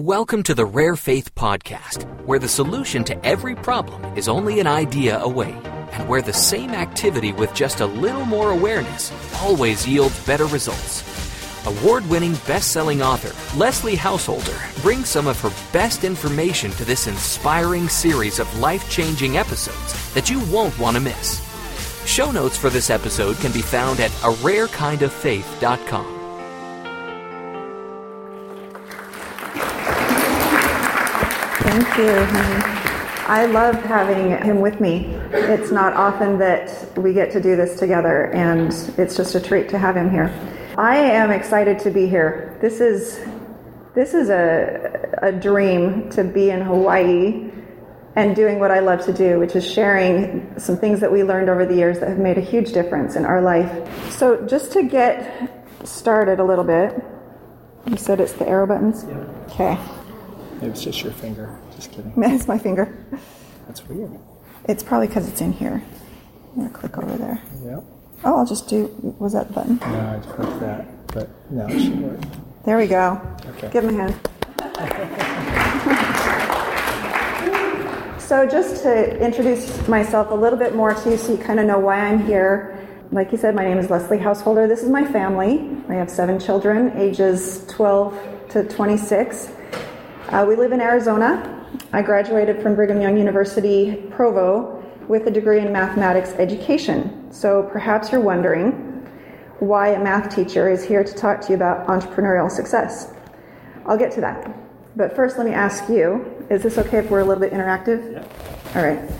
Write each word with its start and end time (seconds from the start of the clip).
Welcome 0.00 0.42
to 0.44 0.54
the 0.54 0.64
Rare 0.64 0.96
Faith 0.96 1.34
Podcast, 1.34 2.06
where 2.24 2.38
the 2.38 2.48
solution 2.48 3.04
to 3.04 3.22
every 3.22 3.54
problem 3.54 4.16
is 4.16 4.28
only 4.28 4.58
an 4.58 4.66
idea 4.66 5.20
away, 5.20 5.52
and 5.92 6.08
where 6.08 6.22
the 6.22 6.32
same 6.32 6.70
activity 6.70 7.34
with 7.34 7.52
just 7.52 7.80
a 7.80 7.86
little 7.86 8.24
more 8.24 8.50
awareness 8.50 9.12
always 9.42 9.86
yields 9.86 10.18
better 10.24 10.46
results. 10.46 11.04
Award 11.66 12.08
winning 12.08 12.32
best 12.46 12.72
selling 12.72 13.02
author 13.02 13.36
Leslie 13.58 13.94
Householder 13.94 14.58
brings 14.80 15.10
some 15.10 15.26
of 15.26 15.38
her 15.42 15.52
best 15.70 16.02
information 16.02 16.70
to 16.70 16.86
this 16.86 17.06
inspiring 17.06 17.86
series 17.86 18.38
of 18.38 18.58
life 18.58 18.90
changing 18.90 19.36
episodes 19.36 20.14
that 20.14 20.30
you 20.30 20.40
won't 20.46 20.78
want 20.78 20.96
to 20.96 21.02
miss. 21.02 21.46
Show 22.06 22.30
notes 22.30 22.56
for 22.56 22.70
this 22.70 22.88
episode 22.88 23.36
can 23.36 23.52
be 23.52 23.60
found 23.60 24.00
at 24.00 24.10
a 24.24 24.30
Thank 31.70 31.98
you. 31.98 32.80
I 33.28 33.46
love 33.46 33.76
having 33.76 34.36
him 34.44 34.60
with 34.60 34.80
me. 34.80 35.04
It's 35.30 35.70
not 35.70 35.92
often 35.92 36.36
that 36.38 36.98
we 36.98 37.12
get 37.12 37.30
to 37.30 37.40
do 37.40 37.54
this 37.54 37.78
together, 37.78 38.24
and 38.32 38.72
it's 38.98 39.16
just 39.16 39.36
a 39.36 39.40
treat 39.40 39.68
to 39.68 39.78
have 39.78 39.96
him 39.96 40.10
here. 40.10 40.34
I 40.76 40.96
am 40.96 41.30
excited 41.30 41.78
to 41.80 41.92
be 41.92 42.08
here. 42.08 42.58
This 42.60 42.80
is 42.80 43.20
this 43.94 44.14
is 44.14 44.30
a, 44.30 45.14
a 45.22 45.30
dream 45.30 46.10
to 46.10 46.24
be 46.24 46.50
in 46.50 46.60
Hawaii 46.60 47.52
and 48.16 48.34
doing 48.34 48.58
what 48.58 48.72
I 48.72 48.80
love 48.80 49.04
to 49.04 49.12
do, 49.12 49.38
which 49.38 49.54
is 49.54 49.64
sharing 49.64 50.58
some 50.58 50.76
things 50.76 50.98
that 50.98 51.12
we 51.12 51.22
learned 51.22 51.48
over 51.48 51.64
the 51.66 51.76
years 51.76 52.00
that 52.00 52.08
have 52.08 52.18
made 52.18 52.36
a 52.36 52.40
huge 52.40 52.72
difference 52.72 53.14
in 53.14 53.24
our 53.24 53.40
life. 53.40 53.70
So, 54.10 54.44
just 54.44 54.72
to 54.72 54.82
get 54.82 55.64
started 55.84 56.40
a 56.40 56.44
little 56.44 56.64
bit, 56.64 57.00
you 57.86 57.96
said 57.96 58.20
it's 58.20 58.32
the 58.32 58.48
arrow 58.48 58.66
buttons? 58.66 59.04
Yeah. 59.08 59.18
Okay. 59.46 59.99
Maybe 60.60 60.72
it's 60.72 60.82
just 60.82 61.02
your 61.02 61.12
finger. 61.12 61.58
Just 61.74 61.90
kidding. 61.92 62.12
It's 62.34 62.46
my 62.46 62.58
finger. 62.58 62.96
That's 63.66 63.86
weird. 63.88 64.10
It's 64.68 64.82
probably 64.82 65.06
because 65.08 65.26
it's 65.28 65.40
in 65.40 65.52
here. 65.52 65.82
I'm 66.52 66.54
going 66.56 66.70
to 66.70 66.74
click 66.76 66.98
over 66.98 67.16
there. 67.16 67.40
Yep. 67.64 67.84
Oh, 68.24 68.36
I'll 68.38 68.46
just 68.46 68.68
do, 68.68 68.94
was 69.18 69.32
that 69.32 69.48
the 69.48 69.54
button? 69.54 69.78
No, 69.80 69.86
I 69.86 70.16
just 70.18 70.28
clicked 70.28 70.60
that, 70.60 71.06
but 71.08 71.28
no, 71.50 71.66
it 71.66 71.80
should 71.80 71.98
work. 72.00 72.20
There 72.66 72.76
we 72.76 72.86
go. 72.86 73.20
Okay. 73.56 73.70
Give 73.72 73.84
him 73.84 73.98
a 73.98 74.02
hand. 74.02 74.20
so, 78.20 78.46
just 78.46 78.82
to 78.82 79.18
introduce 79.24 79.88
myself 79.88 80.30
a 80.30 80.34
little 80.34 80.58
bit 80.58 80.74
more 80.74 80.92
to 80.92 81.10
you 81.10 81.16
so 81.16 81.32
you 81.32 81.38
kind 81.38 81.58
of 81.58 81.66
know 81.66 81.78
why 81.78 82.00
I'm 82.00 82.26
here. 82.26 82.76
Like 83.12 83.32
you 83.32 83.38
said, 83.38 83.54
my 83.54 83.64
name 83.64 83.78
is 83.78 83.88
Leslie 83.88 84.18
Householder. 84.18 84.68
This 84.68 84.82
is 84.82 84.90
my 84.90 85.10
family. 85.10 85.70
I 85.88 85.94
have 85.94 86.10
seven 86.10 86.38
children, 86.38 86.92
ages 86.98 87.64
12 87.68 88.48
to 88.50 88.64
26. 88.68 89.50
Uh, 90.30 90.44
we 90.46 90.54
live 90.54 90.70
in 90.70 90.80
Arizona. 90.80 91.66
I 91.92 92.02
graduated 92.02 92.62
from 92.62 92.76
Brigham 92.76 93.00
Young 93.00 93.18
University, 93.18 93.96
Provo, 94.10 94.80
with 95.08 95.26
a 95.26 95.30
degree 95.30 95.58
in 95.58 95.72
mathematics 95.72 96.30
education. 96.34 97.32
So 97.32 97.68
perhaps 97.72 98.12
you're 98.12 98.20
wondering 98.20 98.70
why 99.58 99.88
a 99.88 99.98
math 99.98 100.32
teacher 100.32 100.70
is 100.70 100.84
here 100.84 101.02
to 101.02 101.12
talk 101.14 101.40
to 101.40 101.48
you 101.48 101.56
about 101.56 101.88
entrepreneurial 101.88 102.48
success. 102.48 103.12
I'll 103.86 103.98
get 103.98 104.12
to 104.12 104.20
that. 104.20 104.56
But 104.94 105.16
first, 105.16 105.36
let 105.36 105.48
me 105.48 105.52
ask 105.52 105.88
you 105.88 106.46
is 106.48 106.62
this 106.62 106.78
okay 106.78 106.98
if 106.98 107.10
we're 107.10 107.20
a 107.20 107.24
little 107.24 107.40
bit 107.40 107.52
interactive? 107.52 108.12
Yeah. 108.12 108.78
All 108.78 108.86
right. 108.86 109.10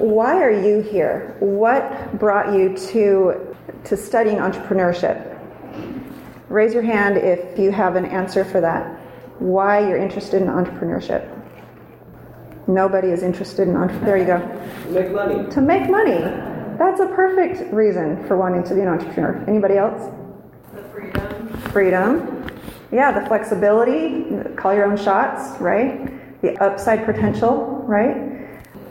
Why 0.00 0.40
are 0.40 0.50
you 0.50 0.80
here? 0.80 1.36
What 1.40 2.18
brought 2.18 2.54
you 2.54 2.74
to, 2.88 3.54
to 3.84 3.96
studying 3.98 4.38
entrepreneurship? 4.38 5.26
Raise 6.48 6.72
your 6.72 6.84
hand 6.84 7.18
if 7.18 7.58
you 7.58 7.70
have 7.70 7.96
an 7.96 8.06
answer 8.06 8.46
for 8.46 8.62
that 8.62 8.97
why 9.38 9.80
you're 9.80 9.98
interested 9.98 10.42
in 10.42 10.48
entrepreneurship. 10.48 11.34
Nobody 12.66 13.08
is 13.08 13.22
interested 13.22 13.68
in 13.68 13.74
entrepreneurship. 13.74 14.04
There 14.04 14.16
you 14.18 14.24
go. 14.26 14.38
To 14.38 14.90
make 14.92 15.12
money. 15.12 15.50
To 15.50 15.60
make 15.60 15.90
money. 15.90 16.20
That's 16.78 17.00
a 17.00 17.06
perfect 17.06 17.72
reason 17.72 18.26
for 18.28 18.36
wanting 18.36 18.62
to 18.64 18.74
be 18.74 18.82
an 18.82 18.88
entrepreneur. 18.88 19.44
Anybody 19.48 19.76
else? 19.76 20.12
The 20.74 20.82
freedom. 20.84 21.48
Freedom. 21.72 22.50
Yeah, 22.92 23.18
the 23.18 23.26
flexibility, 23.26 24.24
call 24.56 24.74
your 24.74 24.84
own 24.84 24.96
shots, 24.96 25.60
right? 25.60 26.40
The 26.40 26.56
upside 26.62 27.04
potential, 27.04 27.82
right? 27.86 28.48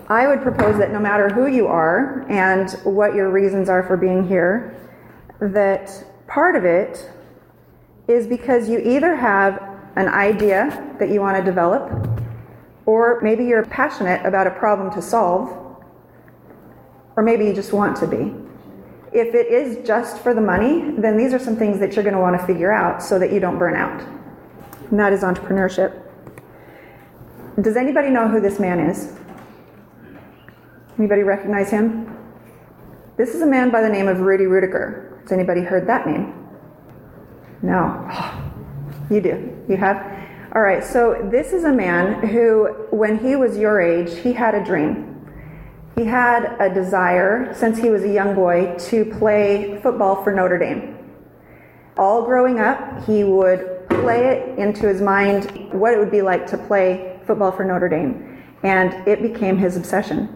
I 0.09 0.27
would 0.27 0.41
propose 0.41 0.77
that 0.77 0.91
no 0.91 0.99
matter 0.99 1.29
who 1.29 1.47
you 1.47 1.67
are 1.67 2.25
and 2.29 2.69
what 2.83 3.13
your 3.13 3.29
reasons 3.29 3.69
are 3.69 3.83
for 3.83 3.97
being 3.97 4.27
here, 4.27 4.75
that 5.39 5.91
part 6.27 6.55
of 6.55 6.65
it 6.65 7.09
is 8.07 8.27
because 8.27 8.69
you 8.69 8.79
either 8.79 9.15
have 9.15 9.76
an 9.97 10.07
idea 10.07 10.95
that 10.99 11.09
you 11.09 11.19
want 11.19 11.37
to 11.37 11.43
develop, 11.43 11.91
or 12.85 13.19
maybe 13.21 13.45
you're 13.45 13.65
passionate 13.65 14.25
about 14.25 14.47
a 14.47 14.51
problem 14.51 14.91
to 14.93 15.01
solve, 15.01 15.49
or 17.15 17.23
maybe 17.23 17.45
you 17.45 17.53
just 17.53 17.73
want 17.73 17.97
to 17.97 18.07
be. 18.07 18.33
If 19.11 19.33
it 19.33 19.47
is 19.47 19.85
just 19.85 20.19
for 20.19 20.33
the 20.33 20.41
money, 20.41 20.91
then 20.97 21.17
these 21.17 21.33
are 21.33 21.39
some 21.39 21.55
things 21.55 21.79
that 21.79 21.95
you're 21.95 22.03
going 22.03 22.15
to 22.15 22.21
want 22.21 22.39
to 22.39 22.45
figure 22.45 22.71
out 22.71 23.01
so 23.01 23.17
that 23.17 23.33
you 23.33 23.39
don't 23.39 23.57
burn 23.57 23.75
out. 23.75 24.01
And 24.91 24.99
that 24.99 25.13
is 25.13 25.21
entrepreneurship. 25.21 26.03
Does 27.59 27.75
anybody 27.75 28.09
know 28.09 28.27
who 28.27 28.39
this 28.39 28.59
man 28.59 28.79
is? 28.79 29.13
Anybody 30.99 31.23
recognize 31.23 31.71
him? 31.71 32.15
This 33.17 33.33
is 33.33 33.41
a 33.41 33.47
man 33.47 33.71
by 33.71 33.81
the 33.81 33.89
name 33.89 34.07
of 34.07 34.19
Rudy 34.19 34.43
Ruettiger. 34.43 35.21
Has 35.23 35.31
anybody 35.31 35.61
heard 35.61 35.87
that 35.87 36.05
name? 36.05 36.33
No. 37.63 38.43
You 39.09 39.21
do. 39.21 39.65
You 39.69 39.77
have? 39.77 39.97
All 40.53 40.61
right, 40.61 40.83
so 40.83 41.27
this 41.31 41.53
is 41.53 41.65
a 41.65 41.71
man 41.71 42.27
who, 42.27 42.87
when 42.89 43.19
he 43.19 43.35
was 43.35 43.57
your 43.57 43.81
age, 43.81 44.17
he 44.19 44.33
had 44.33 44.55
a 44.55 44.63
dream. 44.63 45.13
He 45.95 46.05
had 46.05 46.55
a 46.59 46.73
desire, 46.73 47.53
since 47.53 47.77
he 47.77 47.89
was 47.89 48.03
a 48.03 48.11
young 48.11 48.35
boy, 48.35 48.75
to 48.89 49.05
play 49.05 49.79
football 49.81 50.23
for 50.23 50.33
Notre 50.33 50.57
Dame. 50.57 50.95
All 51.97 52.23
growing 52.23 52.59
up, 52.59 53.05
he 53.05 53.23
would 53.23 53.89
play 53.89 54.27
it 54.27 54.59
into 54.59 54.87
his 54.87 55.01
mind 55.01 55.71
what 55.73 55.93
it 55.93 55.99
would 55.99 56.11
be 56.11 56.21
like 56.21 56.45
to 56.47 56.57
play 56.57 57.19
football 57.25 57.51
for 57.51 57.65
Notre 57.65 57.89
Dame, 57.89 58.43
and 58.63 58.93
it 59.07 59.21
became 59.21 59.57
his 59.57 59.75
obsession. 59.75 60.29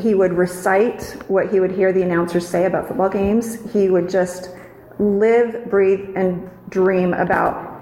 He 0.00 0.14
would 0.14 0.32
recite 0.34 1.16
what 1.28 1.50
he 1.50 1.58
would 1.58 1.72
hear 1.72 1.92
the 1.92 2.02
announcers 2.02 2.46
say 2.46 2.66
about 2.66 2.86
football 2.88 3.08
games. 3.08 3.58
He 3.72 3.88
would 3.88 4.08
just 4.08 4.50
live, 4.98 5.70
breathe, 5.70 6.10
and 6.16 6.50
dream 6.68 7.14
about 7.14 7.75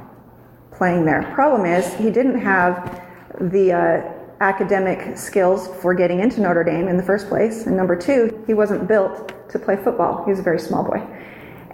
playing 0.76 1.04
there. 1.04 1.30
Problem 1.34 1.66
is, 1.66 1.92
he 1.94 2.10
didn't 2.10 2.40
have 2.40 3.02
the 3.40 3.72
uh, 3.72 4.14
academic 4.40 5.16
skills 5.16 5.68
for 5.80 5.94
getting 5.94 6.20
into 6.20 6.40
Notre 6.40 6.64
Dame 6.64 6.88
in 6.88 6.96
the 6.96 7.02
first 7.02 7.28
place. 7.28 7.66
And 7.66 7.76
number 7.76 7.96
two, 7.96 8.42
he 8.46 8.54
wasn't 8.54 8.86
built 8.86 9.32
to 9.50 9.58
play 9.58 9.76
football. 9.76 10.24
He 10.24 10.30
was 10.30 10.40
a 10.40 10.42
very 10.42 10.58
small 10.58 10.84
boy. 10.84 11.02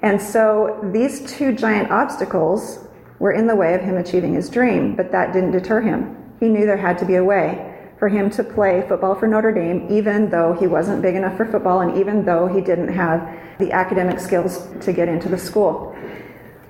And 0.03 0.21
so 0.21 0.79
these 0.93 1.31
two 1.31 1.55
giant 1.55 1.91
obstacles 1.91 2.87
were 3.19 3.33
in 3.33 3.47
the 3.47 3.57
way 3.57 3.75
of 3.75 3.83
him 3.83 3.97
achieving 3.97 4.35
his 4.35 4.49
dream, 4.49 4.97
but 4.97 5.13
that 5.13 5.33
didn't 5.33 5.51
deter 5.51 5.81
him. 5.81 6.17
He 6.41 6.49
knew 6.49 6.65
there 6.65 6.77
had 6.77 6.97
to 6.99 7.05
be 7.05 7.17
a 7.17 7.25
way 7.25 7.67
for 7.99 8.09
him 8.09 8.31
to 8.31 8.43
play 8.43 8.83
football 8.89 9.15
for 9.15 9.27
Notre 9.27 9.53
Dame, 9.53 9.87
even 9.91 10.31
though 10.31 10.57
he 10.59 10.67
wasn't 10.67 11.03
big 11.03 11.17
enough 11.17 11.37
for 11.37 11.45
football 11.45 11.81
and 11.81 11.99
even 11.99 12.25
though 12.25 12.47
he 12.47 12.63
didn't 12.63 12.89
have 12.89 13.21
the 13.59 13.73
academic 13.73 14.19
skills 14.19 14.67
to 14.81 14.93
get 14.93 15.07
into 15.07 15.29
the 15.29 15.37
school. 15.37 15.95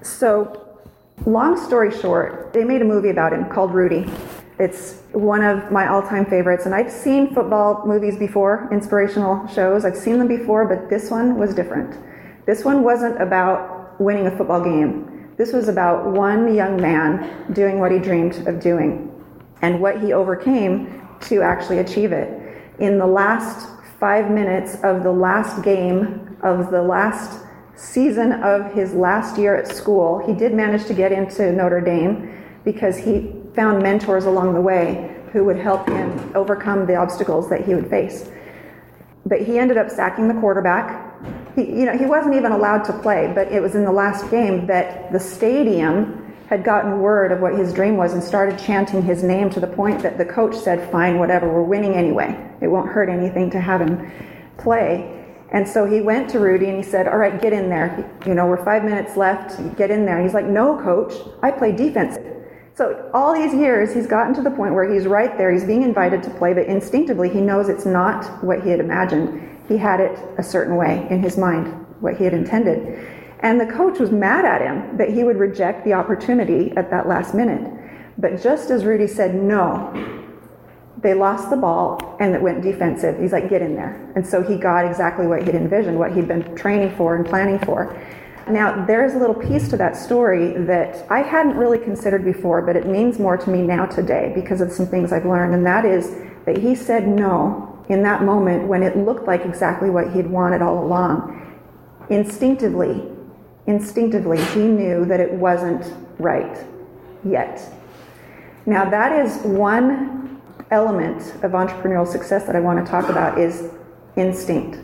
So 0.03 0.70
Long 1.27 1.59
story 1.59 1.91
short, 1.91 2.55
they 2.55 2.65
made 2.65 2.81
a 2.81 2.85
movie 2.85 3.11
about 3.11 3.35
him 3.35 3.45
called 3.51 3.75
Rudy. 3.75 4.11
It's 4.59 5.03
one 5.13 5.45
of 5.45 5.71
my 5.71 5.87
all 5.87 6.01
time 6.01 6.25
favorites, 6.25 6.65
and 6.65 6.75
I've 6.75 6.91
seen 6.91 7.35
football 7.35 7.87
movies 7.87 8.17
before, 8.17 8.69
inspirational 8.73 9.47
shows. 9.49 9.85
I've 9.85 9.97
seen 9.97 10.19
them 10.19 10.29
before, 10.29 10.67
but 10.67 10.89
this 10.89 11.11
one 11.11 11.37
was 11.37 11.55
different. 11.55 11.95
This 12.47 12.65
one 12.65 12.83
wasn't 12.83 13.21
about 13.21 14.01
winning 14.01 14.29
a 14.29 14.37
football 14.37 14.65
game. 14.65 15.31
This 15.37 15.53
was 15.53 15.69
about 15.69 16.07
one 16.07 16.55
young 16.55 16.81
man 16.81 17.53
doing 17.53 17.81
what 17.81 17.93
he 17.93 17.99
dreamed 17.99 18.47
of 18.49 18.59
doing 18.59 19.13
and 19.61 19.79
what 19.79 20.01
he 20.01 20.15
overcame 20.15 21.07
to 21.21 21.43
actually 21.43 21.79
achieve 21.79 22.13
it. 22.13 22.29
In 22.79 22.97
the 22.97 23.07
last 23.07 23.69
five 23.99 24.31
minutes 24.31 24.77
of 24.83 25.03
the 25.03 25.13
last 25.13 25.63
game 25.63 26.39
of 26.43 26.71
the 26.71 26.81
last 26.81 27.45
season 27.81 28.33
of 28.43 28.73
his 28.75 28.93
last 28.93 29.39
year 29.39 29.57
at 29.57 29.67
school, 29.67 30.25
he 30.27 30.35
did 30.35 30.53
manage 30.53 30.87
to 30.87 30.95
get 30.95 31.13
into 31.13 31.51
Notre 31.51 31.81
Dame 31.81 32.45
because 32.63 32.99
he 32.99 33.33
found 33.55 33.83
mentors 33.83 34.27
along 34.27 34.55
the 34.55 34.61
way 34.61 35.17
who 35.33 35.45
would 35.45 35.57
help 35.57 35.89
him 35.89 36.33
overcome 36.35 36.87
the 36.87 36.97
obstacles 36.97 37.49
that 37.49 37.65
he 37.65 37.75
would 37.75 37.89
face. 37.89 38.29
But 39.25 39.41
he 39.41 39.59
ended 39.59 39.79
up 39.79 39.89
sacking 39.89 40.29
the 40.29 40.35
quarterback. 40.35 41.15
He, 41.55 41.63
you 41.63 41.87
know, 41.87 41.97
he 41.97 42.05
wasn't 42.05 42.35
even 42.35 42.53
allowed 42.53 42.85
to 42.85 42.93
play, 43.01 43.33
but 43.35 43.51
it 43.51 43.63
was 43.63 43.75
in 43.75 43.85
the 43.85 43.93
last 43.93 44.31
game 44.31 44.67
that 44.67 45.11
the 45.13 45.21
stadium 45.21 46.35
had 46.49 46.65
gotten 46.65 47.01
word 47.01 47.33
of 47.33 47.41
what 47.41 47.55
his 47.55 47.73
dream 47.73 47.97
was 47.97 48.13
and 48.13 48.23
started 48.23 48.59
chanting 48.59 49.03
his 49.03 49.23
name 49.23 49.49
to 49.51 49.61
the 49.61 49.67
point 49.67 50.03
that 50.03 50.19
the 50.19 50.25
coach 50.25 50.55
said, 50.55 50.91
Fine, 50.91 51.19
whatever, 51.19 51.49
we're 51.49 51.63
winning 51.63 51.95
anyway. 51.95 52.37
It 52.61 52.67
won't 52.67 52.89
hurt 52.89 53.09
anything 53.09 53.51
to 53.51 53.61
have 53.61 53.81
him 53.81 54.11
play. 54.59 55.20
And 55.53 55.67
so 55.69 55.85
he 55.85 56.01
went 56.01 56.31
to 56.31 56.39
Rudy 56.39 56.69
and 56.69 56.77
he 56.77 56.83
said, 56.83 57.09
All 57.09 57.19
right, 57.19 57.41
get 57.41 57.53
in 57.53 57.69
there. 57.69 58.09
You 58.27 58.35
know, 58.35 58.47
we're 58.47 58.65
five 58.65 58.85
minutes 58.85 59.17
left. 59.17 59.77
Get 59.77 59.91
in 59.91 60.07
there. 60.07 60.23
He's 60.23 60.35
like, 60.35 60.47
No, 60.47 60.81
coach, 60.81 61.15
I 61.43 61.51
play 61.51 61.73
defense. 61.73 62.19
So 62.75 63.11
all 63.13 63.35
these 63.35 63.53
years, 63.53 63.93
he's 63.93 64.07
gotten 64.07 64.33
to 64.35 64.43
the 64.43 64.51
point 64.51 64.75
where 64.75 64.91
he's 64.91 65.07
right 65.07 65.37
there. 65.37 65.53
He's 65.53 65.65
being 65.65 65.83
invited 65.83 66.23
to 66.23 66.31
play, 66.31 66.55
but 66.55 66.67
instinctively, 66.67 67.29
he 67.29 67.41
knows 67.41 67.69
it's 67.69 67.85
not 67.85 68.43
what 68.45 68.63
he 68.63 68.71
had 68.71 68.81
imagined. 68.81 69.59
He 69.69 69.77
had 69.77 70.01
it 70.01 70.19
a 70.39 70.43
certain 70.43 70.77
way 70.77 71.07
in 71.11 71.23
his 71.23 71.37
mind, 71.37 71.67
what 72.01 72.17
he 72.17 72.25
had 72.25 72.33
intended. 72.33 73.07
And 73.41 73.61
the 73.61 73.67
coach 73.67 73.99
was 73.99 74.11
mad 74.11 74.45
at 74.45 74.63
him 74.63 74.97
that 74.99 75.11
he 75.11 75.25
would 75.25 75.37
reject 75.37 75.85
the 75.85 75.95
opportunity 75.95 76.73
at 76.77 76.91
that 76.91 77.09
last 77.09 77.35
minute. 77.35 77.73
But 78.19 78.41
just 78.43 78.71
as 78.71 78.85
Rudy 78.85 79.07
said 79.07 79.35
no, 79.35 79.93
they 81.03 81.15
lost 81.15 81.51
the 81.51 81.57
ball 81.57 82.17
and 82.21 82.35
it 82.35 82.43
went 82.43 82.63
defensive. 82.63 83.19
He's 83.19 83.33
like, 83.33 83.49
get 83.49 83.63
in 83.63 83.75
there. 83.75 84.13
And 84.17 84.27
so 84.27 84.43
he 84.43 84.57
got 84.57 84.85
exactly 84.85 85.27
what 85.27 85.43
he'd 85.45 85.55
envisioned, 85.55 85.99
what 85.99 86.13
he'd 86.13 86.29
been 86.29 86.55
training 86.57 86.95
for 86.97 87.17
and 87.17 87.25
planning 87.25 87.59
for. 87.61 87.97
Now, 88.49 88.85
there's 88.85 89.15
a 89.15 89.19
little 89.19 89.35
piece 89.35 89.69
to 89.69 89.77
that 89.77 89.97
story 89.97 90.53
that 90.65 91.07
I 91.11 91.23
hadn't 91.23 91.57
really 91.57 91.79
considered 91.79 92.25
before, 92.25 92.63
but 92.63 92.75
it 92.75 92.87
means 92.87 93.19
more 93.19 93.37
to 93.37 93.51
me 93.51 93.63
now 93.63 93.87
today 93.87 94.33
because 94.35 94.61
of 94.61 94.73
some 94.73 94.87
things 94.87 95.13
I've 95.13 95.27
learned. 95.27 95.55
And 95.55 95.65
that 95.67 95.85
is 95.85 96.17
that 96.47 96.59
he 96.59 96.75
said 96.75 97.07
no 97.07 97.67
in 97.89 98.03
that 98.03 98.23
moment 98.23 98.67
when 98.67 98.83
it 98.83 98.97
looked 98.97 99.27
like 99.27 99.45
exactly 99.45 99.91
what 99.91 100.13
he'd 100.13 100.27
wanted 100.27 100.63
all 100.63 100.83
along. 100.83 101.37
Instinctively, 102.09 103.09
instinctively, 103.67 104.43
he 104.47 104.63
knew 104.63 105.05
that 105.05 105.21
it 105.21 105.33
wasn't 105.33 105.95
right 106.19 106.65
yet. 107.25 107.63
Now, 108.67 108.89
that 108.89 109.13
is 109.25 109.37
one 109.45 110.30
element 110.71 111.35
of 111.45 111.53
entrepreneurial 111.53 112.07
success 112.07 112.47
that 112.47 112.55
I 112.55 112.61
want 112.61 112.85
to 112.85 112.91
talk 112.91 113.09
about 113.09 113.39
is 113.39 113.71
instinct. 114.17 114.79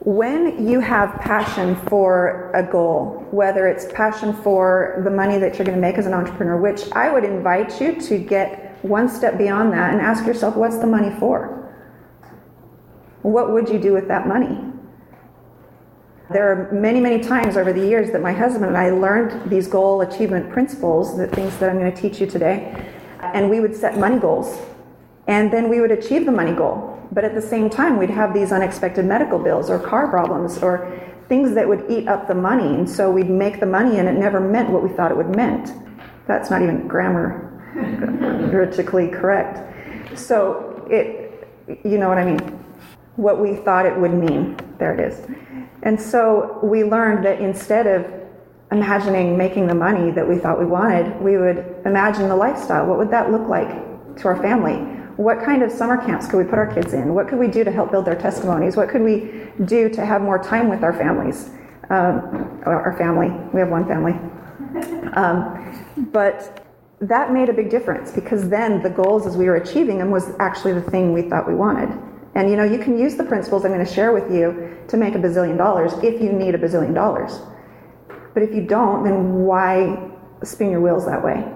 When 0.00 0.68
you 0.68 0.78
have 0.78 1.20
passion 1.20 1.74
for 1.88 2.52
a 2.54 2.62
goal, 2.62 3.26
whether 3.32 3.66
it's 3.66 3.90
passion 3.92 4.32
for 4.32 5.00
the 5.02 5.10
money 5.10 5.38
that 5.38 5.58
you're 5.58 5.64
going 5.64 5.76
to 5.76 5.80
make 5.80 5.98
as 5.98 6.06
an 6.06 6.14
entrepreneur, 6.14 6.56
which 6.56 6.90
I 6.92 7.12
would 7.12 7.24
invite 7.24 7.80
you 7.80 8.00
to 8.02 8.18
get 8.18 8.78
one 8.84 9.08
step 9.08 9.36
beyond 9.36 9.72
that 9.72 9.92
and 9.92 10.00
ask 10.00 10.24
yourself, 10.24 10.54
what's 10.54 10.78
the 10.78 10.86
money 10.86 11.10
for? 11.18 11.74
What 13.22 13.52
would 13.52 13.68
you 13.68 13.80
do 13.80 13.92
with 13.92 14.06
that 14.06 14.28
money? 14.28 14.60
There 16.30 16.52
are 16.52 16.72
many, 16.72 17.00
many 17.00 17.20
times 17.20 17.56
over 17.56 17.72
the 17.72 17.84
years 17.84 18.12
that 18.12 18.22
my 18.22 18.32
husband 18.32 18.64
and 18.64 18.76
I 18.76 18.90
learned 18.90 19.50
these 19.50 19.66
goal 19.66 20.02
achievement 20.02 20.52
principles, 20.52 21.16
the 21.16 21.26
things 21.26 21.56
that 21.58 21.68
I'm 21.68 21.78
going 21.78 21.92
to 21.92 22.00
teach 22.00 22.20
you 22.20 22.26
today, 22.26 22.92
and 23.20 23.50
we 23.50 23.58
would 23.58 23.74
set 23.74 23.98
money 23.98 24.20
goals. 24.20 24.56
And 25.26 25.52
then 25.52 25.68
we 25.68 25.80
would 25.80 25.90
achieve 25.90 26.24
the 26.24 26.32
money 26.32 26.52
goal. 26.52 26.92
But 27.12 27.24
at 27.24 27.34
the 27.34 27.42
same 27.42 27.70
time, 27.70 27.96
we'd 27.96 28.10
have 28.10 28.34
these 28.34 28.52
unexpected 28.52 29.04
medical 29.04 29.38
bills 29.38 29.70
or 29.70 29.78
car 29.78 30.08
problems 30.08 30.58
or 30.58 31.00
things 31.28 31.54
that 31.54 31.68
would 31.68 31.84
eat 31.88 32.08
up 32.08 32.28
the 32.28 32.34
money. 32.34 32.74
And 32.74 32.88
so 32.88 33.10
we'd 33.10 33.30
make 33.30 33.60
the 33.60 33.66
money 33.66 33.98
and 33.98 34.08
it 34.08 34.14
never 34.14 34.40
meant 34.40 34.70
what 34.70 34.82
we 34.82 34.88
thought 34.90 35.10
it 35.10 35.16
would 35.16 35.34
meant. 35.34 35.72
That's 36.26 36.50
not 36.50 36.62
even 36.62 36.86
grammar 36.88 37.42
grammatically 37.74 39.08
correct. 39.08 40.18
So 40.18 40.86
it, 40.90 41.48
you 41.84 41.98
know 41.98 42.08
what 42.08 42.18
I 42.18 42.24
mean? 42.24 42.38
What 43.16 43.40
we 43.40 43.56
thought 43.56 43.86
it 43.86 43.96
would 43.98 44.14
mean. 44.14 44.56
There 44.78 44.94
it 44.94 45.00
is. 45.00 45.26
And 45.82 46.00
so 46.00 46.58
we 46.62 46.84
learned 46.84 47.24
that 47.24 47.40
instead 47.40 47.86
of 47.86 48.06
imagining 48.72 49.36
making 49.36 49.68
the 49.68 49.74
money 49.74 50.10
that 50.10 50.28
we 50.28 50.38
thought 50.38 50.58
we 50.58 50.66
wanted, 50.66 51.20
we 51.20 51.36
would 51.36 51.76
imagine 51.84 52.28
the 52.28 52.36
lifestyle. 52.36 52.86
What 52.86 52.98
would 52.98 53.10
that 53.10 53.30
look 53.30 53.48
like 53.48 54.16
to 54.16 54.28
our 54.28 54.36
family? 54.42 54.95
What 55.16 55.42
kind 55.42 55.62
of 55.62 55.72
summer 55.72 55.96
camps 55.96 56.26
could 56.26 56.36
we 56.36 56.44
put 56.44 56.58
our 56.58 56.72
kids 56.72 56.92
in? 56.92 57.14
What 57.14 57.28
could 57.28 57.38
we 57.38 57.48
do 57.48 57.64
to 57.64 57.70
help 57.70 57.90
build 57.90 58.04
their 58.04 58.14
testimonies? 58.14 58.76
What 58.76 58.88
could 58.90 59.00
we 59.00 59.48
do 59.64 59.88
to 59.88 60.04
have 60.04 60.20
more 60.20 60.42
time 60.42 60.68
with 60.68 60.82
our 60.82 60.92
families? 60.92 61.50
Um, 61.88 62.60
our 62.66 62.94
family. 62.98 63.30
We 63.54 63.60
have 63.60 63.70
one 63.70 63.86
family. 63.86 64.14
Um, 65.16 66.06
but 66.12 66.66
that 67.00 67.32
made 67.32 67.48
a 67.48 67.52
big 67.54 67.70
difference 67.70 68.12
because 68.12 68.50
then 68.50 68.82
the 68.82 68.90
goals 68.90 69.26
as 69.26 69.34
we 69.34 69.46
were 69.46 69.56
achieving 69.56 69.96
them 69.96 70.10
was 70.10 70.34
actually 70.40 70.74
the 70.74 70.82
thing 70.82 71.14
we 71.14 71.22
thought 71.22 71.48
we 71.48 71.54
wanted. 71.54 71.88
And 72.34 72.50
you 72.50 72.56
know, 72.56 72.64
you 72.64 72.78
can 72.78 72.98
use 72.98 73.16
the 73.16 73.24
principles 73.24 73.64
I'm 73.64 73.72
going 73.72 73.84
to 73.84 73.90
share 73.90 74.12
with 74.12 74.30
you 74.30 74.76
to 74.88 74.96
make 74.98 75.14
a 75.14 75.18
bazillion 75.18 75.56
dollars 75.56 75.92
if 76.02 76.20
you 76.20 76.32
need 76.32 76.54
a 76.54 76.58
bazillion 76.58 76.94
dollars. 76.94 77.40
But 78.34 78.42
if 78.42 78.54
you 78.54 78.66
don't, 78.66 79.04
then 79.04 79.44
why 79.44 80.10
spin 80.44 80.70
your 80.70 80.82
wheels 80.82 81.06
that 81.06 81.24
way? 81.24 81.50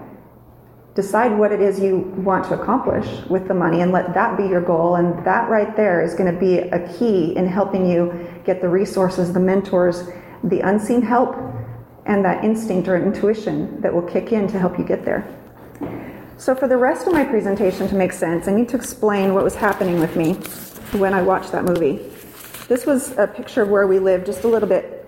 Decide 0.95 1.37
what 1.39 1.53
it 1.53 1.61
is 1.61 1.79
you 1.79 1.99
want 2.19 2.45
to 2.45 2.61
accomplish 2.61 3.07
with 3.29 3.47
the 3.47 3.55
money 3.55 3.81
and 3.81 3.93
let 3.93 4.13
that 4.15 4.37
be 4.37 4.45
your 4.45 4.61
goal. 4.61 4.97
And 4.97 5.25
that 5.25 5.49
right 5.49 5.77
there 5.77 6.03
is 6.03 6.15
going 6.15 6.33
to 6.33 6.39
be 6.39 6.59
a 6.59 6.99
key 6.99 7.37
in 7.37 7.47
helping 7.47 7.89
you 7.89 8.27
get 8.45 8.61
the 8.61 8.69
resources, 8.69 9.33
the 9.33 9.41
mentors, 9.41 10.09
the 10.45 10.61
unseen 10.61 11.03
help, 11.03 11.37
and 12.07 12.25
that 12.25 12.45
instinct 12.45 12.89
or 12.89 12.97
intuition 12.97 13.81
that 13.83 13.93
will 13.93 14.03
kick 14.03 14.33
in 14.33 14.49
to 14.49 14.59
help 14.59 14.79
you 14.79 14.85
get 14.85 15.05
there. 15.05 15.25
So, 16.39 16.55
for 16.55 16.67
the 16.67 16.77
rest 16.77 17.07
of 17.07 17.13
my 17.13 17.25
presentation 17.25 17.87
to 17.89 17.95
make 17.95 18.13
sense, 18.13 18.49
I 18.49 18.53
need 18.53 18.69
to 18.71 18.77
explain 18.77 19.35
what 19.35 19.45
was 19.45 19.55
happening 19.55 20.01
with 20.01 20.17
me 20.17 20.35
when 20.99 21.13
I 21.13 21.23
watched 21.23 21.53
that 21.53 21.65
movie. 21.65 22.01
This 22.67 22.87
was 22.87 23.17
a 23.19 23.27
picture 23.27 23.63
of 23.63 23.69
where 23.69 23.87
we 23.87 23.99
lived 23.99 24.27
just 24.27 24.45
a 24.45 24.49
little 24.49 24.69
bit 24.69 25.07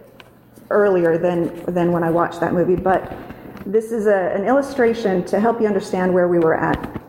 earlier 0.70 1.16
than, 1.16 1.64
than 1.64 1.90
when 1.90 2.04
I 2.04 2.10
watched 2.10 2.40
that 2.40 2.52
movie, 2.52 2.76
but 2.76 3.16
this 3.66 3.92
is 3.92 4.06
a, 4.06 4.32
an 4.34 4.44
illustration 4.44 5.24
to 5.26 5.40
help 5.40 5.60
you 5.60 5.66
understand 5.66 6.12
where 6.12 6.28
we 6.28 6.38
were 6.38 6.54
at. 6.54 7.00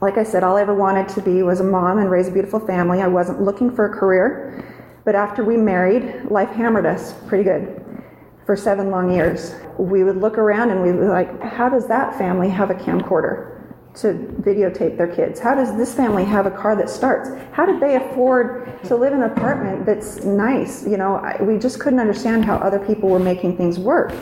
Like 0.00 0.18
I 0.18 0.22
said, 0.22 0.44
all 0.44 0.56
I 0.56 0.60
ever 0.60 0.74
wanted 0.74 1.08
to 1.10 1.22
be 1.22 1.42
was 1.42 1.60
a 1.60 1.64
mom 1.64 1.98
and 1.98 2.10
raise 2.10 2.28
a 2.28 2.30
beautiful 2.30 2.60
family. 2.60 3.00
I 3.00 3.08
wasn't 3.08 3.42
looking 3.42 3.74
for 3.74 3.86
a 3.86 3.98
career, 3.98 4.64
but 5.04 5.14
after 5.14 5.44
we 5.44 5.56
married, 5.56 6.30
life 6.30 6.50
hammered 6.50 6.86
us 6.86 7.14
pretty 7.26 7.44
good 7.44 7.82
for 8.44 8.56
seven 8.56 8.90
long 8.90 9.12
years. 9.12 9.54
We 9.78 10.04
would 10.04 10.18
look 10.18 10.38
around 10.38 10.70
and 10.70 10.82
we 10.82 10.92
would 10.92 11.00
be 11.00 11.08
like, 11.08 11.42
how 11.42 11.68
does 11.68 11.88
that 11.88 12.16
family 12.18 12.48
have 12.48 12.70
a 12.70 12.74
camcorder? 12.74 13.56
to 13.96 14.12
videotape 14.42 14.98
their 14.98 15.06
kids? 15.06 15.40
How 15.40 15.54
does 15.54 15.74
this 15.76 15.94
family 15.94 16.22
have 16.24 16.44
a 16.44 16.50
car 16.50 16.76
that 16.76 16.90
starts? 16.90 17.30
How 17.52 17.64
did 17.64 17.80
they 17.80 17.96
afford 17.96 18.82
to 18.84 18.94
live 18.94 19.14
in 19.14 19.22
an 19.22 19.30
apartment 19.30 19.86
that's 19.86 20.22
nice? 20.22 20.86
You 20.86 20.98
know, 20.98 21.34
we 21.40 21.58
just 21.58 21.80
couldn't 21.80 21.98
understand 21.98 22.44
how 22.44 22.56
other 22.56 22.78
people 22.78 23.08
were 23.08 23.18
making 23.18 23.56
things 23.56 23.78
work. 23.78 24.12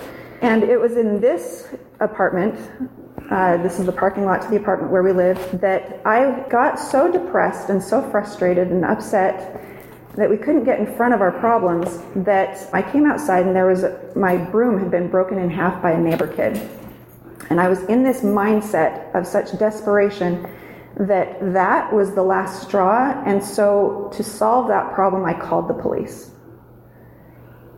And 0.45 0.63
it 0.63 0.79
was 0.79 0.99
in 0.99 1.23
this 1.23 1.69
apartment, 2.01 2.55
uh, 3.31 3.57
this 3.63 3.79
is 3.79 3.87
the 3.87 3.93
parking 3.93 4.27
lot 4.27 4.43
to 4.43 4.49
the 4.49 4.57
apartment 4.57 4.93
where 4.93 5.03
we 5.03 5.11
lived, 5.11 5.59
that 5.63 6.03
I 6.05 6.47
got 6.51 6.79
so 6.79 7.11
depressed 7.11 7.71
and 7.71 7.83
so 7.83 8.03
frustrated 8.11 8.69
and 8.69 8.85
upset 8.85 9.59
that 10.17 10.29
we 10.29 10.37
couldn't 10.37 10.65
get 10.65 10.79
in 10.79 10.97
front 10.97 11.15
of 11.15 11.23
our 11.23 11.33
problems 11.33 11.99
that 12.27 12.69
I 12.75 12.83
came 12.83 13.07
outside 13.07 13.47
and 13.47 13.57
there 13.57 13.67
was 13.67 13.85
a, 13.85 13.99
my 14.15 14.37
broom 14.37 14.79
had 14.79 14.91
been 14.91 15.09
broken 15.09 15.39
in 15.39 15.49
half 15.49 15.81
by 15.81 15.93
a 15.93 15.99
neighbor 15.99 16.27
kid. 16.27 16.61
And 17.49 17.59
I 17.59 17.69
was 17.69 17.83
in 17.85 18.03
this 18.03 18.21
mindset 18.21 19.15
of 19.15 19.27
such 19.27 19.59
desperation 19.59 20.47
that 20.97 21.55
that 21.55 21.91
was 21.91 22.15
the 22.15 22.23
last 22.23 22.69
straw. 22.69 23.23
And 23.25 23.43
so 23.43 24.11
to 24.13 24.23
solve 24.23 24.69
that 24.69 24.93
problem, 24.93 25.25
I 25.25 25.33
called 25.33 25.69
the 25.69 25.75
police. 25.75 26.34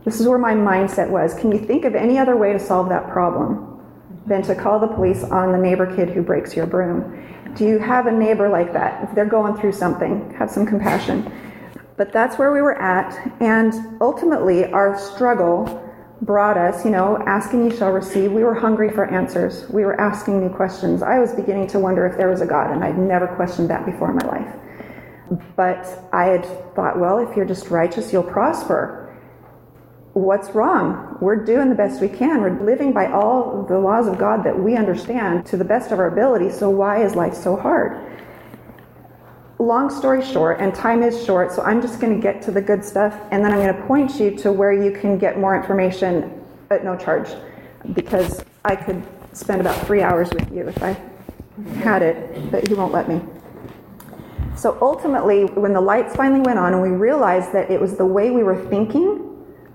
This 0.07 0.21
is 0.21 0.27
where 0.29 0.37
my 0.37 0.53
mindset 0.53 1.09
was. 1.09 1.33
Can 1.33 1.51
you 1.51 1.59
think 1.59 1.83
of 1.83 1.93
any 1.93 2.17
other 2.17 2.37
way 2.37 2.53
to 2.53 2.59
solve 2.59 2.87
that 2.87 3.09
problem 3.09 3.83
than 4.25 4.41
to 4.43 4.55
call 4.55 4.79
the 4.79 4.87
police 4.87 5.21
on 5.21 5.51
the 5.51 5.57
neighbor 5.57 5.93
kid 5.97 6.07
who 6.07 6.21
breaks 6.21 6.55
your 6.55 6.65
broom? 6.65 7.27
Do 7.57 7.67
you 7.67 7.77
have 7.77 8.07
a 8.07 8.11
neighbor 8.13 8.47
like 8.47 8.71
that? 8.71 9.03
If 9.03 9.13
they're 9.13 9.25
going 9.25 9.57
through 9.57 9.73
something, 9.73 10.33
have 10.39 10.49
some 10.49 10.65
compassion. 10.65 11.29
But 11.97 12.13
that's 12.13 12.39
where 12.39 12.53
we 12.53 12.61
were 12.61 12.81
at. 12.81 13.19
And 13.41 13.73
ultimately, 13.99 14.71
our 14.71 14.97
struggle 14.97 15.83
brought 16.21 16.57
us, 16.57 16.85
you 16.85 16.91
know, 16.91 17.21
asking 17.27 17.69
you 17.69 17.75
shall 17.75 17.91
receive. 17.91 18.31
We 18.31 18.45
were 18.45 18.55
hungry 18.55 18.89
for 18.89 19.13
answers. 19.13 19.69
We 19.69 19.83
were 19.83 19.99
asking 19.99 20.39
new 20.39 20.55
questions. 20.55 21.03
I 21.03 21.19
was 21.19 21.33
beginning 21.33 21.67
to 21.67 21.79
wonder 21.79 22.07
if 22.07 22.15
there 22.15 22.29
was 22.29 22.39
a 22.39 22.47
God, 22.47 22.71
and 22.71 22.81
I'd 22.81 22.97
never 22.97 23.27
questioned 23.27 23.69
that 23.71 23.85
before 23.85 24.11
in 24.11 24.15
my 24.15 24.25
life. 24.25 25.41
But 25.57 25.85
I 26.13 26.27
had 26.27 26.45
thought, 26.75 26.97
well, 26.97 27.19
if 27.19 27.35
you're 27.35 27.45
just 27.45 27.69
righteous, 27.69 28.13
you'll 28.13 28.23
prosper 28.23 29.03
what's 30.17 30.49
wrong? 30.51 31.17
We're 31.21 31.43
doing 31.43 31.69
the 31.69 31.75
best 31.75 32.01
we 32.01 32.09
can. 32.09 32.41
We're 32.41 32.59
living 32.61 32.91
by 32.91 33.11
all 33.11 33.63
the 33.63 33.77
laws 33.77 34.07
of 34.07 34.17
God 34.17 34.43
that 34.43 34.57
we 34.57 34.75
understand 34.75 35.45
to 35.47 35.57
the 35.57 35.65
best 35.65 35.91
of 35.91 35.99
our 35.99 36.07
ability. 36.07 36.49
So 36.49 36.69
why 36.69 37.03
is 37.03 37.15
life 37.15 37.33
so 37.33 37.55
hard? 37.55 38.01
Long 39.59 39.89
story 39.89 40.23
short, 40.23 40.59
and 40.59 40.73
time 40.73 41.01
is 41.01 41.23
short, 41.25 41.51
so 41.51 41.63
I'm 41.63 41.81
just 41.81 41.99
going 41.99 42.15
to 42.15 42.21
get 42.21 42.41
to 42.43 42.51
the 42.51 42.61
good 42.61 42.85
stuff 42.85 43.19
and 43.31 43.43
then 43.43 43.51
I'm 43.51 43.59
going 43.59 43.75
to 43.75 43.87
point 43.87 44.19
you 44.19 44.35
to 44.37 44.51
where 44.51 44.71
you 44.71 44.91
can 44.91 45.17
get 45.17 45.39
more 45.39 45.55
information 45.55 46.43
at 46.69 46.83
no 46.83 46.95
charge 46.95 47.29
because 47.93 48.43
I 48.65 48.75
could 48.75 49.03
spend 49.33 49.61
about 49.61 49.85
three 49.87 50.01
hours 50.01 50.29
with 50.31 50.51
you 50.51 50.67
if 50.67 50.83
I 50.83 50.95
had 51.79 52.01
it, 52.01 52.51
but 52.51 52.67
he 52.67 52.73
won't 52.75 52.93
let 52.93 53.09
me. 53.09 53.21
So 54.55 54.77
ultimately, 54.81 55.45
when 55.45 55.73
the 55.73 55.81
lights 55.81 56.15
finally 56.15 56.41
went 56.41 56.59
on 56.59 56.73
and 56.73 56.81
we 56.81 56.89
realized 56.89 57.51
that 57.53 57.69
it 57.71 57.79
was 57.79 57.97
the 57.97 58.05
way 58.05 58.31
we 58.31 58.43
were 58.43 58.63
thinking 58.69 59.27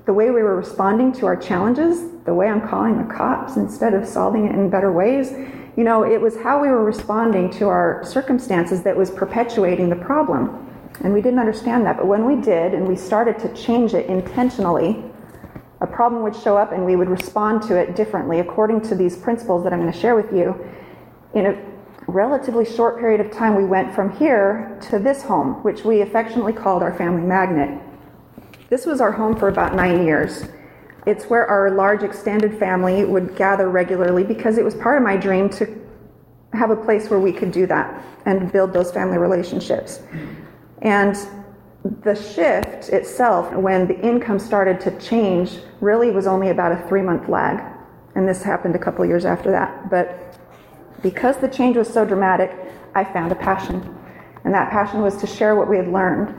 the 0.04 0.12
way 0.12 0.30
we 0.30 0.42
were 0.42 0.56
responding 0.56 1.12
to 1.12 1.26
our 1.26 1.36
challenges, 1.36 2.10
the 2.24 2.34
way 2.34 2.48
I'm 2.48 2.66
calling 2.66 2.98
the 2.98 3.12
cops 3.12 3.56
instead 3.56 3.94
of 3.94 4.06
solving 4.06 4.46
it 4.46 4.54
in 4.54 4.68
better 4.68 4.92
ways, 4.92 5.32
you 5.76 5.84
know, 5.84 6.04
it 6.04 6.20
was 6.20 6.36
how 6.36 6.60
we 6.60 6.68
were 6.68 6.84
responding 6.84 7.50
to 7.52 7.68
our 7.68 8.02
circumstances 8.04 8.82
that 8.82 8.96
was 8.96 9.10
perpetuating 9.10 9.88
the 9.88 9.96
problem. 9.96 10.68
And 11.02 11.12
we 11.14 11.22
didn't 11.22 11.38
understand 11.38 11.86
that. 11.86 11.96
But 11.96 12.06
when 12.06 12.26
we 12.26 12.36
did 12.36 12.74
and 12.74 12.86
we 12.86 12.96
started 12.96 13.38
to 13.40 13.54
change 13.54 13.94
it 13.94 14.06
intentionally, 14.06 15.02
a 15.80 15.86
problem 15.86 16.22
would 16.22 16.36
show 16.36 16.56
up 16.56 16.72
and 16.72 16.84
we 16.84 16.96
would 16.96 17.08
respond 17.08 17.62
to 17.62 17.76
it 17.76 17.96
differently 17.96 18.40
according 18.40 18.82
to 18.82 18.94
these 18.94 19.16
principles 19.16 19.64
that 19.64 19.72
I'm 19.72 19.80
going 19.80 19.92
to 19.92 19.98
share 19.98 20.14
with 20.14 20.32
you. 20.32 20.54
in 21.34 21.46
a 21.46 21.56
relatively 22.08 22.64
short 22.64 22.98
period 22.98 23.20
of 23.20 23.32
time, 23.32 23.54
we 23.54 23.64
went 23.64 23.94
from 23.94 24.10
here 24.16 24.76
to 24.90 24.98
this 24.98 25.22
home, 25.22 25.62
which 25.62 25.84
we 25.84 26.02
affectionately 26.02 26.52
called 26.52 26.82
our 26.82 26.92
family 26.92 27.22
magnet. 27.22 27.80
This 28.72 28.86
was 28.86 29.02
our 29.02 29.12
home 29.12 29.36
for 29.36 29.48
about 29.48 29.74
nine 29.74 30.02
years. 30.02 30.46
It's 31.06 31.26
where 31.26 31.46
our 31.46 31.72
large 31.72 32.02
extended 32.02 32.58
family 32.58 33.04
would 33.04 33.36
gather 33.36 33.68
regularly 33.68 34.24
because 34.24 34.56
it 34.56 34.64
was 34.64 34.74
part 34.74 34.96
of 34.96 35.04
my 35.04 35.14
dream 35.14 35.50
to 35.50 35.78
have 36.54 36.70
a 36.70 36.76
place 36.76 37.10
where 37.10 37.20
we 37.20 37.34
could 37.34 37.52
do 37.52 37.66
that 37.66 38.02
and 38.24 38.50
build 38.50 38.72
those 38.72 38.90
family 38.90 39.18
relationships. 39.18 40.00
And 40.80 41.14
the 42.02 42.14
shift 42.14 42.88
itself, 42.88 43.52
when 43.52 43.86
the 43.86 44.00
income 44.00 44.38
started 44.38 44.80
to 44.80 44.98
change, 44.98 45.58
really 45.82 46.10
was 46.10 46.26
only 46.26 46.48
about 46.48 46.72
a 46.72 46.88
three 46.88 47.02
month 47.02 47.28
lag. 47.28 47.62
And 48.14 48.26
this 48.26 48.42
happened 48.42 48.74
a 48.74 48.78
couple 48.78 49.04
years 49.04 49.26
after 49.26 49.50
that. 49.50 49.90
But 49.90 50.38
because 51.02 51.36
the 51.36 51.48
change 51.48 51.76
was 51.76 51.92
so 51.92 52.06
dramatic, 52.06 52.56
I 52.94 53.04
found 53.04 53.32
a 53.32 53.34
passion. 53.34 53.94
And 54.44 54.54
that 54.54 54.70
passion 54.70 55.02
was 55.02 55.18
to 55.18 55.26
share 55.26 55.56
what 55.56 55.68
we 55.68 55.76
had 55.76 55.88
learned. 55.88 56.34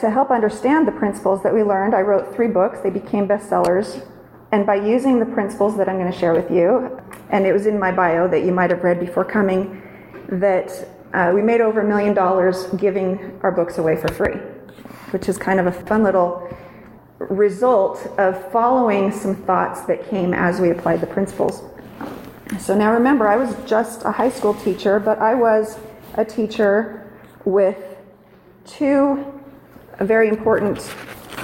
To 0.00 0.10
help 0.10 0.30
understand 0.30 0.88
the 0.88 0.92
principles 0.92 1.42
that 1.42 1.54
we 1.54 1.62
learned, 1.62 1.94
I 1.94 2.00
wrote 2.00 2.34
three 2.34 2.48
books. 2.48 2.80
They 2.80 2.90
became 2.90 3.28
bestsellers. 3.28 4.06
And 4.50 4.66
by 4.66 4.76
using 4.76 5.18
the 5.18 5.26
principles 5.26 5.76
that 5.76 5.88
I'm 5.88 5.98
going 5.98 6.10
to 6.10 6.18
share 6.18 6.34
with 6.34 6.50
you, 6.50 7.00
and 7.30 7.46
it 7.46 7.52
was 7.52 7.66
in 7.66 7.78
my 7.78 7.92
bio 7.92 8.28
that 8.28 8.44
you 8.44 8.52
might 8.52 8.70
have 8.70 8.82
read 8.82 9.00
before 9.00 9.24
coming, 9.24 9.82
that 10.28 10.88
uh, 11.14 11.30
we 11.34 11.42
made 11.42 11.60
over 11.60 11.80
a 11.80 11.84
million 11.86 12.14
dollars 12.14 12.66
giving 12.76 13.38
our 13.42 13.52
books 13.52 13.78
away 13.78 13.96
for 13.96 14.08
free, 14.08 14.34
which 15.10 15.28
is 15.28 15.36
kind 15.36 15.60
of 15.60 15.66
a 15.66 15.72
fun 15.72 16.02
little 16.02 16.48
result 17.18 18.06
of 18.18 18.50
following 18.50 19.12
some 19.12 19.34
thoughts 19.34 19.82
that 19.82 20.08
came 20.08 20.34
as 20.34 20.60
we 20.60 20.70
applied 20.70 21.00
the 21.00 21.06
principles. 21.06 21.62
So 22.58 22.76
now 22.76 22.92
remember, 22.92 23.28
I 23.28 23.36
was 23.36 23.54
just 23.66 24.04
a 24.04 24.10
high 24.10 24.30
school 24.30 24.54
teacher, 24.54 24.98
but 24.98 25.18
I 25.18 25.34
was 25.34 25.78
a 26.14 26.24
teacher 26.24 27.10
with 27.44 27.78
two 28.66 29.41
very 30.00 30.28
important 30.28 30.78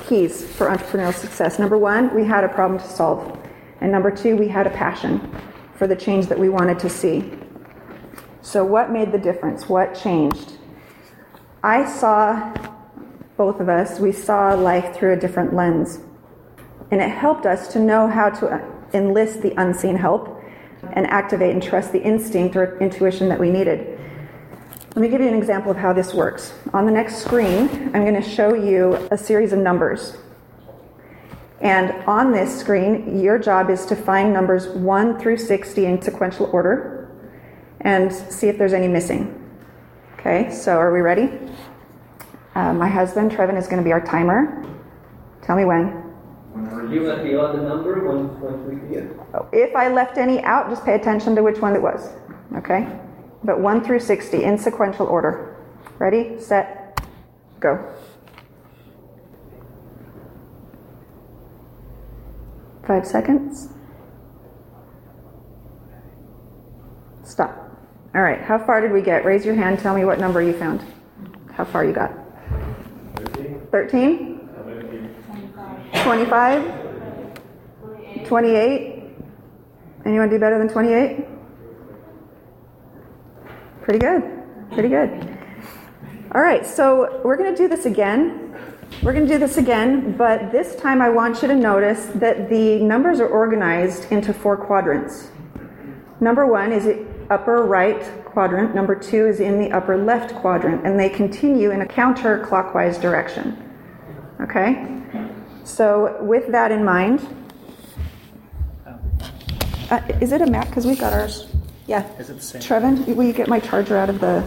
keys 0.09 0.45
for 0.45 0.69
entrepreneurial 0.69 1.15
success. 1.15 1.59
Number 1.59 1.79
one, 1.79 2.15
we 2.15 2.25
had 2.25 2.45
a 2.45 2.49
problem 2.49 2.81
to 2.81 2.89
solve. 2.89 3.39
And 3.81 3.93
number 3.93 4.11
two, 4.11 4.37
we 4.37 4.49
had 4.49 4.67
a 4.67 4.71
passion 4.71 5.31
for 5.75 5.87
the 5.87 5.97
change 5.97 6.27
that 6.27 6.39
we 6.39 6.49
wanted 6.49 6.79
to 6.81 6.91
see. 6.91 7.31
So, 8.41 8.65
what 8.65 8.91
made 8.91 9.13
the 9.13 9.19
difference? 9.19 9.69
What 9.69 9.95
changed? 9.95 10.59
I 11.63 11.85
saw, 11.85 12.55
both 13.37 13.61
of 13.61 13.69
us, 13.69 14.01
we 14.01 14.13
saw 14.13 14.55
life 14.55 14.97
through 14.97 15.13
a 15.13 15.17
different 15.17 15.55
lens. 15.55 16.01
And 16.91 17.01
it 17.01 17.11
helped 17.11 17.47
us 17.47 17.69
to 17.75 17.79
know 17.79 18.09
how 18.09 18.31
to 18.31 18.65
enlist 18.95 19.43
the 19.43 19.53
unseen 19.61 19.97
help 19.97 20.43
and 20.93 21.07
activate 21.09 21.53
and 21.53 21.63
trust 21.63 21.93
the 21.93 22.03
instinct 22.03 22.57
or 22.57 22.79
intuition 22.79 23.29
that 23.29 23.39
we 23.39 23.51
needed. 23.51 23.98
Let 24.95 25.03
me 25.03 25.09
give 25.09 25.21
you 25.21 25.29
an 25.29 25.35
example 25.35 25.71
of 25.71 25.77
how 25.77 25.93
this 25.93 26.15
works. 26.15 26.55
On 26.73 26.87
the 26.87 26.91
next 26.91 27.19
screen, 27.19 27.69
I'm 27.95 28.05
going 28.05 28.21
to 28.21 28.23
show 28.23 28.55
you 28.55 28.95
a 29.11 29.19
series 29.19 29.53
of 29.53 29.59
numbers. 29.59 30.17
And 31.61 31.91
on 32.05 32.33
this 32.33 32.59
screen, 32.59 33.21
your 33.21 33.39
job 33.39 33.69
is 33.69 33.85
to 33.87 33.97
find 33.97 34.33
numbers 34.33 34.67
1 34.69 35.21
through 35.21 35.37
60 35.37 35.85
in 35.85 36.01
sequential 36.01 36.49
order 36.53 37.11
and 37.83 38.13
see 38.13 38.49
if 38.49 38.59
there's 38.59 38.73
any 38.73 38.89
missing. 38.89 39.35
Okay, 40.19 40.51
so 40.51 40.77
are 40.77 40.93
we 40.93 41.01
ready? 41.01 41.31
Uh, 42.55 42.73
my 42.73 42.89
husband, 42.89 43.31
Trevin, 43.31 43.57
is 43.57 43.67
going 43.67 43.79
to 43.79 43.85
be 43.85 43.93
our 43.93 44.05
timer. 44.05 44.67
Tell 45.43 45.55
me 45.55 45.65
when. 45.65 46.05
You 46.91 47.07
let 47.07 47.23
the 47.23 47.39
odd 47.39 47.63
number, 47.63 48.05
once, 48.05 48.33
once 48.41 48.67
we 48.67 48.77
see. 48.89 49.07
If 49.53 49.77
I 49.77 49.89
left 49.89 50.17
any 50.17 50.43
out, 50.43 50.71
just 50.71 50.85
pay 50.85 50.95
attention 50.95 51.37
to 51.37 51.43
which 51.43 51.59
one 51.59 51.77
it 51.77 51.83
was. 51.83 52.09
Okay? 52.57 52.89
But 53.45 53.61
1 53.61 53.85
through 53.85 54.01
60 54.01 54.43
in 54.43 54.59
sequential 54.59 55.07
order. 55.07 55.57
Ready, 55.99 56.41
set, 56.41 57.01
go. 57.61 57.93
Five 62.87 63.07
seconds. 63.07 63.69
Stop. 67.23 67.55
All 68.15 68.23
right, 68.23 68.41
how 68.41 68.59
far 68.59 68.81
did 68.81 68.93
we 68.93 69.03
get? 69.03 69.25
Raise 69.25 69.45
your 69.45 69.55
hand, 69.55 69.79
tell 69.79 69.95
me 69.95 70.05
what 70.05 70.19
number 70.19 70.41
you 70.41 70.53
found. 70.53 70.83
How 71.53 71.65
far 71.65 71.85
you 71.85 71.93
got? 71.93 72.13
13? 73.71 74.49
25? 76.03 78.25
28? 78.25 79.03
Anyone 80.07 80.31
do 80.31 80.39
better 80.39 80.59
than 80.59 80.69
28? 80.69 81.27
Pretty 83.89 84.01
good. 84.01 84.23
Pretty 84.73 84.91
good. 84.91 85.09
All 86.33 86.43
right, 86.43 86.67
so 86.67 87.23
we're 87.25 87.39
going 87.39 87.55
to 87.55 87.57
do 87.57 87.69
this 87.69 87.87
again. 87.87 88.55
We're 89.03 89.15
going 89.15 89.27
to 89.27 89.33
do 89.33 89.39
this 89.39 89.57
again, 89.57 90.15
but 90.15 90.53
this 90.53 90.77
time 90.77 91.01
I 91.01 91.09
want 91.09 91.41
you 91.41 91.49
to 91.49 91.55
notice 91.55 92.05
that 92.17 92.51
the 92.51 92.81
numbers 92.81 93.19
are 93.19 93.27
organized 93.27 94.13
into 94.13 94.35
four 94.35 94.59
quadrants. 94.59 95.31
Number 96.21 96.47
one 96.47 96.71
is 96.71 96.85
the 96.85 97.07
upper 97.31 97.63
right 97.63 98.03
quadrant, 98.27 98.75
number 98.75 98.95
two 98.95 99.27
is 99.27 99.41
in 99.41 99.59
the 99.59 99.73
upper 99.73 99.97
left 99.97 100.35
quadrant, 100.35 100.87
and 100.87 101.01
they 101.01 101.09
continue 101.09 101.71
in 101.71 101.81
a 101.81 101.87
counterclockwise 101.87 103.01
direction. 103.01 103.57
Okay? 104.43 105.01
So, 105.65 106.23
with 106.23 106.53
that 106.53 106.73
in 106.73 106.85
mind, 106.85 107.27
uh, 109.91 110.01
is 110.21 110.33
it 110.33 110.43
a 110.43 110.47
map? 110.47 110.69
Because 110.69 110.85
we've 110.85 111.01
got 111.01 111.15
ours. 111.15 111.48
Yeah. 111.89 112.07
Is 112.19 112.29
it 112.29 112.35
the 112.35 112.43
same? 112.43 112.61
Trevin, 112.61 113.17
will 113.17 113.25
you 113.25 113.33
get 113.33 113.49
my 113.49 113.59
charger 113.59 113.97
out 113.97 114.11
of 114.11 114.21
the. 114.21 114.45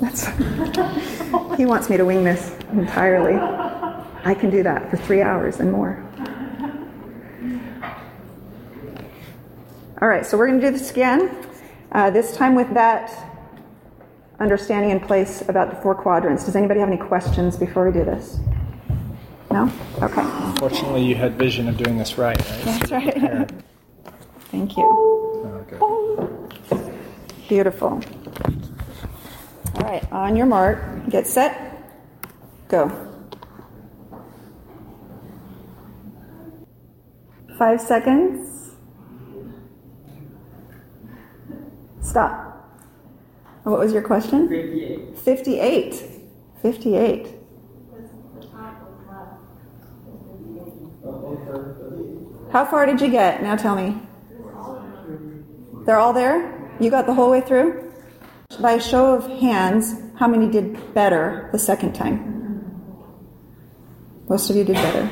That's. 0.00 0.26
he 1.56 1.64
wants 1.64 1.88
me 1.88 1.96
to 1.96 2.04
wing 2.04 2.24
this 2.24 2.56
entirely. 2.72 3.36
I 4.24 4.34
can 4.34 4.50
do 4.50 4.64
that 4.64 4.90
for 4.90 4.96
three 4.96 5.22
hours 5.22 5.60
and 5.60 5.70
more. 5.70 6.04
All 10.00 10.08
right, 10.08 10.26
so 10.26 10.36
we're 10.36 10.48
going 10.48 10.60
to 10.60 10.66
do 10.66 10.76
this 10.76 10.90
again. 10.90 11.46
Uh, 11.92 12.10
this 12.10 12.36
time 12.36 12.56
with 12.56 12.74
that 12.74 13.32
understanding 14.40 14.90
in 14.90 14.98
place 14.98 15.42
about 15.48 15.70
the 15.70 15.76
four 15.76 15.94
quadrants. 15.94 16.44
Does 16.44 16.56
anybody 16.56 16.80
have 16.80 16.88
any 16.88 16.98
questions 16.98 17.56
before 17.56 17.86
we 17.86 17.92
do 17.92 18.04
this? 18.04 18.40
No? 19.52 19.70
Okay. 20.02 20.31
Fortunately, 20.62 21.02
you 21.02 21.16
had 21.16 21.36
vision 21.36 21.66
of 21.66 21.76
doing 21.76 21.98
this 21.98 22.16
right, 22.16 22.38
right? 22.38 22.64
That's 22.64 22.92
right. 22.92 23.50
Thank 24.52 24.76
you. 24.76 24.84
Oh. 25.80 26.48
Beautiful. 27.48 28.00
All 29.74 29.82
right, 29.82 30.12
on 30.12 30.36
your 30.36 30.46
mark, 30.46 31.08
get 31.08 31.26
set, 31.26 31.82
go. 32.68 32.92
Five 37.58 37.80
seconds. 37.80 38.76
Stop. 42.02 42.70
What 43.64 43.80
was 43.80 43.92
your 43.92 44.02
question? 44.02 44.48
58. 44.48 45.18
58. 45.18 45.94
58. 46.62 47.41
How 52.52 52.66
far 52.66 52.84
did 52.84 53.00
you 53.00 53.08
get? 53.08 53.42
Now 53.42 53.56
tell 53.56 53.74
me. 53.74 53.98
They're 55.86 55.98
all 55.98 56.12
there? 56.12 56.70
You 56.78 56.90
got 56.90 57.06
the 57.06 57.14
whole 57.14 57.30
way 57.30 57.40
through? 57.40 57.90
By 58.60 58.72
a 58.72 58.80
show 58.80 59.14
of 59.14 59.26
hands, 59.40 59.94
how 60.18 60.28
many 60.28 60.50
did 60.50 60.92
better 60.92 61.48
the 61.52 61.58
second 61.58 61.94
time? 61.94 62.28
Most 64.28 64.50
of 64.50 64.56
you 64.56 64.64
did 64.64 64.74
better. 64.74 65.08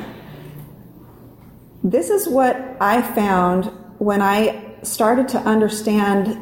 This 1.83 2.11
is 2.11 2.27
what 2.27 2.77
I 2.79 3.01
found 3.01 3.65
when 3.97 4.21
I 4.21 4.75
started 4.83 5.27
to 5.29 5.39
understand 5.39 6.37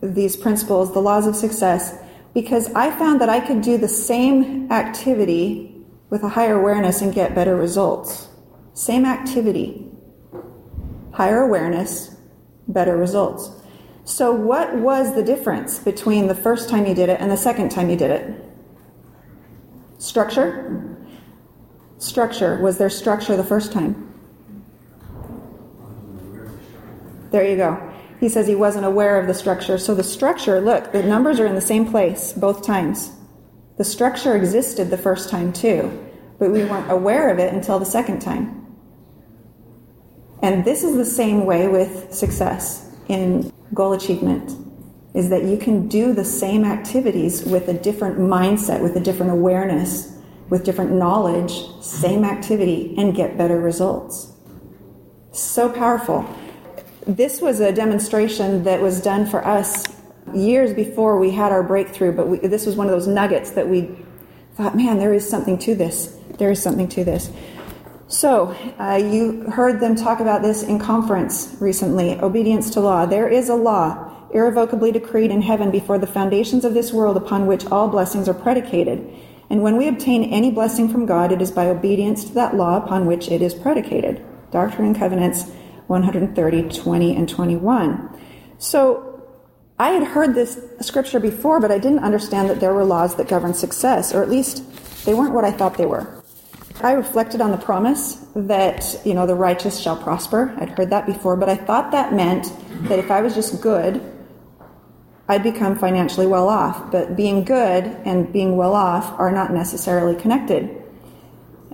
these 0.00 0.36
principles, 0.36 0.92
the 0.92 1.00
laws 1.02 1.26
of 1.26 1.34
success, 1.34 1.98
because 2.34 2.72
I 2.72 2.92
found 2.92 3.20
that 3.20 3.28
I 3.28 3.40
could 3.40 3.62
do 3.62 3.78
the 3.78 3.88
same 3.88 4.70
activity 4.70 5.84
with 6.08 6.22
a 6.22 6.28
higher 6.28 6.54
awareness 6.54 7.02
and 7.02 7.12
get 7.12 7.34
better 7.34 7.56
results. 7.56 8.28
Same 8.74 9.04
activity, 9.04 9.85
higher 11.16 11.40
awareness, 11.40 12.14
better 12.68 12.94
results. 12.94 13.50
So, 14.04 14.32
what 14.32 14.76
was 14.76 15.14
the 15.14 15.22
difference 15.22 15.78
between 15.78 16.26
the 16.26 16.34
first 16.34 16.68
time 16.68 16.86
you 16.86 16.94
did 16.94 17.08
it 17.08 17.18
and 17.20 17.30
the 17.30 17.38
second 17.38 17.70
time 17.70 17.88
you 17.88 17.96
did 17.96 18.10
it? 18.10 18.44
Structure? 19.96 20.94
Structure. 21.96 22.60
Was 22.60 22.76
there 22.76 22.90
structure 22.90 23.34
the 23.34 23.44
first 23.44 23.72
time? 23.72 24.12
There 27.30 27.48
you 27.48 27.56
go. 27.56 27.92
He 28.20 28.28
says 28.28 28.46
he 28.46 28.54
wasn't 28.54 28.84
aware 28.84 29.18
of 29.18 29.26
the 29.26 29.34
structure. 29.34 29.78
So, 29.78 29.94
the 29.94 30.04
structure, 30.04 30.60
look, 30.60 30.92
the 30.92 31.02
numbers 31.02 31.40
are 31.40 31.46
in 31.46 31.54
the 31.54 31.62
same 31.62 31.90
place 31.90 32.34
both 32.34 32.62
times. 32.62 33.10
The 33.78 33.84
structure 33.84 34.36
existed 34.36 34.90
the 34.90 34.98
first 34.98 35.30
time 35.30 35.54
too, 35.54 35.98
but 36.38 36.50
we 36.50 36.64
weren't 36.66 36.90
aware 36.90 37.30
of 37.30 37.38
it 37.38 37.54
until 37.54 37.78
the 37.78 37.86
second 37.86 38.20
time. 38.20 38.65
And 40.46 40.64
this 40.64 40.84
is 40.84 40.94
the 40.94 41.04
same 41.04 41.44
way 41.44 41.66
with 41.66 42.14
success 42.14 42.88
in 43.08 43.52
goal 43.74 43.94
achievement 43.94 44.56
is 45.12 45.28
that 45.30 45.42
you 45.42 45.56
can 45.56 45.88
do 45.88 46.12
the 46.12 46.24
same 46.24 46.64
activities 46.64 47.42
with 47.42 47.66
a 47.66 47.74
different 47.74 48.18
mindset, 48.18 48.80
with 48.80 48.94
a 48.94 49.00
different 49.00 49.32
awareness, 49.32 50.16
with 50.48 50.64
different 50.64 50.92
knowledge, 50.92 51.52
same 51.82 52.22
activity, 52.22 52.94
and 52.96 53.12
get 53.12 53.36
better 53.36 53.58
results. 53.60 54.34
So 55.32 55.68
powerful. 55.68 56.24
This 57.08 57.40
was 57.40 57.58
a 57.58 57.72
demonstration 57.72 58.62
that 58.62 58.80
was 58.80 59.00
done 59.00 59.26
for 59.26 59.44
us 59.44 59.84
years 60.32 60.72
before 60.72 61.18
we 61.18 61.32
had 61.32 61.50
our 61.50 61.64
breakthrough, 61.64 62.12
but 62.12 62.28
we, 62.28 62.38
this 62.38 62.66
was 62.66 62.76
one 62.76 62.86
of 62.86 62.92
those 62.92 63.08
nuggets 63.08 63.50
that 63.50 63.68
we 63.68 63.90
thought, 64.54 64.76
man, 64.76 65.00
there 65.00 65.12
is 65.12 65.28
something 65.28 65.58
to 65.58 65.74
this. 65.74 66.16
There 66.38 66.52
is 66.52 66.62
something 66.62 66.86
to 66.90 67.02
this. 67.02 67.32
So, 68.08 68.54
uh, 68.78 68.96
you 69.02 69.42
heard 69.50 69.80
them 69.80 69.96
talk 69.96 70.20
about 70.20 70.40
this 70.40 70.62
in 70.62 70.78
conference 70.78 71.56
recently 71.58 72.18
obedience 72.20 72.70
to 72.70 72.80
law. 72.80 73.04
There 73.04 73.28
is 73.28 73.48
a 73.48 73.56
law 73.56 74.28
irrevocably 74.32 74.92
decreed 74.92 75.32
in 75.32 75.42
heaven 75.42 75.72
before 75.72 75.98
the 75.98 76.06
foundations 76.06 76.64
of 76.64 76.72
this 76.72 76.92
world 76.92 77.16
upon 77.16 77.46
which 77.46 77.66
all 77.66 77.88
blessings 77.88 78.28
are 78.28 78.34
predicated. 78.34 79.12
And 79.50 79.60
when 79.60 79.76
we 79.76 79.88
obtain 79.88 80.22
any 80.24 80.52
blessing 80.52 80.88
from 80.88 81.06
God, 81.06 81.32
it 81.32 81.42
is 81.42 81.50
by 81.50 81.66
obedience 81.66 82.24
to 82.24 82.34
that 82.34 82.54
law 82.54 82.76
upon 82.76 83.06
which 83.06 83.28
it 83.28 83.42
is 83.42 83.54
predicated. 83.54 84.24
Doctrine 84.52 84.86
and 84.88 84.96
Covenants 84.96 85.50
130, 85.88 86.68
20, 86.68 87.16
and 87.16 87.28
21. 87.28 88.20
So, 88.58 89.12
I 89.78 89.90
had 89.90 90.04
heard 90.04 90.34
this 90.34 90.58
scripture 90.80 91.20
before, 91.20 91.60
but 91.60 91.70
I 91.70 91.78
didn't 91.78 91.98
understand 91.98 92.48
that 92.50 92.60
there 92.60 92.72
were 92.72 92.84
laws 92.84 93.16
that 93.16 93.28
govern 93.28 93.52
success, 93.52 94.14
or 94.14 94.22
at 94.22 94.30
least 94.30 94.64
they 95.04 95.12
weren't 95.12 95.34
what 95.34 95.44
I 95.44 95.50
thought 95.50 95.76
they 95.76 95.86
were. 95.86 96.22
I 96.82 96.92
reflected 96.92 97.40
on 97.40 97.50
the 97.50 97.56
promise 97.56 98.26
that, 98.34 99.00
you 99.04 99.14
know, 99.14 99.26
the 99.26 99.34
righteous 99.34 99.80
shall 99.80 99.96
prosper. 99.96 100.54
I'd 100.58 100.70
heard 100.70 100.90
that 100.90 101.06
before, 101.06 101.36
but 101.36 101.48
I 101.48 101.56
thought 101.56 101.90
that 101.92 102.12
meant 102.12 102.52
that 102.88 102.98
if 102.98 103.10
I 103.10 103.22
was 103.22 103.34
just 103.34 103.62
good, 103.62 104.02
I'd 105.28 105.42
become 105.42 105.76
financially 105.76 106.26
well 106.26 106.48
off. 106.48 106.92
But 106.92 107.16
being 107.16 107.44
good 107.44 107.84
and 107.84 108.32
being 108.32 108.56
well 108.56 108.74
off 108.74 109.18
are 109.18 109.32
not 109.32 109.52
necessarily 109.52 110.20
connected. 110.20 110.82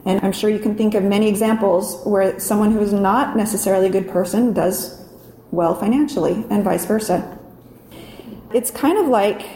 And 0.05 0.21
I'm 0.25 0.33
sure 0.33 0.51
you 0.51 0.59
can 0.59 0.77
think 0.77 0.95
of 0.95 1.03
many 1.03 1.29
examples 1.29 2.01
where 2.05 2.39
someone 2.39 2.73
who 2.73 2.81
is 2.81 2.93
not 2.93 3.37
necessarily 3.37 3.87
a 3.87 3.91
good 3.91 4.09
person 4.09 4.53
does 4.53 5.01
well 5.51 5.75
financially, 5.75 6.45
and 6.49 6.65
vice 6.65 6.87
versa. 6.87 7.39
It's 8.55 8.71
kind 8.71 8.99
of 8.99 9.07
like 9.07 9.47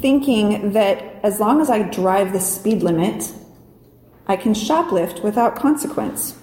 thinking 0.00 0.72
that 0.72 1.02
as 1.22 1.38
long 1.38 1.60
as 1.60 1.68
I 1.68 1.82
drive 1.82 2.32
the 2.32 2.40
speed 2.40 2.82
limit, 2.82 3.32
I 4.28 4.36
can 4.36 4.52
shoplift 4.52 5.22
without 5.22 5.56
consequence. 5.56 6.36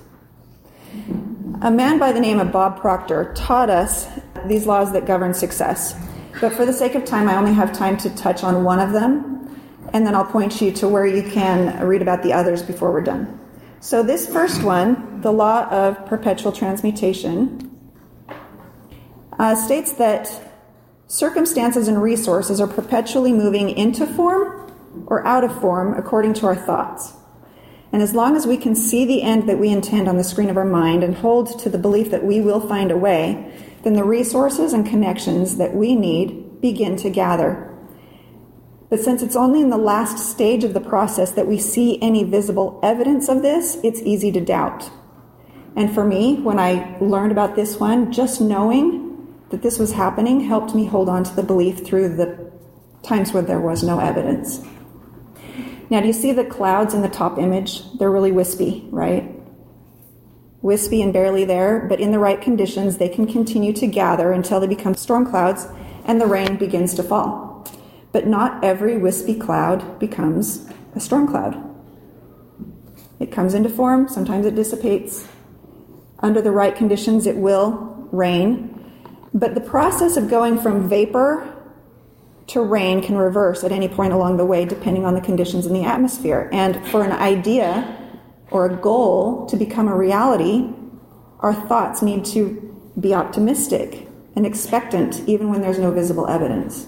A 1.61 1.69
man 1.69 1.99
by 1.99 2.11
the 2.11 2.19
name 2.19 2.39
of 2.39 2.51
Bob 2.51 2.79
Proctor 2.81 3.31
taught 3.35 3.69
us 3.69 4.07
these 4.47 4.65
laws 4.65 4.91
that 4.93 5.05
govern 5.05 5.33
success. 5.33 5.95
But 6.41 6.53
for 6.53 6.65
the 6.65 6.73
sake 6.73 6.95
of 6.95 7.05
time, 7.05 7.29
I 7.29 7.37
only 7.37 7.53
have 7.53 7.71
time 7.71 7.95
to 7.97 8.13
touch 8.15 8.43
on 8.43 8.63
one 8.63 8.79
of 8.79 8.91
them, 8.91 9.61
and 9.93 10.05
then 10.05 10.15
I'll 10.15 10.25
point 10.25 10.61
you 10.61 10.71
to 10.73 10.87
where 10.87 11.05
you 11.05 11.23
can 11.23 11.85
read 11.85 12.01
about 12.01 12.23
the 12.23 12.33
others 12.33 12.61
before 12.61 12.91
we're 12.91 13.01
done. 13.01 13.39
So, 13.79 14.01
this 14.01 14.27
first 14.27 14.63
one, 14.63 15.21
the 15.21 15.31
law 15.31 15.65
of 15.65 16.05
perpetual 16.07 16.51
transmutation, 16.51 17.71
uh, 19.37 19.55
states 19.55 19.93
that 19.93 20.29
circumstances 21.07 21.87
and 21.87 22.01
resources 22.01 22.59
are 22.59 22.67
perpetually 22.67 23.31
moving 23.31 23.69
into 23.69 24.07
form 24.07 24.71
or 25.07 25.25
out 25.25 25.43
of 25.43 25.59
form 25.61 25.93
according 25.97 26.33
to 26.33 26.47
our 26.47 26.55
thoughts. 26.55 27.14
And 27.95 28.03
as 28.03 28.13
long 28.13 28.35
as 28.35 28.45
we 28.45 28.57
can 28.57 28.75
see 28.75 29.05
the 29.05 29.23
end 29.23 29.47
that 29.47 29.57
we 29.57 29.69
intend 29.69 30.09
on 30.09 30.17
the 30.17 30.23
screen 30.25 30.49
of 30.49 30.57
our 30.57 30.65
mind 30.65 31.01
and 31.01 31.15
hold 31.15 31.57
to 31.59 31.69
the 31.69 31.77
belief 31.77 32.11
that 32.11 32.25
we 32.25 32.41
will 32.41 32.59
find 32.59 32.91
a 32.91 32.97
way, 32.97 33.49
then 33.83 33.93
the 33.93 34.03
resources 34.03 34.73
and 34.73 34.85
connections 34.85 35.55
that 35.55 35.73
we 35.73 35.95
need 35.95 36.59
begin 36.59 36.97
to 36.97 37.09
gather. 37.09 37.73
But 38.89 38.99
since 38.99 39.23
it's 39.23 39.37
only 39.37 39.61
in 39.61 39.69
the 39.69 39.77
last 39.77 40.17
stage 40.29 40.65
of 40.65 40.73
the 40.73 40.81
process 40.81 41.31
that 41.31 41.47
we 41.47 41.57
see 41.57 41.97
any 42.01 42.25
visible 42.25 42.81
evidence 42.83 43.29
of 43.29 43.41
this, 43.41 43.77
it's 43.81 44.01
easy 44.01 44.29
to 44.33 44.41
doubt. 44.41 44.91
And 45.77 45.95
for 45.95 46.03
me, 46.03 46.41
when 46.41 46.59
I 46.59 46.97
learned 46.99 47.31
about 47.31 47.55
this 47.55 47.79
one, 47.79 48.11
just 48.11 48.41
knowing 48.41 49.33
that 49.51 49.61
this 49.61 49.79
was 49.79 49.93
happening 49.93 50.41
helped 50.41 50.75
me 50.75 50.83
hold 50.83 51.07
on 51.07 51.23
to 51.23 51.33
the 51.33 51.43
belief 51.43 51.85
through 51.85 52.17
the 52.17 52.51
times 53.03 53.31
where 53.31 53.41
there 53.41 53.61
was 53.61 53.83
no 53.83 53.99
evidence. 53.99 54.59
Now, 55.89 56.01
do 56.01 56.07
you 56.07 56.13
see 56.13 56.31
the 56.31 56.45
clouds 56.45 56.93
in 56.93 57.01
the 57.01 57.09
top 57.09 57.37
image? 57.37 57.83
They're 57.97 58.11
really 58.11 58.31
wispy, 58.31 58.87
right? 58.91 59.35
wispy 60.65 61.03
and 61.03 61.13
barely 61.13 61.45
there, 61.45 61.85
but 61.87 61.99
in 61.99 62.11
the 62.11 62.17
right 62.17 62.41
conditions, 62.41 62.97
they 62.97 63.07
can 63.07 63.27
continue 63.27 63.71
to 63.71 63.85
gather 63.85 64.31
until 64.31 64.59
they 64.59 64.65
become 64.65 64.95
storm 64.95 65.23
clouds 65.23 65.67
and 66.05 66.19
the 66.19 66.25
rain 66.25 66.57
begins 66.57 66.95
to 66.95 67.03
fall. 67.03 67.67
But 68.11 68.25
not 68.25 68.63
every 68.63 68.97
wispy 68.97 69.35
cloud 69.35 69.99
becomes 69.99 70.67
a 70.95 70.99
storm 70.99 71.27
cloud. 71.27 71.61
It 73.19 73.31
comes 73.31 73.53
into 73.53 73.69
form, 73.69 74.09
sometimes 74.09 74.47
it 74.47 74.55
dissipates. 74.55 75.27
Under 76.19 76.41
the 76.41 76.51
right 76.51 76.75
conditions, 76.75 77.27
it 77.27 77.35
will 77.35 78.07
rain. 78.11 78.71
But 79.35 79.53
the 79.53 79.61
process 79.61 80.17
of 80.17 80.31
going 80.31 80.59
from 80.59 80.89
vapor 80.89 81.54
to 82.47 82.61
rain 82.61 83.01
can 83.01 83.17
reverse 83.17 83.63
at 83.63 83.71
any 83.71 83.87
point 83.87 84.13
along 84.13 84.37
the 84.37 84.45
way, 84.45 84.65
depending 84.65 85.05
on 85.05 85.13
the 85.13 85.21
conditions 85.21 85.65
in 85.65 85.73
the 85.73 85.83
atmosphere. 85.83 86.49
And 86.53 86.85
for 86.87 87.03
an 87.03 87.11
idea 87.11 87.97
or 88.51 88.67
a 88.67 88.75
goal 88.75 89.47
to 89.47 89.57
become 89.57 89.87
a 89.87 89.95
reality, 89.95 90.69
our 91.39 91.53
thoughts 91.53 92.01
need 92.01 92.25
to 92.25 92.61
be 92.99 93.13
optimistic 93.13 94.07
and 94.35 94.45
expectant 94.45 95.21
even 95.27 95.49
when 95.49 95.61
there's 95.61 95.79
no 95.79 95.91
visible 95.91 96.27
evidence. 96.27 96.87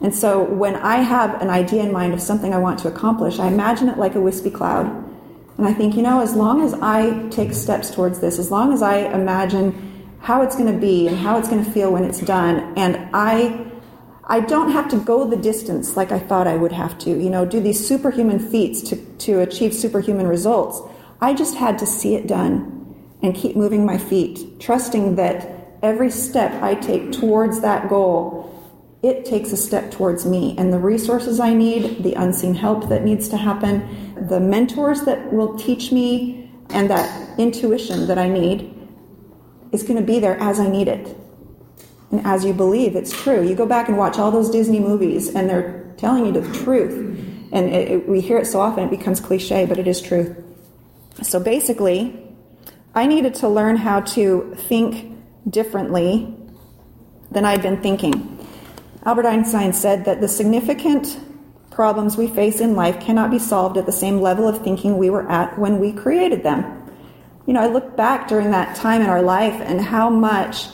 And 0.00 0.14
so 0.14 0.42
when 0.42 0.76
I 0.76 0.96
have 0.96 1.40
an 1.40 1.48
idea 1.48 1.82
in 1.82 1.92
mind 1.92 2.12
of 2.12 2.20
something 2.20 2.52
I 2.52 2.58
want 2.58 2.80
to 2.80 2.88
accomplish, 2.88 3.38
I 3.38 3.46
imagine 3.48 3.88
it 3.88 3.98
like 3.98 4.14
a 4.14 4.20
wispy 4.20 4.50
cloud. 4.50 4.86
And 5.58 5.66
I 5.66 5.72
think, 5.72 5.94
you 5.94 6.02
know, 6.02 6.20
as 6.20 6.34
long 6.34 6.62
as 6.62 6.74
I 6.74 7.28
take 7.28 7.52
steps 7.52 7.90
towards 7.90 8.20
this, 8.20 8.38
as 8.38 8.50
long 8.50 8.72
as 8.72 8.82
I 8.82 8.98
imagine 9.12 10.16
how 10.20 10.42
it's 10.42 10.56
going 10.56 10.72
to 10.72 10.78
be 10.78 11.08
and 11.08 11.16
how 11.16 11.38
it's 11.38 11.48
going 11.48 11.64
to 11.64 11.70
feel 11.70 11.92
when 11.92 12.04
it's 12.04 12.20
done, 12.20 12.76
and 12.76 13.10
I 13.12 13.71
I 14.24 14.40
don't 14.40 14.70
have 14.70 14.88
to 14.90 14.98
go 14.98 15.28
the 15.28 15.36
distance 15.36 15.96
like 15.96 16.12
I 16.12 16.18
thought 16.18 16.46
I 16.46 16.56
would 16.56 16.72
have 16.72 16.98
to, 17.00 17.10
you 17.10 17.28
know, 17.28 17.44
do 17.44 17.60
these 17.60 17.86
superhuman 17.86 18.38
feats 18.38 18.80
to, 18.90 18.96
to 18.96 19.40
achieve 19.40 19.74
superhuman 19.74 20.28
results. 20.28 20.80
I 21.20 21.34
just 21.34 21.56
had 21.56 21.78
to 21.78 21.86
see 21.86 22.14
it 22.14 22.26
done 22.26 22.78
and 23.22 23.34
keep 23.34 23.56
moving 23.56 23.84
my 23.84 23.98
feet, 23.98 24.60
trusting 24.60 25.16
that 25.16 25.78
every 25.82 26.10
step 26.10 26.52
I 26.62 26.74
take 26.74 27.12
towards 27.12 27.60
that 27.60 27.88
goal, 27.88 28.48
it 29.02 29.24
takes 29.24 29.50
a 29.52 29.56
step 29.56 29.90
towards 29.90 30.24
me. 30.24 30.54
And 30.56 30.72
the 30.72 30.78
resources 30.78 31.40
I 31.40 31.54
need, 31.54 32.04
the 32.04 32.14
unseen 32.14 32.54
help 32.54 32.88
that 32.88 33.04
needs 33.04 33.28
to 33.30 33.36
happen, 33.36 34.26
the 34.28 34.38
mentors 34.38 35.02
that 35.02 35.32
will 35.32 35.56
teach 35.58 35.90
me, 35.90 36.50
and 36.70 36.88
that 36.90 37.38
intuition 37.38 38.06
that 38.06 38.18
I 38.18 38.28
need 38.28 38.72
is 39.72 39.82
going 39.82 39.98
to 39.98 40.04
be 40.04 40.20
there 40.20 40.38
as 40.38 40.60
I 40.60 40.68
need 40.68 40.88
it. 40.88 41.16
And 42.12 42.24
as 42.26 42.44
you 42.44 42.52
believe 42.52 42.94
it's 42.94 43.10
true. 43.10 43.42
You 43.42 43.54
go 43.54 43.66
back 43.66 43.88
and 43.88 43.96
watch 43.96 44.18
all 44.18 44.30
those 44.30 44.50
Disney 44.50 44.78
movies, 44.78 45.34
and 45.34 45.48
they're 45.48 45.92
telling 45.96 46.26
you 46.26 46.32
the 46.32 46.58
truth. 46.58 46.92
And 47.52 47.68
it, 47.68 47.90
it, 47.90 48.08
we 48.08 48.20
hear 48.20 48.38
it 48.38 48.46
so 48.46 48.60
often, 48.60 48.84
it 48.84 48.90
becomes 48.90 49.18
cliche, 49.18 49.66
but 49.66 49.78
it 49.78 49.88
is 49.88 50.00
truth. 50.00 50.36
So 51.22 51.40
basically, 51.40 52.22
I 52.94 53.06
needed 53.06 53.34
to 53.36 53.48
learn 53.48 53.76
how 53.76 54.00
to 54.00 54.54
think 54.68 55.16
differently 55.48 56.34
than 57.30 57.44
I'd 57.44 57.62
been 57.62 57.80
thinking. 57.82 58.38
Albert 59.04 59.26
Einstein 59.26 59.72
said 59.72 60.04
that 60.04 60.20
the 60.20 60.28
significant 60.28 61.18
problems 61.70 62.16
we 62.16 62.28
face 62.28 62.60
in 62.60 62.76
life 62.76 63.00
cannot 63.00 63.30
be 63.30 63.38
solved 63.38 63.78
at 63.78 63.86
the 63.86 63.92
same 63.92 64.20
level 64.20 64.46
of 64.46 64.62
thinking 64.62 64.98
we 64.98 65.10
were 65.10 65.28
at 65.30 65.58
when 65.58 65.80
we 65.80 65.92
created 65.92 66.42
them. 66.42 66.78
You 67.46 67.54
know, 67.54 67.60
I 67.60 67.66
look 67.66 67.96
back 67.96 68.28
during 68.28 68.50
that 68.50 68.76
time 68.76 69.00
in 69.00 69.08
our 69.08 69.22
life 69.22 69.60
and 69.60 69.80
how 69.80 70.08
much 70.10 70.68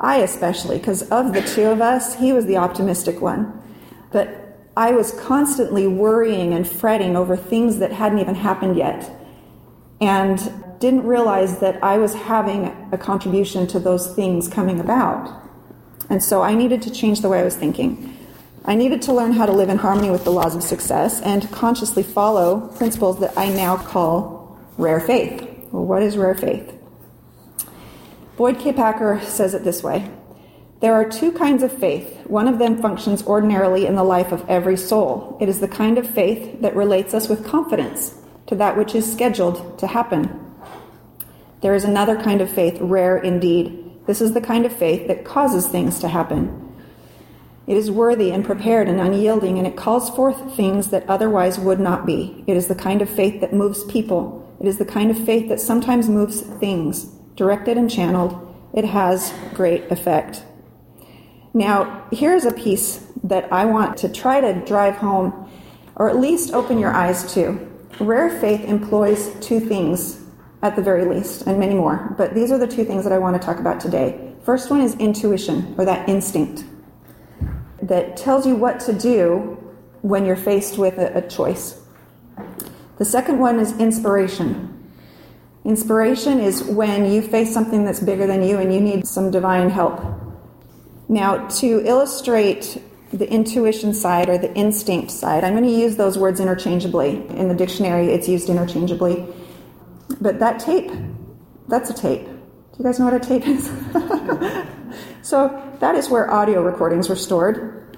I, 0.00 0.16
especially, 0.18 0.78
because 0.78 1.02
of 1.10 1.34
the 1.34 1.42
two 1.42 1.66
of 1.66 1.82
us, 1.82 2.16
he 2.16 2.32
was 2.32 2.46
the 2.46 2.56
optimistic 2.56 3.20
one. 3.20 3.62
But 4.10 4.58
I 4.76 4.92
was 4.92 5.12
constantly 5.12 5.86
worrying 5.86 6.54
and 6.54 6.66
fretting 6.66 7.16
over 7.16 7.36
things 7.36 7.78
that 7.78 7.92
hadn't 7.92 8.18
even 8.18 8.34
happened 8.34 8.76
yet 8.76 9.10
and 10.00 10.38
didn't 10.80 11.04
realize 11.04 11.58
that 11.58 11.82
I 11.84 11.98
was 11.98 12.14
having 12.14 12.74
a 12.90 12.96
contribution 12.96 13.66
to 13.68 13.78
those 13.78 14.14
things 14.14 14.48
coming 14.48 14.80
about. 14.80 15.30
And 16.08 16.22
so 16.22 16.40
I 16.40 16.54
needed 16.54 16.80
to 16.82 16.90
change 16.90 17.20
the 17.20 17.28
way 17.28 17.40
I 17.40 17.44
was 17.44 17.56
thinking. 17.56 18.16
I 18.64 18.74
needed 18.74 19.02
to 19.02 19.12
learn 19.12 19.32
how 19.32 19.44
to 19.44 19.52
live 19.52 19.68
in 19.68 19.76
harmony 19.76 20.10
with 20.10 20.24
the 20.24 20.32
laws 20.32 20.56
of 20.56 20.62
success 20.62 21.20
and 21.20 21.50
consciously 21.52 22.02
follow 22.02 22.68
principles 22.78 23.20
that 23.20 23.36
I 23.36 23.50
now 23.50 23.76
call 23.76 24.58
rare 24.78 25.00
faith. 25.00 25.42
Well, 25.70 25.84
what 25.84 26.02
is 26.02 26.16
rare 26.16 26.34
faith? 26.34 26.79
Boyd 28.40 28.58
K. 28.58 28.72
Packer 28.72 29.20
says 29.20 29.52
it 29.52 29.64
this 29.64 29.82
way 29.82 30.10
There 30.80 30.94
are 30.94 31.06
two 31.06 31.30
kinds 31.30 31.62
of 31.62 31.76
faith. 31.76 32.24
One 32.24 32.48
of 32.48 32.58
them 32.58 32.80
functions 32.80 33.22
ordinarily 33.26 33.84
in 33.84 33.96
the 33.96 34.02
life 34.02 34.32
of 34.32 34.48
every 34.48 34.78
soul. 34.78 35.36
It 35.42 35.50
is 35.50 35.60
the 35.60 35.68
kind 35.68 35.98
of 35.98 36.08
faith 36.08 36.62
that 36.62 36.74
relates 36.74 37.12
us 37.12 37.28
with 37.28 37.44
confidence 37.44 38.14
to 38.46 38.54
that 38.54 38.78
which 38.78 38.94
is 38.94 39.12
scheduled 39.12 39.78
to 39.78 39.86
happen. 39.86 40.54
There 41.60 41.74
is 41.74 41.84
another 41.84 42.16
kind 42.16 42.40
of 42.40 42.50
faith, 42.50 42.78
rare 42.80 43.18
indeed. 43.18 44.06
This 44.06 44.22
is 44.22 44.32
the 44.32 44.40
kind 44.40 44.64
of 44.64 44.72
faith 44.72 45.06
that 45.08 45.26
causes 45.26 45.68
things 45.68 45.98
to 45.98 46.08
happen. 46.08 46.74
It 47.66 47.76
is 47.76 47.90
worthy 47.90 48.30
and 48.30 48.42
prepared 48.42 48.88
and 48.88 49.02
unyielding, 49.02 49.58
and 49.58 49.66
it 49.66 49.76
calls 49.76 50.08
forth 50.08 50.56
things 50.56 50.88
that 50.92 51.06
otherwise 51.10 51.58
would 51.58 51.78
not 51.78 52.06
be. 52.06 52.42
It 52.46 52.56
is 52.56 52.68
the 52.68 52.74
kind 52.74 53.02
of 53.02 53.10
faith 53.10 53.42
that 53.42 53.52
moves 53.52 53.84
people. 53.84 54.50
It 54.58 54.66
is 54.66 54.78
the 54.78 54.86
kind 54.86 55.10
of 55.10 55.26
faith 55.26 55.50
that 55.50 55.60
sometimes 55.60 56.08
moves 56.08 56.40
things. 56.40 57.19
Directed 57.40 57.78
and 57.78 57.90
channeled, 57.90 58.54
it 58.74 58.84
has 58.84 59.32
great 59.54 59.90
effect. 59.90 60.44
Now, 61.54 62.06
here's 62.12 62.44
a 62.44 62.52
piece 62.52 63.02
that 63.24 63.50
I 63.50 63.64
want 63.64 63.96
to 64.00 64.10
try 64.10 64.42
to 64.42 64.62
drive 64.66 64.96
home, 64.96 65.50
or 65.96 66.10
at 66.10 66.18
least 66.18 66.52
open 66.52 66.78
your 66.78 66.92
eyes 66.92 67.32
to. 67.32 67.66
Rare 67.98 68.28
faith 68.28 68.62
employs 68.64 69.34
two 69.40 69.58
things, 69.58 70.22
at 70.60 70.76
the 70.76 70.82
very 70.82 71.06
least, 71.06 71.46
and 71.46 71.58
many 71.58 71.74
more, 71.74 72.14
but 72.18 72.34
these 72.34 72.52
are 72.52 72.58
the 72.58 72.66
two 72.66 72.84
things 72.84 73.04
that 73.04 73.12
I 73.14 73.16
want 73.16 73.40
to 73.40 73.46
talk 73.46 73.58
about 73.58 73.80
today. 73.80 74.34
First 74.44 74.70
one 74.70 74.82
is 74.82 74.94
intuition, 74.96 75.74
or 75.78 75.86
that 75.86 76.10
instinct 76.10 76.64
that 77.80 78.18
tells 78.18 78.46
you 78.46 78.54
what 78.54 78.80
to 78.80 78.92
do 78.92 79.56
when 80.02 80.26
you're 80.26 80.36
faced 80.36 80.76
with 80.76 80.98
a, 80.98 81.16
a 81.16 81.26
choice. 81.26 81.80
The 82.98 83.06
second 83.06 83.38
one 83.38 83.58
is 83.58 83.72
inspiration. 83.78 84.79
Inspiration 85.64 86.40
is 86.40 86.62
when 86.64 87.10
you 87.10 87.20
face 87.20 87.52
something 87.52 87.84
that's 87.84 88.00
bigger 88.00 88.26
than 88.26 88.42
you 88.42 88.58
and 88.58 88.72
you 88.72 88.80
need 88.80 89.06
some 89.06 89.30
divine 89.30 89.68
help. 89.68 90.02
Now, 91.08 91.48
to 91.48 91.82
illustrate 91.84 92.82
the 93.12 93.30
intuition 93.30 93.92
side 93.92 94.28
or 94.28 94.38
the 94.38 94.54
instinct 94.54 95.10
side, 95.10 95.44
I'm 95.44 95.52
going 95.52 95.64
to 95.64 95.70
use 95.70 95.96
those 95.96 96.16
words 96.16 96.40
interchangeably. 96.40 97.26
In 97.30 97.48
the 97.48 97.54
dictionary, 97.54 98.06
it's 98.06 98.28
used 98.28 98.48
interchangeably. 98.48 99.26
But 100.20 100.38
that 100.38 100.60
tape, 100.60 100.90
that's 101.68 101.90
a 101.90 101.94
tape. 101.94 102.24
Do 102.24 102.78
you 102.78 102.84
guys 102.84 102.98
know 102.98 103.06
what 103.06 103.14
a 103.14 103.20
tape 103.20 103.46
is? 103.46 103.66
so, 105.22 105.62
that 105.80 105.94
is 105.94 106.08
where 106.08 106.30
audio 106.30 106.62
recordings 106.62 107.08
were 107.08 107.16
stored 107.16 107.96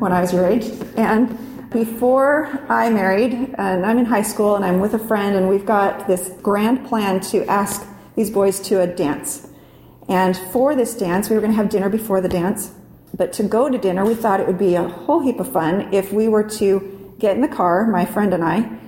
when 0.00 0.12
I 0.12 0.20
was 0.20 0.32
your 0.32 0.46
age. 0.46 0.66
And 0.96 1.38
before 1.74 2.64
I 2.68 2.88
married, 2.88 3.32
and 3.58 3.84
I'm 3.84 3.98
in 3.98 4.06
high 4.06 4.22
school 4.22 4.54
and 4.54 4.64
I'm 4.64 4.78
with 4.80 4.94
a 4.94 4.98
friend, 4.98 5.36
and 5.36 5.48
we've 5.48 5.66
got 5.66 6.06
this 6.06 6.30
grand 6.40 6.86
plan 6.86 7.20
to 7.32 7.44
ask 7.46 7.84
these 8.14 8.30
boys 8.30 8.60
to 8.60 8.80
a 8.80 8.86
dance. 8.86 9.48
And 10.08 10.36
for 10.52 10.76
this 10.76 10.96
dance, 10.96 11.28
we 11.28 11.34
were 11.34 11.42
going 11.42 11.50
to 11.52 11.56
have 11.56 11.68
dinner 11.68 11.88
before 11.88 12.20
the 12.20 12.28
dance. 12.28 12.72
But 13.12 13.32
to 13.34 13.42
go 13.42 13.68
to 13.68 13.76
dinner, 13.76 14.04
we 14.04 14.14
thought 14.14 14.38
it 14.38 14.46
would 14.46 14.58
be 14.58 14.76
a 14.76 14.88
whole 14.88 15.20
heap 15.20 15.40
of 15.40 15.52
fun 15.52 15.92
if 15.92 16.12
we 16.12 16.28
were 16.28 16.48
to 16.60 17.12
get 17.18 17.34
in 17.34 17.42
the 17.42 17.48
car, 17.48 17.86
my 17.86 18.04
friend 18.04 18.32
and 18.32 18.44
I, 18.44 18.78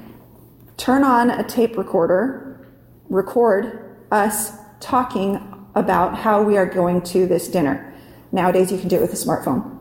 turn 0.76 1.02
on 1.02 1.28
a 1.28 1.42
tape 1.42 1.76
recorder, 1.76 2.68
record 3.08 3.96
us 4.12 4.52
talking 4.78 5.40
about 5.74 6.18
how 6.18 6.40
we 6.40 6.56
are 6.56 6.66
going 6.66 7.02
to 7.02 7.26
this 7.26 7.48
dinner. 7.48 7.92
Nowadays, 8.30 8.70
you 8.70 8.78
can 8.78 8.88
do 8.88 8.96
it 8.96 9.02
with 9.02 9.12
a 9.12 9.16
smartphone. 9.16 9.76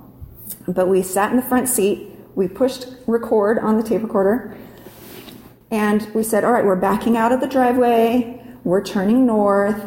But 0.67 0.87
we 0.87 1.03
sat 1.03 1.29
in 1.29 1.37
the 1.37 1.43
front 1.43 1.69
seat, 1.69 2.14
we 2.35 2.47
pushed 2.47 2.87
record 3.07 3.57
on 3.59 3.77
the 3.77 3.83
tape 3.83 4.03
recorder, 4.03 4.55
and 5.71 6.07
we 6.13 6.23
said, 6.23 6.43
All 6.43 6.51
right, 6.51 6.63
we're 6.65 6.75
backing 6.75 7.17
out 7.17 7.31
of 7.31 7.39
the 7.39 7.47
driveway, 7.47 8.41
we're 8.63 8.83
turning 8.83 9.25
north, 9.25 9.83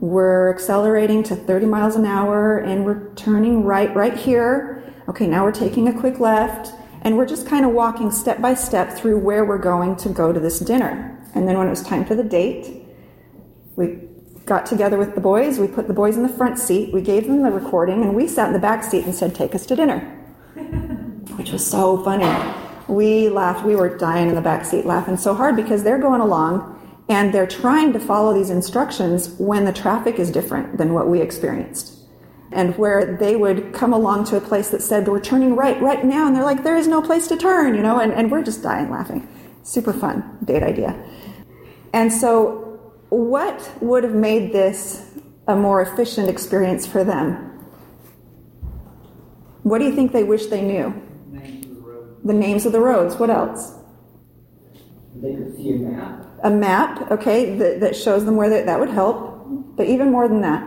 we're 0.00 0.50
accelerating 0.50 1.22
to 1.24 1.36
30 1.36 1.66
miles 1.66 1.96
an 1.96 2.06
hour, 2.06 2.58
and 2.58 2.84
we're 2.84 3.12
turning 3.14 3.64
right 3.64 3.94
right 3.94 4.16
here. 4.16 4.94
Okay, 5.08 5.26
now 5.26 5.44
we're 5.44 5.52
taking 5.52 5.88
a 5.88 5.98
quick 5.98 6.20
left, 6.20 6.72
and 7.02 7.16
we're 7.16 7.26
just 7.26 7.46
kind 7.46 7.64
of 7.64 7.72
walking 7.72 8.10
step 8.10 8.40
by 8.40 8.54
step 8.54 8.92
through 8.92 9.18
where 9.18 9.44
we're 9.44 9.58
going 9.58 9.96
to 9.96 10.08
go 10.08 10.32
to 10.32 10.38
this 10.38 10.60
dinner. 10.60 11.18
And 11.34 11.48
then 11.48 11.58
when 11.58 11.66
it 11.66 11.70
was 11.70 11.82
time 11.82 12.04
for 12.04 12.14
the 12.14 12.22
date, 12.22 12.84
we 13.76 13.98
got 14.44 14.66
together 14.66 14.98
with 14.98 15.14
the 15.14 15.20
boys. 15.20 15.58
We 15.58 15.68
put 15.68 15.88
the 15.88 15.94
boys 15.94 16.16
in 16.16 16.22
the 16.22 16.28
front 16.28 16.58
seat. 16.58 16.92
We 16.92 17.02
gave 17.02 17.26
them 17.26 17.42
the 17.42 17.50
recording, 17.50 18.02
and 18.02 18.14
we 18.14 18.28
sat 18.28 18.48
in 18.48 18.52
the 18.52 18.58
back 18.58 18.84
seat 18.84 19.04
and 19.04 19.14
said, 19.14 19.34
Take 19.34 19.54
us 19.54 19.66
to 19.66 19.76
dinner, 19.76 20.00
which 21.48 21.54
was 21.54 21.66
so 21.66 22.04
funny. 22.04 22.26
We 22.88 23.30
laughed. 23.30 23.64
We 23.64 23.74
were 23.74 23.96
dying 23.96 24.28
in 24.28 24.34
the 24.34 24.42
back 24.42 24.66
seat 24.66 24.84
laughing 24.84 25.16
so 25.16 25.32
hard 25.32 25.56
because 25.56 25.82
they're 25.82 25.98
going 25.98 26.20
along 26.20 26.74
and 27.08 27.32
they're 27.32 27.46
trying 27.46 27.94
to 27.94 27.98
follow 27.98 28.34
these 28.34 28.50
instructions 28.50 29.30
when 29.38 29.64
the 29.64 29.72
traffic 29.72 30.18
is 30.18 30.30
different 30.30 30.76
than 30.76 30.92
what 30.92 31.08
we 31.08 31.22
experienced. 31.22 31.94
And 32.52 32.76
where 32.76 33.16
they 33.16 33.34
would 33.34 33.72
come 33.72 33.94
along 33.94 34.24
to 34.26 34.36
a 34.36 34.42
place 34.42 34.68
that 34.68 34.82
said, 34.82 35.08
We're 35.08 35.20
turning 35.20 35.56
right 35.56 35.80
right 35.80 36.04
now. 36.04 36.26
And 36.26 36.36
they're 36.36 36.44
like, 36.44 36.64
There 36.64 36.76
is 36.76 36.86
no 36.86 37.00
place 37.00 37.28
to 37.28 37.36
turn, 37.38 37.74
you 37.74 37.82
know, 37.82 37.98
and, 37.98 38.12
and 38.12 38.30
we're 38.30 38.42
just 38.42 38.62
dying 38.62 38.90
laughing. 38.90 39.26
Super 39.62 39.94
fun 39.94 40.38
date 40.44 40.62
idea. 40.62 41.02
And 41.94 42.12
so 42.12 42.78
what 43.08 43.70
would 43.80 44.04
have 44.04 44.14
made 44.14 44.52
this 44.52 45.14
a 45.46 45.56
more 45.56 45.80
efficient 45.80 46.28
experience 46.28 46.86
for 46.86 47.04
them? 47.04 47.36
What 49.62 49.78
do 49.78 49.86
you 49.86 49.94
think 49.94 50.12
they 50.12 50.24
wish 50.24 50.46
they 50.46 50.60
knew? 50.60 51.07
The 52.24 52.34
names 52.34 52.66
of 52.66 52.72
the 52.72 52.80
roads. 52.80 53.16
What 53.16 53.30
else? 53.30 53.72
They 55.16 55.34
could 55.34 55.56
see 55.56 55.72
a 55.72 55.76
map. 55.76 56.24
A 56.44 56.50
map, 56.50 57.10
okay, 57.10 57.56
that, 57.58 57.80
that 57.80 57.96
shows 57.96 58.24
them 58.24 58.36
where 58.36 58.48
they, 58.48 58.62
that 58.62 58.78
would 58.78 58.90
help. 58.90 59.46
But 59.76 59.86
even 59.86 60.10
more 60.10 60.28
than 60.28 60.40
that, 60.42 60.62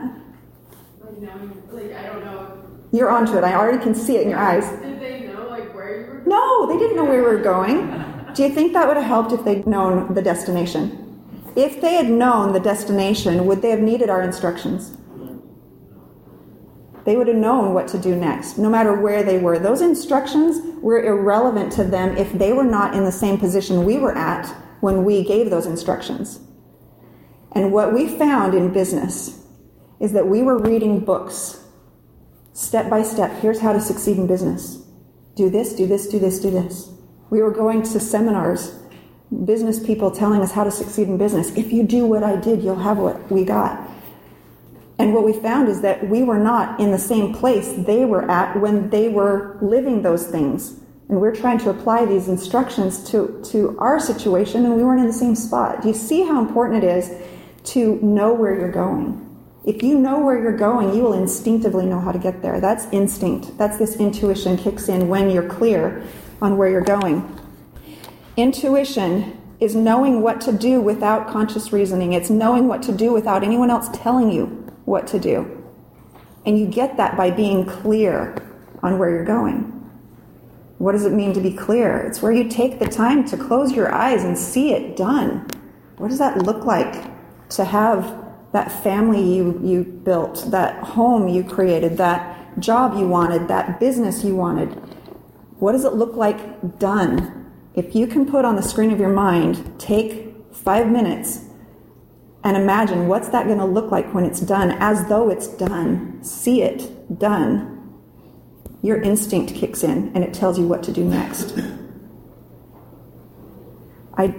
Like 1.02 1.18
now, 1.20 1.36
like 1.72 1.94
I 1.94 2.08
don't 2.08 2.24
know. 2.26 2.58
you're 2.92 3.10
onto 3.10 3.38
it. 3.38 3.44
I 3.44 3.54
already 3.56 3.78
can 3.82 3.94
see 3.96 4.18
it 4.18 4.24
in 4.24 4.30
your 4.30 4.40
eyes. 4.40 4.68
Did 4.82 5.00
they 5.00 5.28
know 5.28 5.48
like 5.50 5.74
where 5.74 6.02
you 6.02 6.08
were? 6.08 6.24
No, 6.26 6.68
they 6.68 6.78
didn't 6.78 6.96
know 6.98 7.06
where 7.06 7.22
we 7.24 7.28
were 7.38 7.42
going. 7.44 7.88
Do 8.34 8.44
you 8.44 8.50
think 8.50 8.74
that 8.74 8.88
would 8.88 8.98
have 8.98 9.06
helped 9.06 9.32
if 9.34 9.44
they'd 9.46 9.68
known 9.68 10.14
the 10.14 10.22
destination? 10.22 10.98
If 11.56 11.82
they 11.82 11.94
had 11.96 12.10
known 12.10 12.54
the 12.54 12.60
destination, 12.62 13.46
would 13.46 13.62
they 13.62 13.70
have 13.72 13.82
needed 13.82 14.10
our 14.10 14.22
instructions? 14.22 14.96
They 17.04 17.18
would 17.18 17.28
have 17.28 17.38
known 17.38 17.74
what 17.74 17.88
to 17.90 17.98
do 17.98 18.16
next, 18.16 18.58
no 18.58 18.70
matter 18.70 18.94
where 18.94 19.24
they 19.24 19.40
were. 19.40 19.58
Those 19.58 19.82
instructions 19.82 20.62
were 20.82 21.04
irrelevant 21.04 21.72
to 21.74 21.84
them 21.84 22.16
if 22.16 22.32
they 22.34 22.54
were 22.54 22.64
not 22.64 22.94
in 22.94 23.04
the 23.04 23.12
same 23.12 23.38
position 23.38 23.86
we 23.86 23.98
were 23.98 24.16
at 24.16 24.48
when 24.82 25.04
we 25.04 25.24
gave 25.24 25.50
those 25.50 25.66
instructions. 25.66 26.40
And 27.54 27.72
what 27.72 27.94
we 27.94 28.08
found 28.08 28.54
in 28.54 28.72
business 28.72 29.46
is 30.00 30.14
that 30.14 30.28
we 30.28 30.42
were 30.42 30.58
reading 30.58 31.04
books 31.04 31.64
step 32.54 32.90
by 32.90 33.04
step. 33.04 33.32
Here's 33.42 33.60
how 33.60 33.74
to 33.74 33.82
succeed 33.82 34.18
in 34.18 34.28
business 34.28 34.78
do 35.36 35.50
this, 35.50 35.74
do 35.74 35.88
this, 35.88 36.08
do 36.08 36.20
this, 36.20 36.40
do 36.40 36.52
this. 36.52 36.92
We 37.30 37.42
were 37.42 37.52
going 37.52 37.84
to 37.84 38.00
seminars 38.00 38.78
business 39.46 39.80
people 39.80 40.12
telling 40.12 40.42
us 40.42 40.52
how 40.52 40.64
to 40.66 40.72
succeed 40.72 41.08
in 41.08 41.18
business. 41.18 41.56
If 41.56 41.72
you 41.72 41.84
do 41.84 42.06
what 42.06 42.24
I 42.24 42.36
did, 42.36 42.62
you'll 42.62 42.76
have 42.76 42.98
what 42.98 43.32
we 43.32 43.46
got. 43.46 43.90
And 45.02 45.16
what 45.16 45.24
we 45.24 45.34
found 45.34 45.68
is 45.68 45.82
that 45.82 46.08
we 46.08 46.22
were 46.22 46.38
not 46.38 46.80
in 46.80 46.92
the 46.92 47.00
same 47.00 47.34
place 47.34 47.74
they 47.76 48.06
were 48.06 48.30
at 48.30 48.62
when 48.62 48.92
they 48.92 49.10
were 49.10 49.58
living 49.60 50.04
those 50.04 50.28
things. 50.28 50.80
And 51.10 51.20
we're 51.20 51.36
trying 51.36 51.58
to 51.60 51.72
apply 51.72 52.06
these 52.06 52.28
instructions 52.28 53.10
to, 53.10 53.42
to 53.46 53.76
our 53.80 54.00
situation, 54.00 54.64
and 54.64 54.76
we 54.76 54.84
weren't 54.84 55.00
in 55.00 55.08
the 55.08 55.12
same 55.14 55.36
spot. 55.36 55.82
Do 55.82 55.88
you 55.88 55.96
see 55.96 56.22
how 56.22 56.40
important 56.40 56.84
it 56.84 56.88
is 56.88 57.12
to 57.72 57.96
know 58.04 58.32
where 58.32 58.54
you're 58.54 58.72
going? 58.72 59.28
If 59.66 59.82
you 59.82 59.98
know 59.98 60.20
where 60.20 60.40
you're 60.40 60.56
going, 60.56 60.94
you 60.94 61.02
will 61.02 61.14
instinctively 61.14 61.88
know 61.88 62.00
how 62.00 62.12
to 62.12 62.20
get 62.20 62.44
there. 62.44 62.62
That's 62.62 62.86
instinct. 62.92 63.58
That's 63.58 63.80
this 63.80 63.96
intuition 63.96 64.56
kicks 64.56 64.88
in 64.88 65.08
when 65.08 65.32
you're 65.32 65.50
clear 65.50 66.04
on 66.44 66.58
where 66.58 66.70
you're 66.70 66.82
going. 66.82 67.40
Intuition 68.38 69.42
is 69.60 69.76
knowing 69.76 70.22
what 70.22 70.42
to 70.42 70.54
do 70.54 70.80
without 70.80 71.28
conscious 71.28 71.74
reasoning. 71.74 72.14
It's 72.14 72.30
knowing 72.30 72.68
what 72.68 72.84
to 72.84 72.92
do 72.92 73.12
without 73.12 73.44
anyone 73.44 73.72
else 73.72 73.90
telling 73.94 74.32
you 74.32 74.61
what 74.92 75.08
to 75.08 75.20
do. 75.20 75.58
And 76.46 76.60
you 76.60 76.68
get 76.68 76.98
that 76.98 77.16
by 77.16 77.32
being 77.32 77.66
clear 77.66 78.36
on 78.84 79.00
where 79.00 79.10
you're 79.10 79.26
going. 79.26 79.70
What 80.80 80.92
does 80.92 81.06
it 81.06 81.14
mean 81.14 81.34
to 81.34 81.40
be 81.40 81.54
clear? 81.54 82.00
It's 82.00 82.22
where 82.22 82.32
you 82.32 82.50
take 82.50 82.80
the 82.80 82.88
time 82.88 83.24
to 83.30 83.38
close 83.38 83.72
your 83.72 83.94
eyes 83.94 84.24
and 84.24 84.38
see 84.38 84.74
it 84.74 84.98
done. 84.98 85.48
What 85.98 86.10
does 86.10 86.18
that 86.20 86.40
look 86.40 86.66
like 86.66 87.06
to 87.52 87.64
have 87.64 88.18
that 88.52 88.84
family 88.84 89.22
you, 89.22 89.62
you 89.64 89.84
built, 89.84 90.52
that 90.52 90.84
home 90.84 91.28
you 91.28 91.44
created, 91.44 91.98
that 91.98 92.60
job 92.60 92.98
you 92.98 93.08
wanted, 93.08 93.48
that 93.48 93.80
business 93.80 94.24
you 94.24 94.36
wanted? 94.36 94.70
What 95.60 95.72
does 95.74 95.86
it 95.86 95.94
look 95.94 96.16
like 96.16 96.80
done? 96.80 97.50
If 97.76 97.96
you 97.96 98.08
can 98.08 98.26
put 98.26 98.44
on 98.44 98.56
the 98.56 98.64
screen 98.64 98.92
of 98.92 99.00
your 99.00 99.14
mind, 99.14 99.80
take 99.80 100.36
five 100.52 100.90
minutes 100.90 101.46
and 102.44 102.58
imagine 102.58 103.08
what's 103.08 103.30
that 103.30 103.46
going 103.46 103.60
to 103.60 103.66
look 103.66 103.92
like 103.92 104.14
when 104.14 104.26
it's 104.26 104.40
done, 104.40 104.72
as 104.80 105.08
though 105.08 105.30
it's 105.30 105.48
done. 105.48 106.24
See 106.24 106.62
it 106.64 107.20
done. 107.20 107.78
Your 108.82 109.00
instinct 109.02 109.54
kicks 109.54 109.84
in 109.84 110.12
and 110.16 110.24
it 110.24 110.34
tells 110.34 110.58
you 110.58 110.68
what 110.68 110.82
to 110.84 110.92
do 110.92 111.04
next. 111.04 111.58
I 114.16 114.36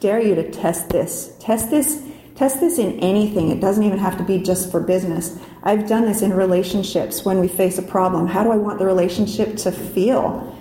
dare 0.00 0.20
you 0.20 0.34
to 0.34 0.50
test 0.50 0.88
this. 0.88 1.36
Test 1.38 1.70
this. 1.70 2.02
Test 2.34 2.58
this 2.58 2.78
in 2.78 2.98
anything. 2.98 3.50
It 3.50 3.60
doesn't 3.60 3.84
even 3.84 3.98
have 3.98 4.18
to 4.18 4.24
be 4.24 4.38
just 4.38 4.72
for 4.72 4.80
business. 4.80 5.38
I've 5.62 5.88
done 5.88 6.04
this 6.04 6.22
in 6.22 6.32
relationships 6.32 7.24
when 7.24 7.38
we 7.38 7.46
face 7.46 7.78
a 7.78 7.82
problem. 7.82 8.26
How 8.26 8.42
do 8.42 8.50
I 8.50 8.56
want 8.56 8.80
the 8.80 8.86
relationship 8.86 9.56
to 9.58 9.70
feel? 9.70 10.58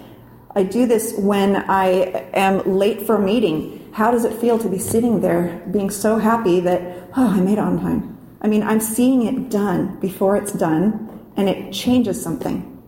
I 0.55 0.63
do 0.63 0.85
this 0.85 1.15
when 1.17 1.55
I 1.55 1.87
am 2.33 2.77
late 2.77 3.01
for 3.01 3.15
a 3.15 3.21
meeting. 3.21 3.79
how 3.93 4.09
does 4.09 4.25
it 4.25 4.33
feel 4.33 4.57
to 4.57 4.67
be 4.67 4.79
sitting 4.79 5.21
there 5.21 5.61
being 5.71 5.91
so 5.91 6.17
happy 6.17 6.59
that, 6.61 6.81
oh, 7.15 7.27
I 7.27 7.39
made 7.41 7.53
it 7.53 7.59
on 7.59 7.79
time? 7.79 8.17
I 8.41 8.47
mean, 8.47 8.63
I'm 8.63 8.79
seeing 8.79 9.25
it 9.25 9.49
done 9.51 9.99
before 9.99 10.35
it's 10.35 10.51
done, 10.51 11.29
and 11.37 11.47
it 11.47 11.71
changes 11.71 12.21
something. 12.21 12.81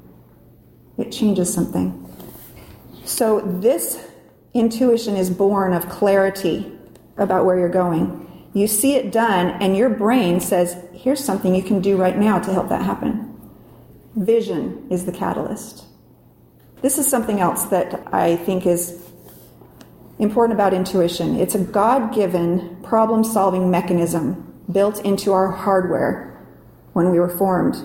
It 0.97 1.11
changes 1.11 1.53
something. 1.53 2.01
So, 3.03 3.41
this 3.41 4.03
intuition 4.55 5.15
is 5.15 5.29
born 5.29 5.73
of 5.73 5.87
clarity 5.89 6.71
about 7.17 7.45
where 7.45 7.57
you're 7.57 7.69
going. 7.69 8.49
You 8.53 8.67
see 8.67 8.95
it 8.95 9.11
done, 9.11 9.51
and 9.61 9.77
your 9.77 9.89
brain 9.89 10.39
says, 10.39 10.75
here's 10.93 11.23
something 11.23 11.53
you 11.53 11.63
can 11.63 11.81
do 11.81 11.97
right 11.97 12.17
now 12.17 12.39
to 12.39 12.51
help 12.51 12.69
that 12.69 12.81
happen. 12.81 13.31
Vision 14.15 14.87
is 14.89 15.05
the 15.05 15.11
catalyst. 15.11 15.85
This 16.81 16.97
is 16.97 17.09
something 17.09 17.39
else 17.39 17.65
that 17.65 18.07
I 18.13 18.35
think 18.35 18.65
is 18.65 19.01
important 20.19 20.57
about 20.57 20.73
intuition. 20.73 21.35
It's 21.39 21.55
a 21.55 21.59
God 21.59 22.13
given 22.13 22.77
problem 22.83 23.23
solving 23.23 23.71
mechanism 23.71 24.53
built 24.71 25.03
into 25.03 25.33
our 25.33 25.49
hardware 25.51 26.31
when 26.93 27.11
we 27.11 27.19
were 27.19 27.29
formed. 27.29 27.75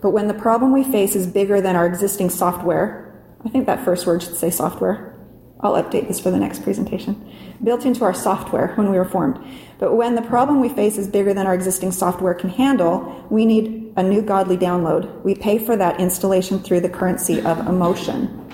But 0.00 0.10
when 0.10 0.28
the 0.28 0.34
problem 0.34 0.72
we 0.72 0.84
face 0.84 1.16
is 1.16 1.26
bigger 1.26 1.60
than 1.60 1.76
our 1.76 1.86
existing 1.86 2.30
software, 2.30 3.04
I 3.44 3.48
think 3.48 3.66
that 3.66 3.84
first 3.84 4.06
word 4.06 4.22
should 4.22 4.36
say 4.36 4.50
software. 4.50 5.14
I'll 5.60 5.74
update 5.82 6.06
this 6.06 6.20
for 6.20 6.30
the 6.30 6.38
next 6.38 6.62
presentation. 6.62 7.32
Built 7.62 7.84
into 7.84 8.04
our 8.04 8.14
software 8.14 8.74
when 8.76 8.90
we 8.90 8.98
were 8.98 9.04
formed. 9.04 9.38
But 9.78 9.94
when 9.94 10.14
the 10.14 10.22
problem 10.22 10.60
we 10.60 10.68
face 10.68 10.96
is 10.98 11.08
bigger 11.08 11.34
than 11.34 11.46
our 11.46 11.54
existing 11.54 11.92
software 11.92 12.34
can 12.34 12.50
handle, 12.50 13.26
we 13.30 13.46
need 13.46 13.92
a 13.96 14.02
new 14.02 14.22
godly 14.22 14.56
download. 14.56 15.22
We 15.22 15.34
pay 15.34 15.58
for 15.58 15.76
that 15.76 16.00
installation 16.00 16.60
through 16.60 16.80
the 16.80 16.88
currency 16.88 17.40
of 17.42 17.66
emotion. 17.66 18.48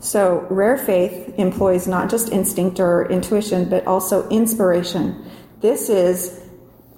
So, 0.00 0.46
rare 0.50 0.76
faith 0.76 1.34
employs 1.38 1.86
not 1.86 2.10
just 2.10 2.32
instinct 2.32 2.80
or 2.80 3.10
intuition, 3.10 3.68
but 3.68 3.86
also 3.86 4.28
inspiration. 4.30 5.24
This 5.60 5.88
is 5.88 6.40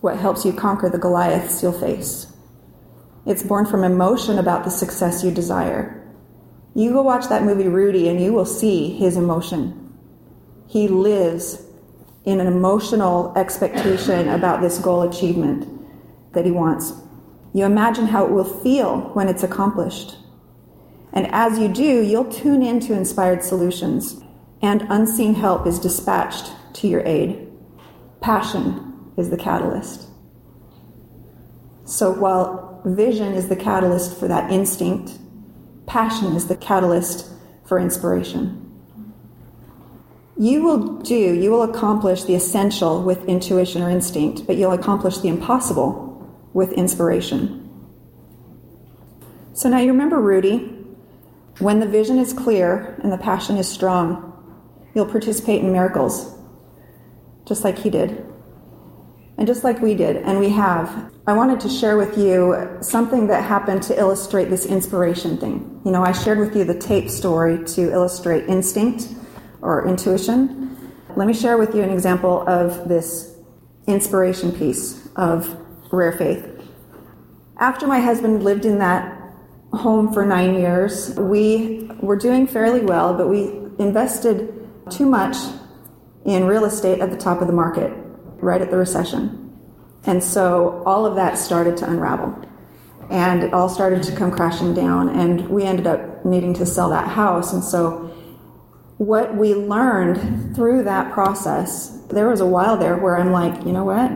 what 0.00 0.18
helps 0.18 0.44
you 0.44 0.52
conquer 0.52 0.88
the 0.88 0.98
Goliaths 0.98 1.62
you'll 1.62 1.72
face. 1.72 2.26
It's 3.26 3.42
born 3.42 3.66
from 3.66 3.84
emotion 3.84 4.38
about 4.38 4.64
the 4.64 4.70
success 4.70 5.24
you 5.24 5.30
desire. 5.30 6.03
You 6.74 6.92
go 6.92 7.02
watch 7.02 7.28
that 7.28 7.44
movie 7.44 7.68
Rudy 7.68 8.08
and 8.08 8.20
you 8.20 8.32
will 8.32 8.44
see 8.44 8.90
his 8.90 9.16
emotion. 9.16 9.94
He 10.66 10.88
lives 10.88 11.62
in 12.24 12.40
an 12.40 12.46
emotional 12.46 13.32
expectation 13.36 14.28
about 14.28 14.60
this 14.60 14.78
goal 14.78 15.02
achievement 15.02 15.68
that 16.32 16.44
he 16.44 16.50
wants. 16.50 16.92
You 17.52 17.64
imagine 17.64 18.06
how 18.06 18.24
it 18.24 18.32
will 18.32 18.44
feel 18.44 19.02
when 19.14 19.28
it's 19.28 19.44
accomplished. 19.44 20.16
And 21.12 21.28
as 21.30 21.58
you 21.58 21.68
do, 21.68 22.02
you'll 22.02 22.32
tune 22.32 22.62
into 22.62 22.92
inspired 22.92 23.44
solutions, 23.44 24.20
and 24.60 24.82
unseen 24.88 25.34
help 25.34 25.64
is 25.64 25.78
dispatched 25.78 26.50
to 26.74 26.88
your 26.88 27.06
aid. 27.06 27.48
Passion 28.20 29.12
is 29.16 29.30
the 29.30 29.36
catalyst. 29.36 30.08
So 31.84 32.10
while 32.10 32.82
vision 32.84 33.34
is 33.34 33.48
the 33.48 33.54
catalyst 33.54 34.18
for 34.18 34.26
that 34.26 34.50
instinct, 34.50 35.18
passion 35.86 36.34
is 36.34 36.46
the 36.46 36.56
catalyst 36.56 37.30
for 37.64 37.78
inspiration. 37.78 38.60
You 40.36 40.62
will 40.62 40.98
do, 40.98 41.14
you 41.14 41.50
will 41.50 41.62
accomplish 41.62 42.24
the 42.24 42.34
essential 42.34 43.02
with 43.02 43.24
intuition 43.26 43.82
or 43.82 43.90
instinct, 43.90 44.46
but 44.46 44.56
you'll 44.56 44.72
accomplish 44.72 45.18
the 45.18 45.28
impossible 45.28 46.10
with 46.52 46.72
inspiration. 46.72 47.60
So 49.52 49.68
now 49.68 49.78
you 49.78 49.92
remember 49.92 50.20
Rudy. 50.20 50.70
When 51.60 51.78
the 51.78 51.86
vision 51.86 52.18
is 52.18 52.32
clear 52.32 52.98
and 53.02 53.12
the 53.12 53.18
passion 53.18 53.56
is 53.56 53.68
strong, 53.68 54.32
you'll 54.92 55.06
participate 55.06 55.62
in 55.62 55.70
miracles, 55.70 56.36
just 57.46 57.62
like 57.62 57.78
he 57.78 57.90
did. 57.90 58.26
And 59.36 59.46
just 59.48 59.64
like 59.64 59.80
we 59.80 59.94
did, 59.94 60.16
and 60.18 60.38
we 60.38 60.48
have, 60.50 61.12
I 61.26 61.32
wanted 61.32 61.58
to 61.60 61.68
share 61.68 61.96
with 61.96 62.16
you 62.16 62.78
something 62.80 63.26
that 63.26 63.42
happened 63.42 63.82
to 63.84 63.98
illustrate 63.98 64.48
this 64.48 64.64
inspiration 64.64 65.36
thing. 65.38 65.80
You 65.84 65.90
know, 65.90 66.04
I 66.04 66.12
shared 66.12 66.38
with 66.38 66.54
you 66.54 66.64
the 66.64 66.78
tape 66.78 67.10
story 67.10 67.64
to 67.64 67.92
illustrate 67.92 68.46
instinct 68.48 69.08
or 69.60 69.88
intuition. 69.88 70.76
Let 71.16 71.26
me 71.26 71.34
share 71.34 71.58
with 71.58 71.74
you 71.74 71.82
an 71.82 71.90
example 71.90 72.48
of 72.48 72.88
this 72.88 73.36
inspiration 73.88 74.52
piece 74.52 75.08
of 75.16 75.56
rare 75.90 76.12
faith. 76.12 76.48
After 77.58 77.88
my 77.88 77.98
husband 77.98 78.44
lived 78.44 78.64
in 78.64 78.78
that 78.78 79.20
home 79.72 80.12
for 80.12 80.24
nine 80.24 80.54
years, 80.54 81.12
we 81.18 81.90
were 82.00 82.16
doing 82.16 82.46
fairly 82.46 82.82
well, 82.82 83.14
but 83.14 83.28
we 83.28 83.48
invested 83.84 84.68
too 84.90 85.06
much 85.06 85.36
in 86.24 86.44
real 86.44 86.64
estate 86.64 87.00
at 87.00 87.10
the 87.10 87.16
top 87.16 87.40
of 87.40 87.48
the 87.48 87.52
market 87.52 88.03
right 88.44 88.60
at 88.60 88.70
the 88.70 88.76
recession. 88.76 89.44
And 90.06 90.22
so 90.22 90.82
all 90.84 91.06
of 91.06 91.16
that 91.16 91.38
started 91.38 91.76
to 91.78 91.90
unravel. 91.90 92.42
And 93.10 93.42
it 93.42 93.52
all 93.52 93.68
started 93.68 94.02
to 94.04 94.16
come 94.16 94.30
crashing 94.30 94.74
down, 94.74 95.10
and 95.10 95.48
we 95.50 95.64
ended 95.64 95.86
up 95.86 96.24
needing 96.24 96.54
to 96.54 96.64
sell 96.64 96.88
that 96.88 97.06
house. 97.08 97.52
And 97.52 97.62
so, 97.62 98.10
what 98.96 99.36
we 99.36 99.54
learned 99.54 100.56
through 100.56 100.84
that 100.84 101.12
process, 101.12 101.90
there 102.08 102.28
was 102.28 102.40
a 102.40 102.46
while 102.46 102.78
there 102.78 102.96
where 102.96 103.18
I'm 103.18 103.30
like, 103.30 103.66
you 103.66 103.72
know 103.72 103.84
what? 103.84 104.10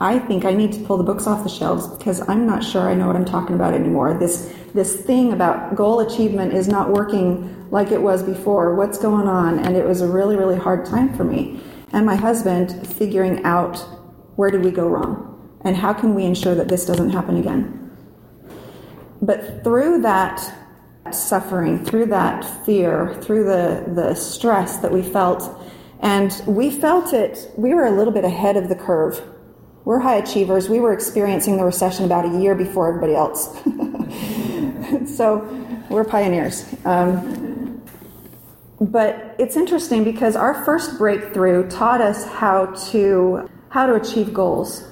I 0.00 0.18
think 0.18 0.44
I 0.44 0.52
need 0.52 0.72
to 0.72 0.80
pull 0.80 0.96
the 0.96 1.04
books 1.04 1.28
off 1.28 1.44
the 1.44 1.48
shelves 1.48 1.86
because 1.86 2.28
I'm 2.28 2.46
not 2.46 2.64
sure 2.64 2.90
I 2.90 2.94
know 2.94 3.06
what 3.06 3.14
I'm 3.14 3.24
talking 3.24 3.54
about 3.54 3.74
anymore. 3.74 4.18
This 4.18 4.52
this 4.74 4.96
thing 4.96 5.32
about 5.32 5.76
goal 5.76 6.00
achievement 6.00 6.52
is 6.52 6.66
not 6.66 6.90
working 6.90 7.70
like 7.70 7.92
it 7.92 8.02
was 8.02 8.22
before. 8.22 8.74
What's 8.74 8.98
going 8.98 9.28
on? 9.28 9.60
And 9.60 9.76
it 9.76 9.86
was 9.86 10.00
a 10.00 10.08
really 10.08 10.36
really 10.36 10.58
hard 10.58 10.84
time 10.84 11.16
for 11.16 11.24
me 11.24 11.60
and 11.92 12.04
my 12.04 12.16
husband 12.16 12.86
figuring 12.86 13.42
out 13.44 13.78
where 14.36 14.50
did 14.50 14.62
we 14.62 14.70
go 14.70 14.86
wrong 14.86 15.58
and 15.62 15.76
how 15.76 15.92
can 15.92 16.14
we 16.14 16.24
ensure 16.24 16.54
that 16.54 16.68
this 16.68 16.86
doesn't 16.86 17.10
happen 17.10 17.36
again. 17.36 17.82
But 19.22 19.64
through 19.64 20.02
that 20.02 20.52
suffering, 21.10 21.84
through 21.84 22.06
that 22.06 22.44
fear, 22.64 23.14
through 23.22 23.44
the, 23.44 23.92
the 23.94 24.14
stress 24.14 24.78
that 24.78 24.92
we 24.92 25.02
felt, 25.02 25.62
and 26.00 26.42
we 26.46 26.70
felt 26.70 27.12
it, 27.12 27.50
we 27.56 27.74
were 27.74 27.86
a 27.86 27.90
little 27.90 28.12
bit 28.12 28.24
ahead 28.24 28.56
of 28.56 28.68
the 28.68 28.74
curve. 28.74 29.20
We're 29.84 30.00
high 30.00 30.16
achievers. 30.16 30.68
We 30.68 30.80
were 30.80 30.92
experiencing 30.92 31.56
the 31.56 31.64
recession 31.64 32.04
about 32.04 32.26
a 32.26 32.38
year 32.40 32.54
before 32.54 32.88
everybody 32.88 33.14
else. 33.14 33.54
so 35.16 35.38
we're 35.88 36.04
pioneers. 36.04 36.66
Um, 36.84 37.55
but 38.80 39.34
it's 39.38 39.56
interesting 39.56 40.04
because 40.04 40.36
our 40.36 40.64
first 40.64 40.98
breakthrough 40.98 41.68
taught 41.68 42.00
us 42.00 42.24
how 42.24 42.66
to 42.90 43.48
how 43.70 43.86
to 43.86 43.94
achieve 43.94 44.32
goals. 44.32 44.84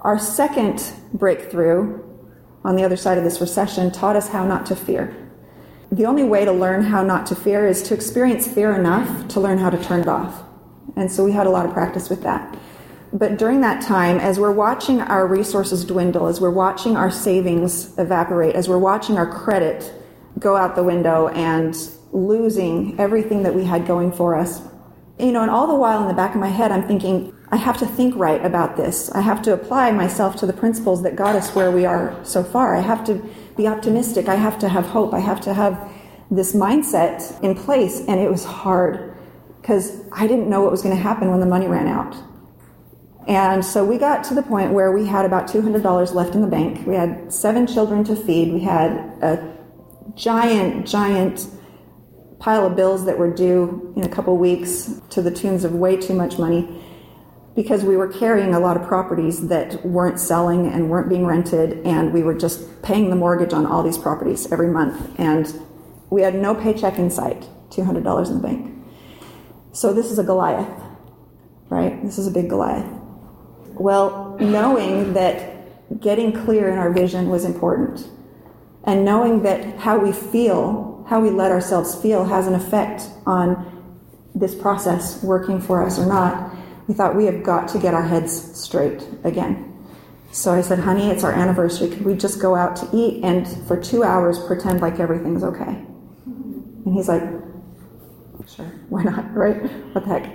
Our 0.00 0.18
second 0.18 0.92
breakthrough 1.14 2.02
on 2.64 2.76
the 2.76 2.84
other 2.84 2.96
side 2.96 3.18
of 3.18 3.24
this 3.24 3.40
recession 3.40 3.90
taught 3.90 4.16
us 4.16 4.28
how 4.28 4.46
not 4.46 4.66
to 4.66 4.76
fear. 4.76 5.16
The 5.90 6.06
only 6.06 6.24
way 6.24 6.44
to 6.44 6.52
learn 6.52 6.82
how 6.82 7.02
not 7.02 7.26
to 7.26 7.34
fear 7.34 7.66
is 7.66 7.82
to 7.84 7.94
experience 7.94 8.46
fear 8.46 8.74
enough 8.74 9.28
to 9.28 9.40
learn 9.40 9.58
how 9.58 9.70
to 9.70 9.82
turn 9.82 10.00
it 10.00 10.08
off. 10.08 10.42
And 10.96 11.10
so 11.10 11.24
we 11.24 11.32
had 11.32 11.46
a 11.46 11.50
lot 11.50 11.66
of 11.66 11.72
practice 11.72 12.08
with 12.08 12.22
that. 12.22 12.56
But 13.12 13.38
during 13.38 13.60
that 13.60 13.82
time, 13.82 14.18
as 14.18 14.40
we're 14.40 14.52
watching 14.52 15.02
our 15.02 15.26
resources 15.26 15.84
dwindle, 15.84 16.28
as 16.28 16.40
we're 16.40 16.50
watching 16.50 16.96
our 16.96 17.10
savings 17.10 17.96
evaporate, 17.98 18.54
as 18.54 18.68
we're 18.68 18.78
watching 18.78 19.18
our 19.18 19.30
credit 19.30 19.92
go 20.38 20.56
out 20.56 20.76
the 20.76 20.82
window 20.82 21.28
and 21.28 21.76
losing 22.12 22.98
everything 23.00 23.42
that 23.42 23.54
we 23.54 23.64
had 23.64 23.86
going 23.86 24.12
for 24.12 24.36
us. 24.36 24.62
You 25.18 25.32
know, 25.32 25.42
and 25.42 25.50
all 25.50 25.66
the 25.66 25.74
while 25.74 26.02
in 26.02 26.08
the 26.08 26.14
back 26.14 26.34
of 26.34 26.40
my 26.40 26.48
head, 26.48 26.70
I'm 26.70 26.86
thinking, 26.86 27.34
I 27.50 27.56
have 27.56 27.78
to 27.78 27.86
think 27.86 28.14
right 28.16 28.44
about 28.44 28.76
this. 28.76 29.10
I 29.10 29.20
have 29.20 29.42
to 29.42 29.52
apply 29.52 29.92
myself 29.92 30.36
to 30.36 30.46
the 30.46 30.52
principles 30.52 31.02
that 31.02 31.16
got 31.16 31.36
us 31.36 31.54
where 31.54 31.70
we 31.70 31.84
are 31.84 32.18
so 32.24 32.42
far. 32.42 32.74
I 32.74 32.80
have 32.80 33.04
to 33.04 33.22
be 33.56 33.66
optimistic. 33.66 34.28
I 34.28 34.36
have 34.36 34.58
to 34.60 34.68
have 34.68 34.86
hope. 34.86 35.12
I 35.12 35.20
have 35.20 35.40
to 35.42 35.54
have 35.54 35.90
this 36.30 36.54
mindset 36.54 37.42
in 37.42 37.54
place. 37.54 38.00
And 38.08 38.18
it 38.18 38.30
was 38.30 38.44
hard 38.44 39.16
because 39.60 40.02
I 40.12 40.26
didn't 40.26 40.48
know 40.48 40.62
what 40.62 40.70
was 40.70 40.82
going 40.82 40.96
to 40.96 41.02
happen 41.02 41.30
when 41.30 41.40
the 41.40 41.46
money 41.46 41.66
ran 41.66 41.86
out. 41.86 42.16
And 43.28 43.64
so 43.64 43.84
we 43.84 43.98
got 43.98 44.24
to 44.24 44.34
the 44.34 44.42
point 44.42 44.72
where 44.72 44.90
we 44.90 45.06
had 45.06 45.24
about 45.24 45.46
$200 45.46 46.14
left 46.14 46.34
in 46.34 46.40
the 46.40 46.48
bank. 46.48 46.86
We 46.86 46.96
had 46.96 47.32
seven 47.32 47.66
children 47.66 48.02
to 48.04 48.16
feed. 48.16 48.52
We 48.52 48.60
had 48.60 48.92
a 49.22 49.56
giant, 50.16 50.88
giant 50.88 51.46
pile 52.42 52.66
of 52.66 52.74
bills 52.74 53.04
that 53.04 53.16
were 53.16 53.32
due 53.32 53.92
in 53.96 54.02
a 54.02 54.08
couple 54.08 54.36
weeks 54.36 55.00
to 55.10 55.22
the 55.22 55.30
tunes 55.30 55.62
of 55.62 55.72
way 55.72 55.96
too 55.96 56.12
much 56.12 56.40
money 56.40 56.82
because 57.54 57.84
we 57.84 57.96
were 57.96 58.08
carrying 58.08 58.52
a 58.52 58.58
lot 58.58 58.76
of 58.76 58.82
properties 58.88 59.46
that 59.46 59.86
weren't 59.86 60.18
selling 60.18 60.66
and 60.66 60.90
weren't 60.90 61.08
being 61.08 61.24
rented, 61.24 61.86
and 61.86 62.12
we 62.12 62.22
were 62.22 62.34
just 62.34 62.82
paying 62.82 63.10
the 63.10 63.16
mortgage 63.16 63.52
on 63.52 63.64
all 63.64 63.82
these 63.84 63.98
properties 63.98 64.50
every 64.50 64.68
month. 64.68 65.20
And 65.20 65.46
we 66.10 66.22
had 66.22 66.34
no 66.34 66.52
paycheck 66.52 66.98
in 66.98 67.10
sight, 67.10 67.48
$200 67.68 68.26
in 68.28 68.34
the 68.34 68.40
bank. 68.40 68.74
So 69.70 69.92
this 69.92 70.10
is 70.10 70.18
a 70.18 70.24
Goliath, 70.24 70.82
right? 71.68 72.02
This 72.02 72.18
is 72.18 72.26
a 72.26 72.30
big 72.32 72.48
Goliath. 72.48 72.90
Well, 73.74 74.36
knowing 74.40 75.12
that 75.12 76.00
getting 76.00 76.32
clear 76.32 76.70
in 76.70 76.78
our 76.78 76.92
vision 76.92 77.28
was 77.28 77.44
important, 77.44 78.08
and 78.82 79.04
knowing 79.04 79.42
that 79.42 79.78
how 79.78 79.98
we 79.98 80.10
feel 80.10 80.91
how 81.12 81.20
we 81.20 81.28
let 81.28 81.50
ourselves 81.50 81.94
feel 81.94 82.24
has 82.24 82.46
an 82.46 82.54
effect 82.54 83.02
on 83.26 83.46
this 84.34 84.54
process 84.54 85.22
working 85.22 85.60
for 85.60 85.84
us 85.84 85.98
or 85.98 86.06
not, 86.06 86.56
we 86.88 86.94
thought 86.94 87.14
we 87.14 87.26
have 87.26 87.42
got 87.42 87.68
to 87.68 87.78
get 87.78 87.92
our 87.92 88.02
heads 88.02 88.32
straight 88.58 89.06
again. 89.22 89.76
So 90.30 90.54
I 90.54 90.62
said, 90.62 90.78
honey, 90.78 91.10
it's 91.10 91.22
our 91.22 91.32
anniversary. 91.32 91.90
Could 91.90 92.06
we 92.06 92.14
just 92.14 92.40
go 92.40 92.54
out 92.54 92.76
to 92.76 92.88
eat 92.94 93.22
and 93.22 93.46
for 93.68 93.78
two 93.78 94.02
hours 94.02 94.38
pretend 94.46 94.80
like 94.80 95.00
everything's 95.00 95.44
okay? 95.44 95.84
And 96.86 96.94
he's 96.94 97.08
like, 97.08 97.24
sure, 98.48 98.72
why 98.88 99.02
not, 99.02 99.34
right? 99.34 99.70
What 99.92 100.06
the 100.06 100.18
heck? 100.18 100.34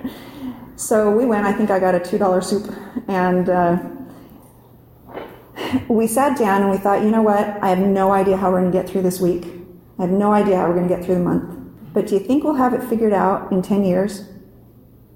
So 0.75 1.09
we 1.09 1.25
went. 1.25 1.47
I 1.47 1.53
think 1.53 1.71
I 1.71 1.79
got 1.79 1.95
a 1.95 1.99
$2 1.99 2.43
soup. 2.43 2.71
And 3.07 3.49
uh, 3.49 3.79
we 5.89 6.05
sat 6.05 6.37
down 6.37 6.61
and 6.61 6.69
we 6.69 6.77
thought, 6.77 7.01
you 7.01 7.09
know 7.09 7.23
what? 7.23 7.57
I 7.63 7.69
have 7.69 7.79
no 7.79 8.11
idea 8.11 8.37
how 8.37 8.51
we're 8.51 8.59
going 8.61 8.71
to 8.71 8.77
get 8.77 8.87
through 8.87 9.01
this 9.01 9.19
week. 9.19 9.56
I 9.97 10.03
have 10.03 10.11
no 10.11 10.31
idea 10.31 10.57
how 10.57 10.67
we're 10.67 10.75
going 10.75 10.87
to 10.87 10.95
get 10.95 11.03
through 11.03 11.15
the 11.15 11.21
month. 11.21 11.57
But 11.93 12.07
do 12.07 12.15
you 12.15 12.19
think 12.19 12.43
we'll 12.43 12.53
have 12.53 12.73
it 12.73 12.83
figured 12.83 13.13
out 13.13 13.51
in 13.51 13.61
10 13.61 13.83
years? 13.83 14.27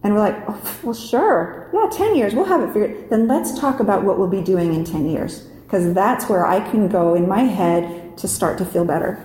And 0.03 0.13
we're 0.13 0.19
like, 0.19 0.43
oh, 0.47 0.79
well, 0.83 0.93
sure. 0.93 1.69
Yeah, 1.73 1.87
10 1.91 2.15
years, 2.15 2.33
we'll 2.33 2.45
have 2.45 2.61
it 2.61 2.73
figured. 2.73 3.09
Then 3.09 3.27
let's 3.27 3.59
talk 3.59 3.79
about 3.79 4.03
what 4.03 4.17
we'll 4.17 4.27
be 4.27 4.41
doing 4.41 4.73
in 4.73 4.83
10 4.83 5.07
years. 5.07 5.41
Because 5.65 5.93
that's 5.93 6.27
where 6.27 6.45
I 6.45 6.59
can 6.71 6.87
go 6.87 7.13
in 7.13 7.27
my 7.27 7.43
head 7.43 8.17
to 8.17 8.27
start 8.27 8.57
to 8.57 8.65
feel 8.65 8.83
better. 8.83 9.23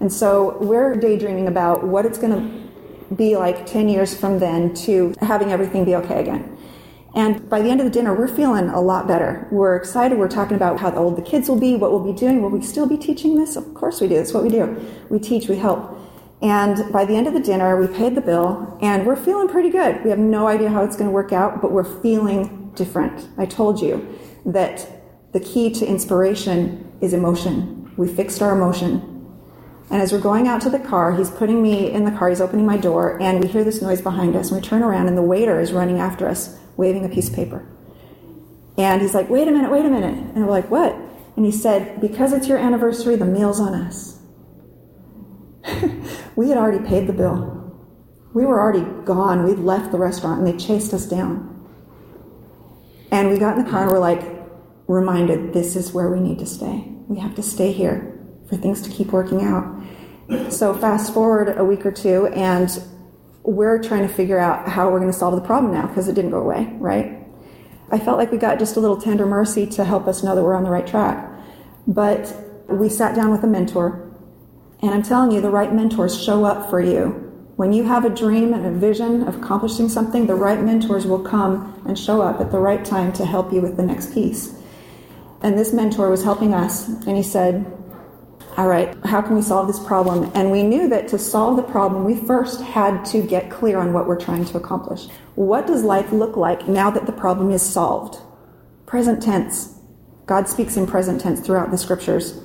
And 0.00 0.12
so 0.12 0.58
we're 0.60 0.94
daydreaming 0.94 1.48
about 1.48 1.86
what 1.86 2.04
it's 2.04 2.18
going 2.18 2.32
to 2.32 3.14
be 3.14 3.36
like 3.36 3.66
10 3.66 3.88
years 3.88 4.14
from 4.18 4.38
then 4.38 4.74
to 4.74 5.14
having 5.20 5.52
everything 5.52 5.84
be 5.84 5.96
okay 5.96 6.20
again. 6.20 6.49
And 7.14 7.48
by 7.50 7.60
the 7.60 7.70
end 7.70 7.80
of 7.80 7.84
the 7.84 7.90
dinner, 7.90 8.14
we're 8.14 8.28
feeling 8.28 8.68
a 8.68 8.80
lot 8.80 9.08
better. 9.08 9.48
We're 9.50 9.74
excited. 9.76 10.18
We're 10.18 10.28
talking 10.28 10.56
about 10.56 10.78
how 10.78 10.94
old 10.94 11.16
the 11.16 11.22
kids 11.22 11.48
will 11.48 11.58
be, 11.58 11.74
what 11.76 11.90
we'll 11.90 12.12
be 12.12 12.18
doing. 12.18 12.40
Will 12.40 12.50
we 12.50 12.62
still 12.62 12.86
be 12.86 12.96
teaching 12.96 13.36
this? 13.36 13.56
Of 13.56 13.74
course 13.74 14.00
we 14.00 14.08
do. 14.08 14.14
That's 14.14 14.32
what 14.32 14.44
we 14.44 14.48
do. 14.48 14.76
We 15.08 15.18
teach, 15.18 15.48
we 15.48 15.56
help. 15.56 15.98
And 16.42 16.90
by 16.92 17.04
the 17.04 17.14
end 17.14 17.26
of 17.26 17.34
the 17.34 17.40
dinner, 17.40 17.78
we 17.78 17.86
paid 17.86 18.14
the 18.14 18.20
bill 18.20 18.78
and 18.80 19.06
we're 19.06 19.16
feeling 19.16 19.48
pretty 19.48 19.70
good. 19.70 20.02
We 20.04 20.10
have 20.10 20.18
no 20.18 20.46
idea 20.46 20.70
how 20.70 20.84
it's 20.84 20.96
going 20.96 21.08
to 21.08 21.12
work 21.12 21.32
out, 21.32 21.60
but 21.60 21.72
we're 21.72 22.00
feeling 22.00 22.72
different. 22.76 23.28
I 23.36 23.44
told 23.44 23.80
you 23.80 24.18
that 24.46 24.86
the 25.32 25.40
key 25.40 25.70
to 25.74 25.86
inspiration 25.86 26.92
is 27.00 27.12
emotion. 27.12 27.92
We 27.96 28.08
fixed 28.08 28.40
our 28.40 28.54
emotion. 28.54 29.06
And 29.90 30.00
as 30.00 30.12
we're 30.12 30.20
going 30.20 30.46
out 30.46 30.60
to 30.62 30.70
the 30.70 30.78
car, 30.78 31.16
he's 31.16 31.30
putting 31.30 31.60
me 31.60 31.90
in 31.90 32.04
the 32.04 32.12
car, 32.12 32.28
he's 32.28 32.40
opening 32.40 32.64
my 32.64 32.76
door, 32.76 33.20
and 33.20 33.42
we 33.42 33.48
hear 33.48 33.64
this 33.64 33.82
noise 33.82 34.00
behind 34.00 34.36
us. 34.36 34.50
And 34.50 34.62
we 34.62 34.66
turn 34.66 34.84
around, 34.84 35.08
and 35.08 35.18
the 35.18 35.22
waiter 35.22 35.60
is 35.60 35.72
running 35.72 35.98
after 35.98 36.28
us, 36.28 36.56
waving 36.80 37.04
a 37.04 37.08
piece 37.08 37.28
of 37.28 37.34
paper. 37.34 37.64
And 38.76 39.02
he's 39.02 39.14
like, 39.14 39.28
Wait 39.28 39.46
a 39.46 39.52
minute, 39.52 39.70
wait 39.70 39.84
a 39.84 39.90
minute. 39.90 40.16
And 40.34 40.44
we're 40.44 40.50
like, 40.50 40.70
What? 40.70 40.96
And 41.36 41.44
he 41.44 41.52
said, 41.52 42.00
Because 42.00 42.32
it's 42.32 42.48
your 42.48 42.58
anniversary, 42.58 43.16
the 43.16 43.26
meal's 43.26 43.60
on 43.60 43.74
us. 43.74 44.18
we 46.36 46.48
had 46.48 46.58
already 46.58 46.84
paid 46.84 47.06
the 47.06 47.12
bill. 47.12 47.56
We 48.32 48.46
were 48.46 48.60
already 48.60 48.86
gone. 49.04 49.44
We'd 49.44 49.58
left 49.58 49.92
the 49.92 49.98
restaurant 49.98 50.38
and 50.38 50.46
they 50.46 50.56
chased 50.56 50.94
us 50.94 51.06
down. 51.06 51.46
And 53.10 53.28
we 53.28 53.38
got 53.38 53.58
in 53.58 53.64
the 53.64 53.70
car 53.70 53.82
and 53.82 53.90
we're 53.90 53.98
like, 53.98 54.22
reminded 54.86 55.52
this 55.52 55.76
is 55.76 55.92
where 55.92 56.10
we 56.10 56.18
need 56.18 56.38
to 56.38 56.46
stay. 56.46 56.84
We 57.08 57.18
have 57.18 57.34
to 57.36 57.42
stay 57.42 57.72
here 57.72 58.18
for 58.48 58.56
things 58.56 58.82
to 58.82 58.90
keep 58.90 59.08
working 59.08 59.42
out. 59.42 59.82
So, 60.52 60.74
fast 60.74 61.12
forward 61.12 61.56
a 61.58 61.64
week 61.64 61.84
or 61.84 61.90
two, 61.90 62.28
and 62.28 62.70
we're 63.42 63.82
trying 63.82 64.06
to 64.06 64.12
figure 64.12 64.38
out 64.38 64.68
how 64.68 64.90
we're 64.90 65.00
going 65.00 65.12
to 65.12 65.18
solve 65.18 65.34
the 65.34 65.46
problem 65.46 65.72
now 65.72 65.86
because 65.86 66.08
it 66.08 66.14
didn't 66.14 66.30
go 66.30 66.40
away, 66.40 66.72
right? 66.78 67.18
I 67.90 67.98
felt 67.98 68.18
like 68.18 68.30
we 68.30 68.38
got 68.38 68.58
just 68.58 68.76
a 68.76 68.80
little 68.80 69.00
tender 69.00 69.26
mercy 69.26 69.66
to 69.66 69.84
help 69.84 70.06
us 70.06 70.22
know 70.22 70.34
that 70.34 70.42
we're 70.42 70.54
on 70.54 70.64
the 70.64 70.70
right 70.70 70.86
track. 70.86 71.28
But 71.86 72.32
we 72.68 72.88
sat 72.88 73.16
down 73.16 73.30
with 73.30 73.42
a 73.42 73.48
mentor 73.48 74.10
and 74.82 74.92
I'm 74.92 75.02
telling 75.02 75.30
you, 75.30 75.40
the 75.40 75.50
right 75.50 75.72
mentors 75.74 76.22
show 76.22 76.44
up 76.44 76.70
for 76.70 76.80
you. 76.80 77.26
When 77.56 77.74
you 77.74 77.84
have 77.84 78.06
a 78.06 78.10
dream 78.10 78.54
and 78.54 78.64
a 78.64 78.70
vision 78.70 79.28
of 79.28 79.42
accomplishing 79.42 79.90
something, 79.90 80.26
the 80.26 80.34
right 80.34 80.62
mentors 80.62 81.06
will 81.06 81.22
come 81.22 81.82
and 81.86 81.98
show 81.98 82.22
up 82.22 82.40
at 82.40 82.50
the 82.50 82.58
right 82.58 82.82
time 82.82 83.12
to 83.14 83.26
help 83.26 83.52
you 83.52 83.60
with 83.60 83.76
the 83.76 83.82
next 83.82 84.14
piece. 84.14 84.54
And 85.42 85.58
this 85.58 85.74
mentor 85.74 86.08
was 86.08 86.24
helping 86.24 86.54
us, 86.54 86.88
and 86.88 87.16
he 87.16 87.22
said, 87.22 87.66
All 88.56 88.68
right, 88.68 88.94
how 89.04 89.22
can 89.22 89.36
we 89.36 89.42
solve 89.42 89.68
this 89.68 89.78
problem? 89.78 90.30
And 90.34 90.50
we 90.50 90.62
knew 90.62 90.88
that 90.88 91.08
to 91.08 91.18
solve 91.18 91.56
the 91.56 91.62
problem, 91.62 92.04
we 92.04 92.16
first 92.16 92.60
had 92.60 93.04
to 93.06 93.22
get 93.22 93.50
clear 93.50 93.78
on 93.78 93.92
what 93.92 94.06
we're 94.06 94.20
trying 94.20 94.44
to 94.46 94.56
accomplish. 94.56 95.06
What 95.36 95.66
does 95.66 95.84
life 95.84 96.12
look 96.12 96.36
like 96.36 96.68
now 96.68 96.90
that 96.90 97.06
the 97.06 97.12
problem 97.12 97.50
is 97.50 97.62
solved? 97.62 98.18
Present 98.86 99.22
tense. 99.22 99.78
God 100.26 100.48
speaks 100.48 100.76
in 100.76 100.86
present 100.86 101.20
tense 101.20 101.40
throughout 101.40 101.70
the 101.70 101.78
scriptures. 101.78 102.42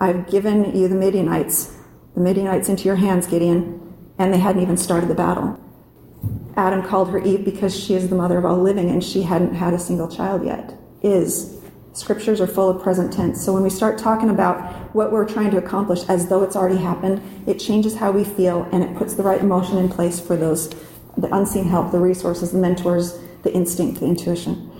I've 0.00 0.30
given 0.30 0.76
you 0.76 0.88
the 0.88 0.94
Midianites, 0.94 1.76
the 2.14 2.20
Midianites 2.20 2.68
into 2.68 2.84
your 2.84 2.96
hands, 2.96 3.26
Gideon, 3.26 3.94
and 4.18 4.32
they 4.32 4.38
hadn't 4.38 4.62
even 4.62 4.76
started 4.76 5.08
the 5.08 5.14
battle. 5.14 5.58
Adam 6.56 6.82
called 6.82 7.10
her 7.10 7.18
Eve 7.18 7.44
because 7.44 7.78
she 7.78 7.94
is 7.94 8.08
the 8.08 8.16
mother 8.16 8.38
of 8.38 8.44
all 8.44 8.58
living 8.58 8.90
and 8.90 9.02
she 9.04 9.22
hadn't 9.22 9.54
had 9.54 9.74
a 9.74 9.78
single 9.78 10.08
child 10.08 10.44
yet. 10.44 10.74
Is. 11.02 11.59
Scriptures 12.00 12.40
are 12.40 12.46
full 12.46 12.70
of 12.70 12.82
present 12.82 13.12
tense. 13.12 13.44
So 13.44 13.52
when 13.52 13.62
we 13.62 13.68
start 13.68 13.98
talking 13.98 14.30
about 14.30 14.94
what 14.94 15.12
we're 15.12 15.28
trying 15.28 15.50
to 15.50 15.58
accomplish 15.58 16.02
as 16.08 16.28
though 16.30 16.42
it's 16.42 16.56
already 16.56 16.78
happened, 16.78 17.20
it 17.46 17.58
changes 17.58 17.94
how 17.94 18.10
we 18.10 18.24
feel 18.24 18.66
and 18.72 18.82
it 18.82 18.96
puts 18.96 19.12
the 19.12 19.22
right 19.22 19.38
emotion 19.38 19.76
in 19.76 19.90
place 19.90 20.18
for 20.18 20.34
those 20.34 20.70
the 21.18 21.28
unseen 21.36 21.64
help, 21.64 21.92
the 21.92 21.98
resources, 21.98 22.52
the 22.52 22.58
mentors, 22.58 23.18
the 23.42 23.52
instinct, 23.52 24.00
the 24.00 24.06
intuition. 24.06 24.72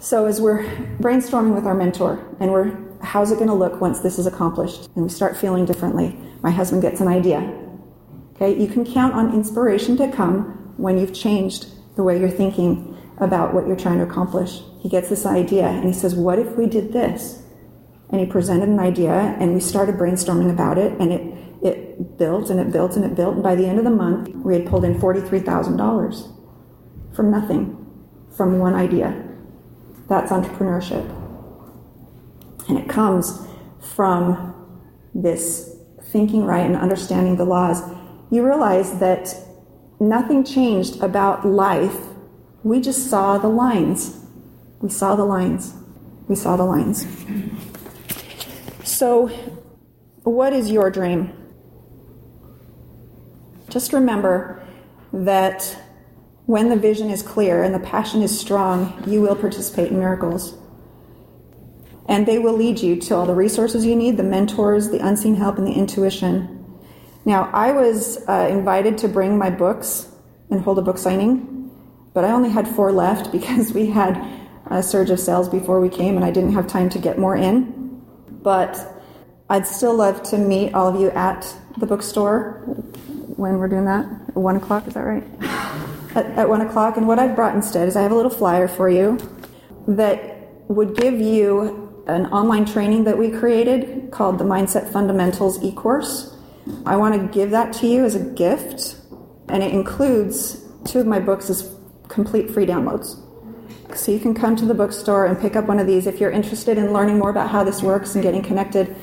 So 0.00 0.24
as 0.24 0.40
we're 0.40 0.64
brainstorming 0.98 1.54
with 1.54 1.66
our 1.66 1.74
mentor 1.74 2.26
and 2.40 2.50
we're 2.50 2.74
how's 3.02 3.30
it 3.30 3.34
going 3.34 3.48
to 3.48 3.54
look 3.54 3.82
once 3.82 4.00
this 4.00 4.18
is 4.18 4.26
accomplished? 4.26 4.88
And 4.94 5.04
we 5.04 5.10
start 5.10 5.36
feeling 5.36 5.66
differently. 5.66 6.18
My 6.40 6.50
husband 6.50 6.80
gets 6.80 7.02
an 7.02 7.08
idea. 7.08 7.40
Okay, 8.36 8.58
you 8.58 8.66
can 8.66 8.86
count 8.86 9.12
on 9.12 9.34
inspiration 9.34 9.98
to 9.98 10.10
come 10.10 10.72
when 10.78 10.96
you've 10.96 11.12
changed 11.12 11.66
the 11.96 12.02
way 12.02 12.18
you're 12.18 12.30
thinking 12.30 12.96
about 13.18 13.54
what 13.54 13.66
you're 13.66 13.76
trying 13.76 13.98
to 13.98 14.04
accomplish. 14.04 14.60
He 14.80 14.88
gets 14.88 15.08
this 15.08 15.26
idea 15.26 15.66
and 15.66 15.84
he 15.84 15.92
says, 15.92 16.14
What 16.14 16.38
if 16.38 16.56
we 16.56 16.66
did 16.66 16.92
this? 16.92 17.42
And 18.10 18.20
he 18.20 18.26
presented 18.26 18.68
an 18.68 18.78
idea 18.78 19.12
and 19.12 19.54
we 19.54 19.60
started 19.60 19.96
brainstorming 19.96 20.50
about 20.50 20.78
it 20.78 20.92
and 21.00 21.12
it, 21.12 21.64
it 21.64 22.18
built 22.18 22.50
and 22.50 22.60
it 22.60 22.70
built 22.70 22.96
and 22.96 23.04
it 23.04 23.14
built. 23.14 23.34
And 23.34 23.42
by 23.42 23.54
the 23.54 23.66
end 23.66 23.78
of 23.78 23.84
the 23.84 23.90
month, 23.90 24.28
we 24.36 24.54
had 24.54 24.66
pulled 24.66 24.84
in 24.84 25.00
$43,000 25.00 27.14
from 27.14 27.30
nothing, 27.30 27.86
from 28.36 28.58
one 28.58 28.74
idea. 28.74 29.22
That's 30.08 30.30
entrepreneurship. 30.30 31.08
And 32.68 32.78
it 32.78 32.88
comes 32.88 33.46
from 33.94 34.54
this 35.14 35.76
thinking 36.02 36.44
right 36.44 36.64
and 36.64 36.76
understanding 36.76 37.36
the 37.36 37.44
laws. 37.44 37.82
You 38.30 38.44
realize 38.44 38.98
that 39.00 39.34
nothing 40.00 40.44
changed 40.44 41.02
about 41.02 41.46
life. 41.46 41.96
We 42.64 42.80
just 42.80 43.08
saw 43.08 43.38
the 43.38 43.48
lines. 43.48 44.18
We 44.80 44.88
saw 44.88 45.14
the 45.14 45.24
lines. 45.24 45.74
We 46.26 46.34
saw 46.34 46.56
the 46.56 46.64
lines. 46.64 47.06
So, 48.82 49.28
what 50.24 50.52
is 50.52 50.70
your 50.70 50.90
dream? 50.90 51.32
Just 53.68 53.92
remember 53.92 54.66
that 55.12 55.76
when 56.46 56.68
the 56.70 56.76
vision 56.76 57.10
is 57.10 57.22
clear 57.22 57.62
and 57.62 57.74
the 57.74 57.80
passion 57.80 58.22
is 58.22 58.38
strong, 58.38 59.04
you 59.06 59.20
will 59.20 59.36
participate 59.36 59.92
in 59.92 59.98
miracles 59.98 60.56
and 62.06 62.26
they 62.26 62.38
will 62.38 62.52
lead 62.52 62.80
you 62.80 62.96
to 62.96 63.14
all 63.14 63.26
the 63.26 63.34
resources 63.34 63.86
you 63.86 63.96
need 63.96 64.16
the 64.16 64.22
mentors, 64.22 64.90
the 64.90 64.98
unseen 64.98 65.34
help, 65.34 65.58
and 65.58 65.66
the 65.66 65.72
intuition. 65.72 66.64
Now, 67.24 67.50
I 67.52 67.72
was 67.72 68.26
uh, 68.28 68.48
invited 68.50 68.98
to 68.98 69.08
bring 69.08 69.38
my 69.38 69.50
books 69.50 70.10
and 70.50 70.60
hold 70.60 70.78
a 70.78 70.82
book 70.82 70.98
signing, 70.98 71.53
but 72.14 72.24
I 72.24 72.30
only 72.30 72.48
had 72.48 72.66
four 72.66 72.92
left 72.92 73.30
because 73.32 73.72
we 73.74 73.86
had 73.86 74.24
a 74.66 74.82
surge 74.82 75.10
of 75.10 75.20
sales 75.20 75.48
before 75.48 75.80
we 75.80 75.90
came 75.90 76.16
and 76.16 76.24
I 76.24 76.30
didn't 76.30 76.52
have 76.52 76.66
time 76.66 76.88
to 76.90 76.98
get 76.98 77.18
more 77.18 77.36
in. 77.36 78.02
But 78.42 78.78
I'd 79.50 79.66
still 79.66 79.94
love 79.94 80.22
to 80.30 80.38
meet 80.38 80.74
all 80.74 80.88
of 80.88 81.00
you 81.00 81.10
at 81.10 81.46
the 81.76 81.86
bookstore 81.86 82.62
when 83.36 83.58
we're 83.58 83.68
doing 83.68 83.84
that. 83.84 84.04
One 84.34 84.56
o'clock, 84.56 84.86
is 84.86 84.94
that 84.94 85.02
right? 85.02 85.24
At, 86.14 86.26
at 86.38 86.48
one 86.48 86.60
o'clock. 86.60 86.96
And 86.96 87.08
what 87.08 87.18
I've 87.18 87.34
brought 87.34 87.56
instead 87.56 87.88
is 87.88 87.96
I 87.96 88.02
have 88.02 88.12
a 88.12 88.14
little 88.14 88.30
flyer 88.30 88.68
for 88.68 88.88
you 88.88 89.18
that 89.88 90.48
would 90.68 90.96
give 90.96 91.20
you 91.20 92.04
an 92.06 92.26
online 92.26 92.64
training 92.64 93.02
that 93.02 93.18
we 93.18 93.32
created 93.32 94.12
called 94.12 94.38
the 94.38 94.44
Mindset 94.44 94.92
Fundamentals 94.92 95.60
e 95.64 95.72
course. 95.72 96.36
I 96.86 96.94
want 96.94 97.20
to 97.20 97.36
give 97.36 97.50
that 97.50 97.72
to 97.74 97.88
you 97.88 98.04
as 98.04 98.14
a 98.14 98.20
gift, 98.20 98.96
and 99.48 99.60
it 99.60 99.72
includes 99.72 100.62
two 100.84 101.00
of 101.00 101.06
my 101.08 101.18
books 101.18 101.50
as 101.50 101.73
complete 102.14 102.50
free 102.50 102.64
downloads. 102.64 103.20
So 103.94 104.12
you 104.12 104.18
can 104.18 104.34
come 104.34 104.56
to 104.56 104.64
the 104.64 104.74
bookstore 104.74 105.26
and 105.26 105.38
pick 105.38 105.56
up 105.56 105.66
one 105.66 105.78
of 105.78 105.86
these 105.86 106.06
if 106.06 106.20
you're 106.20 106.30
interested 106.30 106.78
in 106.78 106.92
learning 106.92 107.18
more 107.18 107.30
about 107.30 107.50
how 107.50 107.64
this 107.64 107.82
works 107.82 108.14
and 108.14 108.22
getting 108.22 108.42
connected. 108.42 108.94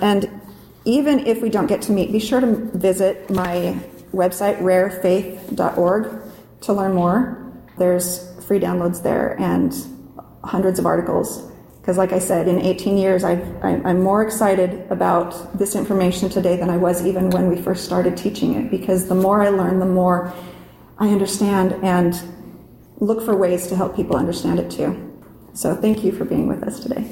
And 0.00 0.40
even 0.84 1.26
if 1.26 1.40
we 1.40 1.48
don't 1.48 1.66
get 1.66 1.82
to 1.82 1.92
meet, 1.92 2.10
be 2.10 2.18
sure 2.18 2.40
to 2.40 2.46
visit 2.74 3.30
my 3.30 3.78
website, 4.12 4.58
rarefaith.org, 4.58 6.22
to 6.62 6.72
learn 6.72 6.94
more. 6.94 7.52
There's 7.78 8.30
free 8.44 8.60
downloads 8.60 9.02
there 9.02 9.38
and 9.40 9.74
hundreds 10.42 10.78
of 10.78 10.86
articles 10.86 11.50
Because, 11.80 11.98
like 11.98 12.12
I 12.12 12.18
said, 12.18 12.48
in 12.48 12.60
18 12.60 12.96
years, 12.96 13.24
I'm 13.24 13.42
I'm 13.62 14.00
more 14.02 14.22
excited 14.22 14.90
about 14.90 15.58
this 15.58 15.74
information 15.74 16.30
today 16.30 16.56
than 16.56 16.70
I 16.70 16.78
was 16.78 17.04
even 17.04 17.28
when 17.28 17.48
we 17.50 17.60
first 17.60 17.84
started 17.84 18.16
teaching 18.16 18.54
it. 18.54 18.70
Because 18.70 19.06
the 19.06 19.14
more 19.14 19.42
I 19.42 19.50
learn, 19.50 19.80
the 19.80 19.92
more 20.02 20.32
I 20.98 21.08
understand 21.08 21.72
and 21.84 22.14
look 23.04 23.24
for 23.24 23.36
ways 23.36 23.66
to 23.68 23.76
help 23.76 23.94
people 23.94 24.16
understand 24.16 24.58
it 24.58 24.70
too. 24.70 25.10
So, 25.52 25.74
thank 25.74 26.02
you 26.02 26.12
for 26.12 26.24
being 26.24 26.48
with 26.48 26.62
us 26.62 26.80
today. 26.80 27.04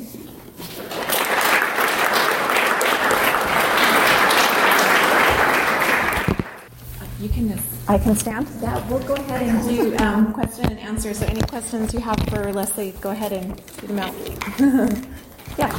You 7.20 7.28
can 7.28 7.62
I 7.86 7.99
can 7.99 8.16
stand? 8.16 8.49
yeah, 8.61 8.88
we'll 8.88 8.99
go 9.07 9.14
ahead 9.14 9.43
and 9.43 9.68
do 9.68 9.97
um, 9.99 10.32
question 10.32 10.64
and 10.66 10.78
answer. 10.80 11.14
So, 11.14 11.26
any 11.26 11.43
questions 11.43 11.95
you 11.95 12.01
have 12.01 12.18
for 12.28 12.53
Leslie, 12.53 12.95
go 13.01 13.11
ahead 13.11 13.32
and 13.32 13.61
shoot 13.80 13.88
them 13.88 13.99
out. 13.99 14.14
Yeah. 15.59 15.78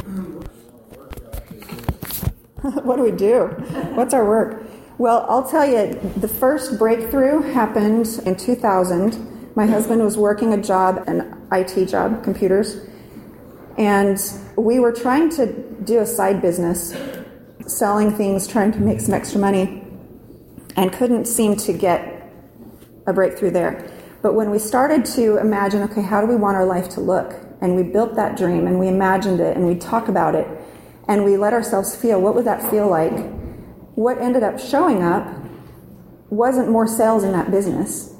what 2.62 2.96
do 2.96 3.02
we 3.02 3.10
do? 3.10 3.46
What's 3.94 4.14
our 4.14 4.24
work? 4.24 4.64
Well, 4.98 5.26
I'll 5.28 5.48
tell 5.48 5.66
you, 5.66 5.98
the 6.16 6.28
first 6.28 6.78
breakthrough 6.78 7.42
happened 7.42 8.06
in 8.24 8.36
2000. 8.36 9.33
My 9.56 9.66
husband 9.66 10.02
was 10.02 10.16
working 10.16 10.52
a 10.52 10.60
job, 10.60 11.04
an 11.06 11.46
IT 11.52 11.86
job, 11.86 12.24
computers, 12.24 12.80
and 13.78 14.20
we 14.56 14.80
were 14.80 14.90
trying 14.90 15.30
to 15.30 15.46
do 15.84 16.00
a 16.00 16.06
side 16.06 16.42
business, 16.42 16.96
selling 17.66 18.10
things, 18.10 18.48
trying 18.48 18.72
to 18.72 18.80
make 18.80 19.00
some 19.00 19.14
extra 19.14 19.40
money, 19.40 19.84
and 20.76 20.92
couldn't 20.92 21.26
seem 21.26 21.54
to 21.56 21.72
get 21.72 22.32
a 23.06 23.12
breakthrough 23.12 23.50
there. 23.50 23.88
But 24.22 24.34
when 24.34 24.50
we 24.50 24.58
started 24.58 25.04
to 25.16 25.36
imagine, 25.36 25.82
okay, 25.82 26.02
how 26.02 26.20
do 26.20 26.26
we 26.26 26.36
want 26.36 26.56
our 26.56 26.66
life 26.66 26.88
to 26.90 27.00
look? 27.00 27.34
And 27.60 27.76
we 27.76 27.82
built 27.82 28.16
that 28.16 28.36
dream 28.36 28.66
and 28.66 28.80
we 28.80 28.88
imagined 28.88 29.40
it 29.40 29.56
and 29.56 29.66
we 29.66 29.76
talk 29.76 30.08
about 30.08 30.34
it 30.34 30.48
and 31.08 31.24
we 31.24 31.36
let 31.36 31.52
ourselves 31.52 31.94
feel 31.94 32.20
what 32.20 32.34
would 32.34 32.44
that 32.46 32.68
feel 32.70 32.88
like? 32.88 33.12
What 33.94 34.18
ended 34.18 34.42
up 34.42 34.58
showing 34.58 35.02
up 35.02 35.28
wasn't 36.30 36.70
more 36.70 36.86
sales 36.86 37.22
in 37.22 37.32
that 37.32 37.50
business. 37.50 38.13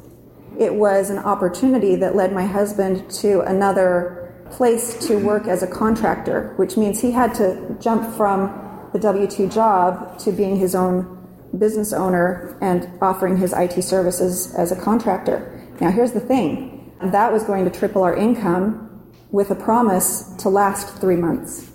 It 0.59 0.75
was 0.75 1.11
an 1.11 1.19
opportunity 1.19 1.97
that 1.97 2.15
led 2.15 2.33
my 2.33 2.47
husband 2.47 3.11
to 3.23 3.41
another 3.41 4.35
place 4.51 5.07
to 5.09 5.17
work 5.17 5.47
as 5.47 5.63
a 5.63 5.67
contractor, 5.67 6.53
which 6.57 6.77
means 6.77 7.01
he 7.01 7.11
had 7.11 7.35
to 7.35 7.77
jump 7.81 8.15
from 8.17 8.89
the 8.93 8.99
W 8.99 9.27
2 9.27 9.49
job 9.49 10.19
to 10.21 10.33
being 10.33 10.57
his 10.57 10.75
own 10.75 11.11
business 11.59 11.93
owner 11.93 12.57
and 12.61 12.89
offering 13.01 13.37
his 13.37 13.53
IT 13.53 13.83
services 13.83 14.55
as 14.55 14.71
a 14.71 14.81
contractor. 14.81 15.69
Now, 15.81 15.91
here's 15.91 16.13
the 16.13 16.21
thing 16.21 16.93
that 17.03 17.33
was 17.33 17.43
going 17.43 17.65
to 17.65 17.71
triple 17.71 18.03
our 18.03 18.17
income 18.17 19.13
with 19.31 19.51
a 19.51 19.55
promise 19.55 20.33
to 20.39 20.49
last 20.49 21.01
three 21.01 21.17
months. 21.17 21.71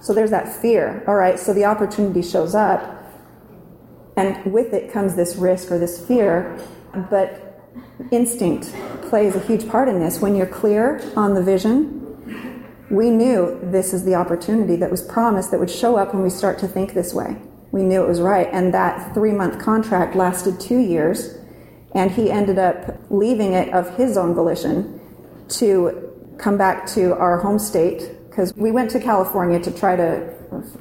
So 0.00 0.12
there's 0.14 0.30
that 0.30 0.54
fear. 0.60 1.02
All 1.06 1.14
right, 1.14 1.38
so 1.38 1.52
the 1.52 1.64
opportunity 1.64 2.22
shows 2.22 2.54
up, 2.54 2.80
and 4.16 4.52
with 4.52 4.72
it 4.72 4.92
comes 4.92 5.16
this 5.16 5.36
risk 5.36 5.70
or 5.70 5.78
this 5.78 6.06
fear, 6.06 6.58
but 7.10 7.49
instinct 8.10 8.72
plays 9.08 9.36
a 9.36 9.40
huge 9.40 9.68
part 9.68 9.88
in 9.88 10.00
this. 10.00 10.20
When 10.20 10.34
you're 10.34 10.46
clear 10.46 11.00
on 11.16 11.34
the 11.34 11.42
vision, 11.42 12.66
we 12.90 13.10
knew 13.10 13.58
this 13.62 13.92
is 13.92 14.04
the 14.04 14.14
opportunity 14.14 14.76
that 14.76 14.90
was 14.90 15.02
promised 15.02 15.50
that 15.52 15.60
would 15.60 15.70
show 15.70 15.96
up 15.96 16.12
when 16.12 16.22
we 16.22 16.30
start 16.30 16.58
to 16.60 16.68
think 16.68 16.92
this 16.92 17.14
way. 17.14 17.36
We 17.72 17.82
knew 17.82 18.02
it 18.02 18.08
was 18.08 18.20
right. 18.20 18.48
And 18.52 18.74
that 18.74 19.14
three 19.14 19.32
month 19.32 19.60
contract 19.60 20.16
lasted 20.16 20.58
two 20.58 20.78
years, 20.78 21.38
and 21.94 22.10
he 22.10 22.30
ended 22.30 22.58
up 22.58 22.98
leaving 23.10 23.52
it 23.52 23.72
of 23.72 23.96
his 23.96 24.16
own 24.16 24.34
volition 24.34 25.00
to 25.50 26.10
come 26.38 26.56
back 26.56 26.86
to 26.86 27.14
our 27.14 27.38
home 27.38 27.58
state 27.58 28.16
because 28.28 28.54
we 28.56 28.72
went 28.72 28.90
to 28.90 29.00
California 29.00 29.60
to 29.60 29.70
try 29.70 29.94
to 29.96 30.34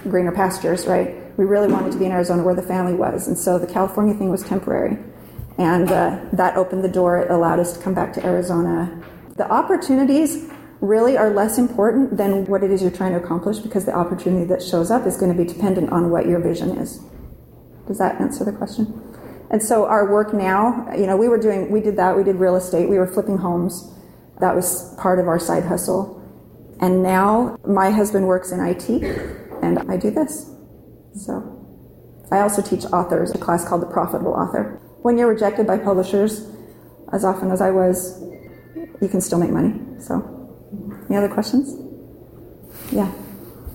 greener 0.03 0.31
pastures, 0.31 0.87
right? 0.87 1.37
We 1.37 1.45
really 1.45 1.67
wanted 1.67 1.91
to 1.91 1.99
be 1.99 2.05
in 2.05 2.11
Arizona 2.11 2.43
where 2.43 2.55
the 2.55 2.63
family 2.63 2.93
was. 2.93 3.27
And 3.27 3.37
so 3.37 3.59
the 3.59 3.67
California 3.67 4.13
thing 4.13 4.29
was 4.29 4.43
temporary. 4.43 4.97
And 5.59 5.91
uh, 5.91 6.21
that 6.31 6.55
opened 6.55 6.85
the 6.85 6.89
door, 6.89 7.19
it 7.19 7.29
allowed 7.29 7.59
us 7.59 7.73
to 7.73 7.83
come 7.83 7.93
back 7.93 8.13
to 8.13 8.25
Arizona. 8.25 9.03
The 9.35 9.51
opportunities 9.51 10.49
really 10.79 11.17
are 11.17 11.31
less 11.31 11.57
important 11.57 12.15
than 12.15 12.45
what 12.45 12.63
it 12.63 12.71
is 12.71 12.81
you're 12.81 12.91
trying 12.91 13.11
to 13.11 13.17
accomplish 13.17 13.59
because 13.59 13.83
the 13.83 13.93
opportunity 13.93 14.45
that 14.45 14.63
shows 14.63 14.89
up 14.89 15.05
is 15.05 15.17
going 15.17 15.35
to 15.35 15.37
be 15.37 15.43
dependent 15.43 15.91
on 15.91 16.11
what 16.11 16.25
your 16.27 16.39
vision 16.39 16.77
is. 16.77 17.01
Does 17.87 17.97
that 17.97 18.21
answer 18.21 18.45
the 18.45 18.53
question? 18.53 18.85
And 19.51 19.61
so 19.61 19.85
our 19.85 20.09
work 20.09 20.33
now, 20.33 20.89
you 20.95 21.05
know, 21.05 21.17
we 21.17 21.27
were 21.27 21.37
doing, 21.37 21.69
we 21.69 21.81
did 21.81 21.97
that, 21.97 22.15
we 22.15 22.23
did 22.23 22.37
real 22.37 22.55
estate, 22.55 22.87
we 22.87 22.97
were 22.97 23.07
flipping 23.07 23.37
homes. 23.37 23.91
That 24.39 24.55
was 24.55 24.95
part 24.97 25.19
of 25.19 25.27
our 25.27 25.39
side 25.39 25.65
hustle. 25.65 26.15
And 26.79 27.03
now 27.03 27.57
my 27.67 27.89
husband 27.89 28.27
works 28.27 28.53
in 28.53 28.61
IT 28.61 28.89
and 29.61 29.79
I 29.91 29.97
do 29.97 30.09
this. 30.09 30.49
So 31.15 31.67
I 32.31 32.39
also 32.39 32.61
teach 32.61 32.85
authors 32.85 33.31
a 33.31 33.37
class 33.37 33.67
called 33.67 33.81
The 33.81 33.87
Profitable 33.87 34.31
Author. 34.31 34.79
When 35.01 35.17
you're 35.17 35.27
rejected 35.27 35.65
by 35.65 35.77
publishers, 35.77 36.47
as 37.13 37.23
often 37.23 37.51
as 37.51 37.61
I 37.61 37.71
was, 37.71 38.21
you 39.01 39.07
can 39.07 39.21
still 39.21 39.39
make 39.39 39.51
money. 39.51 39.79
So, 39.99 40.13
any 41.07 41.17
other 41.17 41.29
questions? 41.29 41.75
Yeah. 42.91 43.11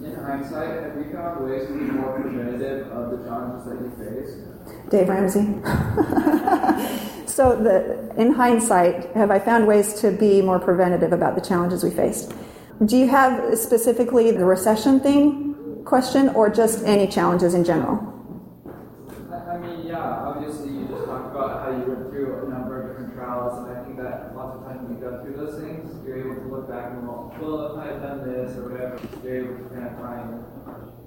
In 0.02 0.14
hindsight, 0.14 0.82
have 0.82 0.96
you 0.96 1.12
found 1.12 1.44
ways 1.44 1.66
to 1.66 1.72
be 1.72 1.84
more 1.84 2.20
preventative 2.20 2.88
of 2.92 3.10
the 3.10 3.24
challenges 3.24 3.64
that 3.64 3.80
you 3.80 3.90
face? 3.98 4.90
Dave 4.90 5.08
Ramsey. 5.08 5.44
so, 7.26 7.56
the, 7.56 8.12
in 8.20 8.32
hindsight, 8.32 9.10
have 9.16 9.30
I 9.30 9.38
found 9.38 9.66
ways 9.66 9.94
to 10.02 10.10
be 10.10 10.42
more 10.42 10.58
preventative 10.58 11.12
about 11.12 11.34
the 11.36 11.40
challenges 11.40 11.82
we 11.82 11.90
faced? 11.90 12.34
Do 12.84 12.96
you 12.96 13.08
have 13.08 13.56
specifically 13.58 14.30
the 14.30 14.44
recession 14.44 15.00
thing 15.00 15.82
question 15.84 16.28
or 16.30 16.50
just 16.50 16.84
any 16.84 17.06
challenges 17.06 17.54
in 17.54 17.64
general? 17.64 18.13
About 21.34 21.64
how 21.64 21.70
you 21.70 21.84
went 21.90 22.10
through 22.10 22.46
a 22.46 22.48
number 22.48 22.80
of 22.80 22.88
different 22.88 23.14
trials, 23.14 23.58
and 23.58 23.76
I 23.76 23.82
think 23.84 23.96
that 23.98 24.34
lots 24.36 24.56
of 24.56 24.64
times 24.64 24.86
when 24.86 24.94
you 24.94 25.02
go 25.02 25.22
through 25.22 25.34
those 25.34 25.60
things, 25.60 25.90
you're 26.06 26.18
able 26.18 26.36
to 26.42 26.48
look 26.48 26.68
back 26.68 26.92
and 26.92 27.02
go, 27.02 27.32
well, 27.40 27.74
if 27.74 27.82
I 27.82 27.92
had 27.92 28.02
done 28.02 28.22
this 28.22 28.56
or 28.56 28.70
whatever, 28.70 29.00
you're 29.24 29.44
able 29.44 29.56
to 29.58 29.74
kind 29.74 29.86
of 29.86 29.98
find. 29.98 30.44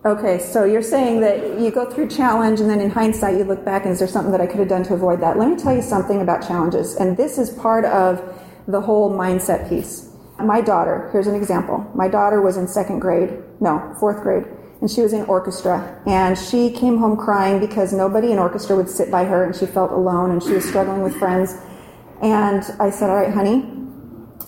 Okay, 0.06 0.40
so 0.40 0.64
you're 0.64 0.84
saying 0.84 1.22
that 1.22 1.60
you 1.60 1.72
go 1.72 1.90
through 1.90 2.10
challenge 2.10 2.60
and 2.60 2.70
then 2.70 2.80
in 2.80 2.90
hindsight 2.90 3.38
you 3.38 3.44
look 3.44 3.66
back 3.66 3.84
and 3.84 3.92
is 3.92 4.00
there 4.00 4.08
something 4.08 4.32
that 4.32 4.42
I 4.42 4.48
could 4.48 4.60
have 4.60 4.70
done 4.70 4.84
to 4.84 4.94
avoid 4.94 5.20
that? 5.22 5.38
Let 5.38 5.50
me 5.50 5.56
tell 5.56 5.76
you 5.76 5.82
something 5.82 6.22
about 6.22 6.46
challenges, 6.48 6.96
and 6.96 7.16
this 7.16 7.38
is 7.38 7.50
part 7.50 7.86
of 7.86 8.22
the 8.68 8.82
whole 8.82 9.10
mindset 9.12 9.70
piece. 9.70 10.12
My 10.40 10.62
daughter, 10.62 11.10
here's 11.12 11.28
an 11.28 11.36
example. 11.36 11.90
My 11.96 12.08
daughter 12.08 12.42
was 12.42 12.58
in 12.58 12.68
second 12.68 13.00
grade, 13.00 13.32
no, 13.60 13.96
fourth 14.00 14.22
grade, 14.22 14.46
and 14.82 14.90
she 14.90 15.02
was 15.02 15.14
in 15.14 15.24
orchestra. 15.26 16.02
And 16.06 16.38
she 16.38 16.72
came 16.72 16.98
home 16.98 17.18
crying 17.18 17.60
because 17.60 17.94
nobody 17.94 18.32
in 18.32 18.40
orchestra 18.40 18.76
would 18.76 18.90
sit 18.90 19.10
by 19.10 19.26
her 19.26 19.44
and 19.44 19.56
she 19.56 19.66
felt 19.66 19.92
alone 19.92 20.32
and 20.32 20.42
she 20.42 20.52
was 20.52 20.68
struggling 20.68 21.02
with 21.02 21.16
friends. 21.16 21.56
And 22.22 22.64
I 22.80 22.90
said, 22.90 23.10
All 23.10 23.16
right, 23.16 23.34
honey, 23.34 23.64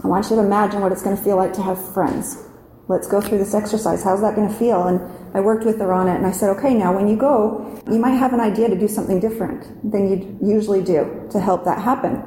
I 0.03 0.07
want 0.07 0.29
you 0.29 0.35
to 0.35 0.41
imagine 0.41 0.81
what 0.81 0.91
it's 0.91 1.03
going 1.03 1.17
to 1.17 1.23
feel 1.23 1.35
like 1.35 1.53
to 1.53 1.61
have 1.61 1.93
friends. 1.93 2.45
Let's 2.87 3.07
go 3.07 3.21
through 3.21 3.37
this 3.37 3.53
exercise. 3.53 4.03
How's 4.03 4.21
that 4.21 4.35
going 4.35 4.47
to 4.49 4.55
feel? 4.55 4.87
And 4.87 4.99
I 5.35 5.41
worked 5.41 5.65
with 5.65 5.79
her 5.79 5.93
on 5.93 6.07
it 6.07 6.15
and 6.15 6.25
I 6.25 6.31
said, 6.31 6.49
Okay, 6.57 6.73
now 6.73 6.95
when 6.95 7.07
you 7.07 7.15
go, 7.15 7.81
you 7.87 7.99
might 7.99 8.15
have 8.15 8.33
an 8.33 8.39
idea 8.39 8.69
to 8.69 8.77
do 8.77 8.87
something 8.87 9.19
different 9.19 9.91
than 9.91 10.09
you'd 10.09 10.39
usually 10.47 10.83
do 10.83 11.27
to 11.31 11.39
help 11.39 11.65
that 11.65 11.79
happen. 11.79 12.23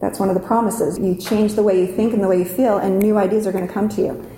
That's 0.00 0.18
one 0.18 0.28
of 0.28 0.34
the 0.34 0.46
promises. 0.46 0.98
You 0.98 1.14
change 1.14 1.54
the 1.54 1.62
way 1.62 1.80
you 1.80 1.86
think 1.86 2.12
and 2.12 2.22
the 2.22 2.28
way 2.28 2.38
you 2.38 2.44
feel, 2.44 2.78
and 2.78 2.98
new 2.98 3.16
ideas 3.16 3.46
are 3.46 3.52
going 3.52 3.66
to 3.66 3.72
come 3.72 3.88
to 3.90 4.02
you. 4.02 4.30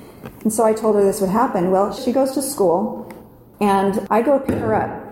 And 0.42 0.52
so 0.52 0.64
I 0.64 0.72
told 0.72 0.96
her 0.96 1.04
this 1.04 1.20
would 1.20 1.30
happen. 1.30 1.70
Well, 1.70 1.92
she 1.92 2.12
goes 2.12 2.32
to 2.32 2.42
school, 2.42 3.12
and 3.60 4.06
I 4.10 4.22
go 4.22 4.38
pick 4.38 4.58
her 4.58 4.74
up 4.74 5.06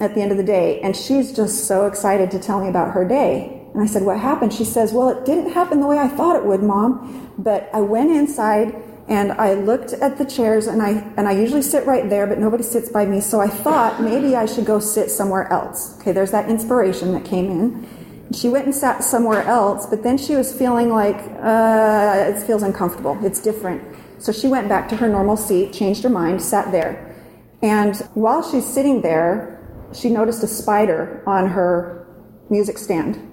at 0.00 0.14
the 0.14 0.22
end 0.22 0.30
of 0.30 0.38
the 0.38 0.44
day, 0.44 0.80
and 0.80 0.96
she's 0.96 1.34
just 1.34 1.66
so 1.66 1.86
excited 1.86 2.30
to 2.30 2.38
tell 2.38 2.60
me 2.60 2.68
about 2.68 2.92
her 2.92 3.06
day. 3.06 3.58
And 3.74 3.82
I 3.82 3.86
said, 3.86 4.02
What 4.02 4.18
happened? 4.18 4.52
She 4.52 4.64
says, 4.64 4.92
Well, 4.92 5.08
it 5.10 5.24
didn't 5.24 5.52
happen 5.52 5.80
the 5.80 5.86
way 5.86 5.98
I 5.98 6.08
thought 6.08 6.36
it 6.36 6.44
would, 6.44 6.62
Mom. 6.62 7.32
But 7.38 7.70
I 7.72 7.80
went 7.80 8.10
inside 8.10 8.74
and 9.08 9.32
I 9.32 9.54
looked 9.54 9.94
at 9.94 10.18
the 10.18 10.24
chairs 10.24 10.66
and 10.66 10.82
I 10.82 10.90
and 11.16 11.26
I 11.28 11.32
usually 11.32 11.62
sit 11.62 11.86
right 11.86 12.08
there, 12.08 12.26
but 12.26 12.38
nobody 12.38 12.62
sits 12.62 12.90
by 12.90 13.06
me. 13.06 13.20
So 13.20 13.40
I 13.40 13.48
thought 13.48 14.02
maybe 14.02 14.36
I 14.36 14.46
should 14.46 14.66
go 14.66 14.80
sit 14.80 15.10
somewhere 15.10 15.50
else. 15.52 15.98
Okay, 16.00 16.12
there's 16.12 16.30
that 16.30 16.48
inspiration 16.48 17.12
that 17.12 17.24
came 17.24 17.50
in. 17.50 17.88
She 18.32 18.50
went 18.50 18.66
and 18.66 18.74
sat 18.74 19.02
somewhere 19.02 19.42
else, 19.44 19.86
but 19.86 20.02
then 20.02 20.18
she 20.18 20.36
was 20.36 20.52
feeling 20.52 20.90
like 20.90 21.16
uh, 21.40 22.32
it 22.34 22.42
feels 22.42 22.62
uncomfortable. 22.62 23.18
It's 23.24 23.40
different. 23.40 23.82
So 24.18 24.32
she 24.32 24.48
went 24.48 24.68
back 24.68 24.88
to 24.88 24.96
her 24.96 25.08
normal 25.08 25.36
seat, 25.36 25.72
changed 25.72 26.02
her 26.02 26.08
mind, 26.08 26.42
sat 26.42 26.72
there. 26.72 27.14
And 27.62 27.96
while 28.14 28.48
she's 28.48 28.66
sitting 28.66 29.02
there, 29.02 29.54
she 29.92 30.10
noticed 30.10 30.42
a 30.42 30.48
spider 30.48 31.22
on 31.26 31.48
her 31.48 32.06
music 32.50 32.78
stand. 32.78 33.24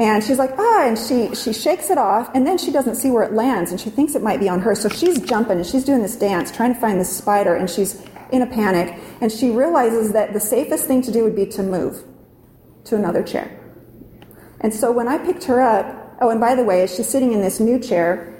And 0.00 0.24
she's 0.24 0.38
like, 0.38 0.52
ah, 0.58 0.86
and 0.86 0.98
she, 0.98 1.34
she 1.34 1.52
shakes 1.52 1.90
it 1.90 1.98
off, 1.98 2.30
and 2.34 2.46
then 2.46 2.58
she 2.58 2.72
doesn't 2.72 2.96
see 2.96 3.10
where 3.10 3.22
it 3.22 3.34
lands, 3.34 3.70
and 3.70 3.80
she 3.80 3.90
thinks 3.90 4.14
it 4.14 4.22
might 4.22 4.40
be 4.40 4.48
on 4.48 4.60
her. 4.60 4.74
So 4.74 4.88
she's 4.88 5.20
jumping 5.20 5.58
and 5.58 5.66
she's 5.66 5.84
doing 5.84 6.02
this 6.02 6.16
dance, 6.16 6.50
trying 6.50 6.74
to 6.74 6.80
find 6.80 6.98
this 6.98 7.14
spider, 7.14 7.54
and 7.54 7.70
she's 7.70 8.02
in 8.32 8.42
a 8.42 8.46
panic. 8.46 8.98
And 9.20 9.30
she 9.30 9.50
realizes 9.50 10.12
that 10.12 10.32
the 10.32 10.40
safest 10.40 10.86
thing 10.86 11.02
to 11.02 11.12
do 11.12 11.22
would 11.22 11.36
be 11.36 11.46
to 11.46 11.62
move 11.62 12.02
to 12.84 12.96
another 12.96 13.22
chair. 13.22 13.58
And 14.60 14.72
so 14.74 14.90
when 14.90 15.08
I 15.08 15.18
picked 15.18 15.44
her 15.44 15.60
up, 15.60 16.16
oh, 16.20 16.30
and 16.30 16.40
by 16.40 16.54
the 16.54 16.64
way, 16.64 16.86
she's 16.86 17.08
sitting 17.08 17.32
in 17.32 17.40
this 17.40 17.60
new 17.60 17.78
chair, 17.78 18.31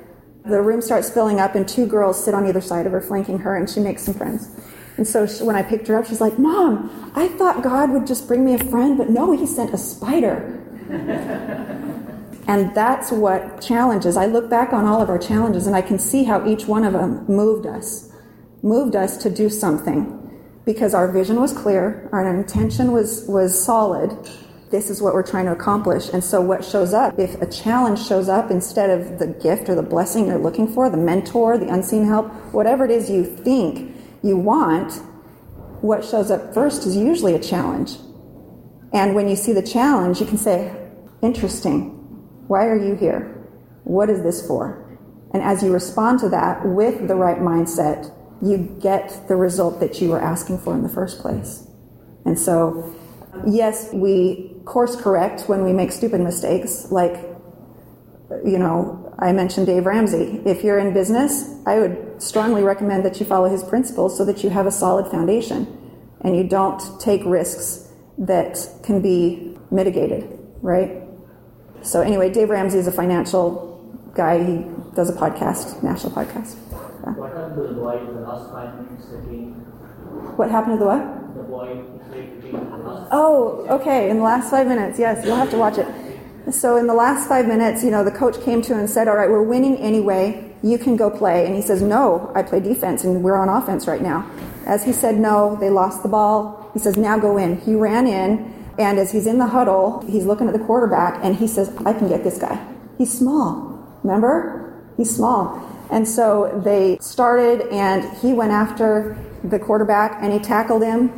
The 0.44 0.60
room 0.60 0.80
starts 0.82 1.08
filling 1.10 1.40
up, 1.40 1.54
and 1.54 1.68
two 1.68 1.86
girls 1.86 2.22
sit 2.22 2.34
on 2.34 2.46
either 2.46 2.60
side 2.60 2.86
of 2.86 2.92
her, 2.92 3.00
flanking 3.00 3.38
her, 3.38 3.56
and 3.56 3.68
she 3.68 3.80
makes 3.80 4.02
some 4.02 4.14
friends. 4.14 4.48
And 4.96 5.06
so 5.06 5.26
she, 5.26 5.42
when 5.44 5.56
I 5.56 5.62
picked 5.62 5.86
her 5.88 5.96
up, 5.96 6.06
she's 6.06 6.20
like, 6.20 6.38
Mom, 6.38 7.12
I 7.14 7.28
thought 7.28 7.62
God 7.62 7.90
would 7.90 8.06
just 8.06 8.26
bring 8.26 8.44
me 8.44 8.54
a 8.54 8.58
friend, 8.58 8.98
but 8.98 9.08
no, 9.08 9.32
He 9.36 9.46
sent 9.46 9.72
a 9.72 9.78
spider. 9.78 10.58
and 12.48 12.74
that's 12.74 13.12
what 13.12 13.60
challenges. 13.60 14.16
I 14.16 14.26
look 14.26 14.50
back 14.50 14.72
on 14.72 14.84
all 14.84 15.00
of 15.00 15.08
our 15.08 15.18
challenges, 15.18 15.66
and 15.66 15.76
I 15.76 15.82
can 15.82 15.98
see 15.98 16.24
how 16.24 16.46
each 16.46 16.66
one 16.66 16.84
of 16.84 16.92
them 16.92 17.24
moved 17.26 17.66
us, 17.66 18.12
moved 18.62 18.96
us 18.96 19.16
to 19.18 19.30
do 19.30 19.48
something 19.48 20.18
because 20.64 20.94
our 20.94 21.10
vision 21.10 21.40
was 21.40 21.52
clear, 21.52 22.08
our 22.12 22.28
intention 22.28 22.92
was, 22.92 23.26
was 23.26 23.64
solid. 23.64 24.16
This 24.72 24.88
is 24.88 25.02
what 25.02 25.12
we're 25.12 25.22
trying 25.22 25.44
to 25.44 25.52
accomplish. 25.52 26.08
And 26.08 26.24
so, 26.24 26.40
what 26.40 26.64
shows 26.64 26.94
up, 26.94 27.18
if 27.18 27.40
a 27.42 27.46
challenge 27.46 28.04
shows 28.04 28.30
up 28.30 28.50
instead 28.50 28.88
of 28.88 29.18
the 29.18 29.26
gift 29.26 29.68
or 29.68 29.74
the 29.74 29.82
blessing 29.82 30.26
you're 30.26 30.38
looking 30.38 30.66
for, 30.66 30.88
the 30.88 30.96
mentor, 30.96 31.58
the 31.58 31.68
unseen 31.68 32.06
help, 32.06 32.32
whatever 32.54 32.86
it 32.86 32.90
is 32.90 33.10
you 33.10 33.22
think 33.22 33.94
you 34.22 34.38
want, 34.38 34.94
what 35.82 36.02
shows 36.02 36.30
up 36.30 36.54
first 36.54 36.86
is 36.86 36.96
usually 36.96 37.34
a 37.34 37.38
challenge. 37.38 37.98
And 38.94 39.14
when 39.14 39.28
you 39.28 39.36
see 39.36 39.52
the 39.52 39.62
challenge, 39.62 40.20
you 40.20 40.26
can 40.26 40.38
say, 40.38 40.74
Interesting. 41.20 41.90
Why 42.48 42.66
are 42.66 42.76
you 42.76 42.94
here? 42.94 43.46
What 43.84 44.08
is 44.08 44.22
this 44.22 44.46
for? 44.46 44.98
And 45.34 45.42
as 45.42 45.62
you 45.62 45.70
respond 45.70 46.20
to 46.20 46.30
that 46.30 46.66
with 46.66 47.08
the 47.08 47.14
right 47.14 47.38
mindset, 47.38 48.10
you 48.40 48.74
get 48.80 49.28
the 49.28 49.36
result 49.36 49.80
that 49.80 50.00
you 50.00 50.08
were 50.08 50.20
asking 50.20 50.58
for 50.58 50.74
in 50.74 50.82
the 50.82 50.88
first 50.88 51.20
place. 51.20 51.66
And 52.24 52.38
so, 52.38 52.94
yes, 53.46 53.92
we 53.92 54.51
course 54.64 54.96
correct 54.96 55.48
when 55.48 55.64
we 55.64 55.72
make 55.72 55.92
stupid 55.92 56.20
mistakes, 56.20 56.90
like, 56.90 57.14
you 58.44 58.58
know, 58.58 59.14
I 59.18 59.32
mentioned 59.32 59.66
Dave 59.66 59.86
Ramsey. 59.86 60.42
If 60.44 60.64
you're 60.64 60.78
in 60.78 60.92
business, 60.92 61.48
I 61.66 61.78
would 61.78 62.20
strongly 62.22 62.62
recommend 62.62 63.04
that 63.04 63.20
you 63.20 63.26
follow 63.26 63.48
his 63.48 63.62
principles 63.62 64.16
so 64.16 64.24
that 64.24 64.42
you 64.42 64.50
have 64.50 64.66
a 64.66 64.70
solid 64.70 65.10
foundation 65.10 65.66
and 66.22 66.36
you 66.36 66.44
don't 66.44 66.80
take 67.00 67.24
risks 67.24 67.88
that 68.18 68.58
can 68.82 69.02
be 69.02 69.56
mitigated, 69.70 70.38
right? 70.60 71.02
So, 71.82 72.00
anyway, 72.00 72.32
Dave 72.32 72.50
Ramsey 72.50 72.78
is 72.78 72.86
a 72.86 72.92
financial 72.92 73.70
guy. 74.14 74.42
He 74.44 74.64
does 74.94 75.10
a 75.10 75.12
podcast, 75.12 75.82
national 75.82 76.12
podcast. 76.12 76.56
Yeah. 77.02 77.14
What 77.14 77.32
happened 77.32 77.56
to 77.56 77.62
the 77.62 77.74
boy 77.74 77.98
in 77.98 78.14
the 78.14 78.20
last 78.20 78.50
five 78.50 78.74
minutes? 78.76 79.06
What 80.36 80.50
happened 80.50 80.78
to 80.78 80.78
the 80.78 80.86
what? 80.86 81.21
Oh, 83.10 83.66
okay. 83.70 84.10
In 84.10 84.18
the 84.18 84.22
last 84.22 84.50
five 84.50 84.66
minutes, 84.66 84.98
yes, 84.98 85.24
you'll 85.24 85.36
have 85.36 85.50
to 85.50 85.58
watch 85.58 85.78
it. 85.78 85.86
So 86.50 86.76
in 86.76 86.86
the 86.86 86.94
last 86.94 87.28
five 87.28 87.46
minutes, 87.46 87.84
you 87.84 87.90
know, 87.90 88.02
the 88.02 88.10
coach 88.10 88.40
came 88.40 88.62
to 88.62 88.72
him 88.72 88.80
and 88.80 88.90
said, 88.90 89.06
"All 89.06 89.16
right, 89.16 89.30
we're 89.30 89.42
winning 89.42 89.76
anyway. 89.76 90.54
You 90.62 90.76
can 90.76 90.96
go 90.96 91.08
play." 91.08 91.46
And 91.46 91.54
he 91.54 91.62
says, 91.62 91.82
"No, 91.82 92.30
I 92.34 92.42
play 92.42 92.60
defense, 92.60 93.04
and 93.04 93.22
we're 93.22 93.36
on 93.36 93.48
offense 93.48 93.86
right 93.86 94.02
now." 94.02 94.26
As 94.66 94.84
he 94.84 94.92
said 94.92 95.18
no, 95.18 95.56
they 95.60 95.70
lost 95.70 96.02
the 96.02 96.08
ball. 96.08 96.68
He 96.72 96.78
says, 96.78 96.96
"Now 96.96 97.18
go 97.18 97.36
in." 97.36 97.58
He 97.58 97.74
ran 97.74 98.06
in, 98.06 98.52
and 98.78 98.98
as 98.98 99.12
he's 99.12 99.26
in 99.26 99.38
the 99.38 99.46
huddle, 99.46 100.04
he's 100.08 100.26
looking 100.26 100.48
at 100.48 100.52
the 100.52 100.58
quarterback, 100.58 101.20
and 101.22 101.36
he 101.36 101.46
says, 101.46 101.70
"I 101.86 101.92
can 101.92 102.08
get 102.08 102.24
this 102.24 102.38
guy. 102.38 102.58
He's 102.98 103.16
small. 103.16 103.78
Remember, 104.02 104.74
he's 104.96 105.14
small." 105.14 105.60
And 105.90 106.08
so 106.08 106.60
they 106.64 106.98
started, 107.00 107.68
and 107.70 108.04
he 108.20 108.32
went 108.32 108.50
after 108.50 109.16
the 109.44 109.58
quarterback, 109.58 110.18
and 110.22 110.32
he 110.32 110.38
tackled 110.38 110.82
him, 110.82 111.10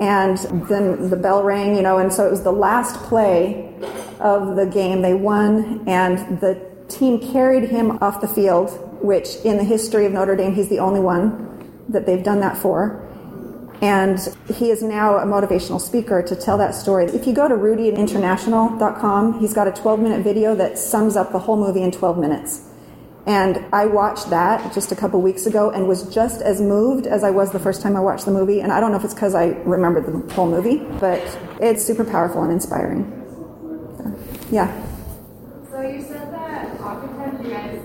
and 0.00 0.38
then 0.68 1.10
the 1.10 1.16
bell 1.16 1.42
rang, 1.42 1.76
you 1.76 1.82
know, 1.82 1.98
and 1.98 2.12
so 2.12 2.26
it 2.26 2.30
was 2.30 2.42
the 2.42 2.52
last 2.52 2.96
play 3.04 3.74
of 4.18 4.56
the 4.56 4.66
game. 4.66 5.02
They 5.02 5.14
won, 5.14 5.86
and 5.86 6.40
the 6.40 6.60
team 6.88 7.18
carried 7.32 7.68
him 7.68 7.98
off 8.00 8.20
the 8.20 8.28
field, 8.28 8.70
which 9.02 9.36
in 9.44 9.58
the 9.58 9.64
history 9.64 10.06
of 10.06 10.12
Notre 10.12 10.36
Dame, 10.36 10.54
he's 10.54 10.68
the 10.68 10.78
only 10.78 11.00
one 11.00 11.46
that 11.88 12.06
they've 12.06 12.22
done 12.22 12.40
that 12.40 12.56
for. 12.56 13.06
And 13.82 14.18
he 14.54 14.70
is 14.70 14.82
now 14.82 15.16
a 15.18 15.24
motivational 15.24 15.80
speaker 15.80 16.22
to 16.22 16.36
tell 16.36 16.58
that 16.58 16.74
story. 16.74 17.06
If 17.06 17.26
you 17.26 17.32
go 17.32 17.48
to 17.48 17.54
rudyinternational.com, 17.54 19.40
he's 19.40 19.54
got 19.54 19.68
a 19.68 19.72
12 19.72 20.00
minute 20.00 20.22
video 20.22 20.54
that 20.54 20.78
sums 20.78 21.16
up 21.16 21.32
the 21.32 21.38
whole 21.38 21.56
movie 21.56 21.82
in 21.82 21.90
12 21.90 22.18
minutes. 22.18 22.69
And 23.26 23.64
I 23.72 23.86
watched 23.86 24.30
that 24.30 24.72
just 24.72 24.92
a 24.92 24.96
couple 24.96 25.20
weeks 25.20 25.46
ago 25.46 25.70
and 25.70 25.86
was 25.86 26.12
just 26.12 26.40
as 26.40 26.60
moved 26.60 27.06
as 27.06 27.22
I 27.22 27.30
was 27.30 27.52
the 27.52 27.58
first 27.58 27.82
time 27.82 27.94
I 27.96 28.00
watched 28.00 28.24
the 28.24 28.30
movie. 28.30 28.60
And 28.60 28.72
I 28.72 28.80
don't 28.80 28.90
know 28.92 28.96
if 28.98 29.04
it's 29.04 29.14
because 29.14 29.34
I 29.34 29.48
remembered 29.64 30.06
the 30.06 30.34
whole 30.34 30.48
movie, 30.48 30.78
but 30.98 31.20
it's 31.60 31.84
super 31.84 32.04
powerful 32.04 32.42
and 32.42 32.52
inspiring. 32.52 33.04
So, 33.98 34.18
yeah. 34.50 34.86
So 35.70 35.82
you 35.82 36.00
said 36.02 36.32
that 36.32 36.80
oftentimes 36.80 37.44
you 37.44 37.50
guys 37.52 37.78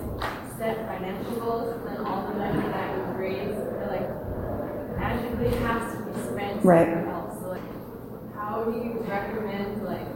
set 0.58 0.88
financial 0.88 1.36
goals 1.40 1.76
and 1.76 1.86
then 1.88 2.06
all 2.06 2.28
the 2.28 2.34
money 2.40 2.68
that 2.70 2.96
you 2.98 3.04
raise, 3.20 3.56
like 3.88 4.08
magically 4.98 5.50
has 5.60 5.94
to 5.94 6.00
be 6.06 6.20
spent 6.22 6.64
Right. 6.64 6.88
somewhere 6.88 7.10
else. 7.10 7.42
So 7.42 7.50
like, 7.50 8.34
how 8.36 8.64
do 8.64 8.72
you 8.72 9.04
recommend 9.08 9.84
like, 9.84 10.08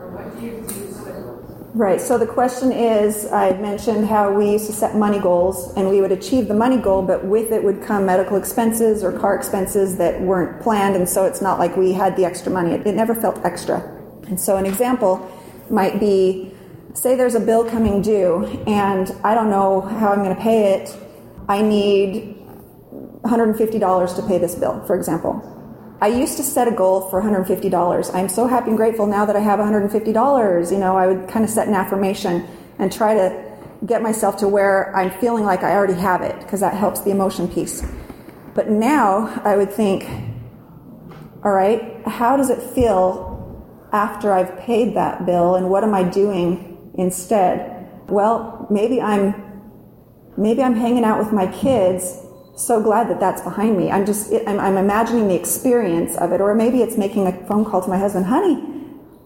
or 0.00 0.08
what 0.10 0.40
do 0.40 0.46
you 0.46 0.62
do 0.62 0.92
so 0.92 1.04
it 1.06 1.63
Right. 1.74 2.00
So 2.00 2.18
the 2.18 2.26
question 2.26 2.70
is 2.70 3.26
I 3.32 3.50
mentioned 3.58 4.06
how 4.06 4.32
we 4.32 4.52
used 4.52 4.66
to 4.66 4.72
set 4.72 4.94
money 4.94 5.18
goals 5.18 5.74
and 5.74 5.90
we 5.90 6.00
would 6.00 6.12
achieve 6.12 6.46
the 6.46 6.54
money 6.54 6.76
goal, 6.76 7.02
but 7.02 7.24
with 7.24 7.50
it 7.50 7.64
would 7.64 7.82
come 7.82 8.06
medical 8.06 8.36
expenses 8.36 9.02
or 9.02 9.10
car 9.10 9.34
expenses 9.34 9.96
that 9.96 10.20
weren't 10.20 10.62
planned. 10.62 10.94
And 10.94 11.08
so 11.08 11.24
it's 11.26 11.42
not 11.42 11.58
like 11.58 11.76
we 11.76 11.92
had 11.92 12.14
the 12.14 12.24
extra 12.24 12.52
money. 12.52 12.74
It, 12.74 12.86
it 12.86 12.94
never 12.94 13.12
felt 13.12 13.44
extra. 13.44 13.80
And 14.28 14.38
so 14.38 14.56
an 14.56 14.66
example 14.66 15.28
might 15.68 15.98
be 15.98 16.54
say 16.92 17.16
there's 17.16 17.34
a 17.34 17.40
bill 17.40 17.68
coming 17.68 18.00
due 18.00 18.44
and 18.68 19.10
I 19.24 19.34
don't 19.34 19.50
know 19.50 19.80
how 19.80 20.12
I'm 20.12 20.22
going 20.22 20.36
to 20.36 20.40
pay 20.40 20.74
it. 20.74 20.96
I 21.48 21.60
need 21.60 22.36
$150 23.22 24.16
to 24.16 24.22
pay 24.28 24.38
this 24.38 24.54
bill, 24.54 24.84
for 24.86 24.94
example. 24.94 25.42
I 26.04 26.08
used 26.08 26.36
to 26.36 26.42
set 26.42 26.68
a 26.68 26.70
goal 26.70 27.08
for 27.08 27.22
$150. 27.22 28.14
I'm 28.14 28.28
so 28.28 28.46
happy 28.46 28.68
and 28.68 28.76
grateful 28.76 29.06
now 29.06 29.24
that 29.24 29.36
I 29.36 29.40
have 29.40 29.58
$150. 29.58 30.70
You 30.70 30.78
know, 30.78 30.98
I 30.98 31.06
would 31.06 31.30
kind 31.30 31.46
of 31.46 31.50
set 31.50 31.66
an 31.66 31.72
affirmation 31.72 32.46
and 32.78 32.92
try 32.92 33.14
to 33.14 33.56
get 33.86 34.02
myself 34.02 34.36
to 34.40 34.46
where 34.46 34.94
I'm 34.94 35.10
feeling 35.18 35.44
like 35.44 35.62
I 35.62 35.74
already 35.74 35.94
have 35.94 36.20
it 36.20 36.38
because 36.40 36.60
that 36.60 36.74
helps 36.74 37.00
the 37.00 37.10
emotion 37.10 37.48
piece. 37.48 37.82
But 38.54 38.68
now 38.68 39.40
I 39.46 39.56
would 39.56 39.72
think, 39.72 40.04
all 41.42 41.52
right, 41.52 42.06
how 42.06 42.36
does 42.36 42.50
it 42.50 42.60
feel 42.74 43.88
after 43.90 44.30
I've 44.30 44.58
paid 44.58 44.94
that 44.96 45.24
bill 45.24 45.54
and 45.54 45.70
what 45.70 45.84
am 45.84 45.94
I 45.94 46.02
doing 46.02 46.92
instead? 46.98 47.88
Well, 48.10 48.66
maybe 48.68 49.00
I'm 49.00 49.42
maybe 50.36 50.62
I'm 50.62 50.76
hanging 50.76 51.04
out 51.04 51.18
with 51.18 51.32
my 51.32 51.46
kids 51.46 52.23
so 52.56 52.80
glad 52.80 53.08
that 53.08 53.20
that's 53.20 53.42
behind 53.42 53.76
me. 53.76 53.90
I'm 53.90 54.06
just, 54.06 54.32
I'm, 54.46 54.60
I'm, 54.60 54.76
imagining 54.76 55.28
the 55.28 55.34
experience 55.34 56.16
of 56.16 56.32
it, 56.32 56.40
or 56.40 56.54
maybe 56.54 56.82
it's 56.82 56.96
making 56.96 57.26
a 57.26 57.32
phone 57.46 57.64
call 57.64 57.82
to 57.82 57.88
my 57.88 57.98
husband, 57.98 58.26
honey, 58.26 58.62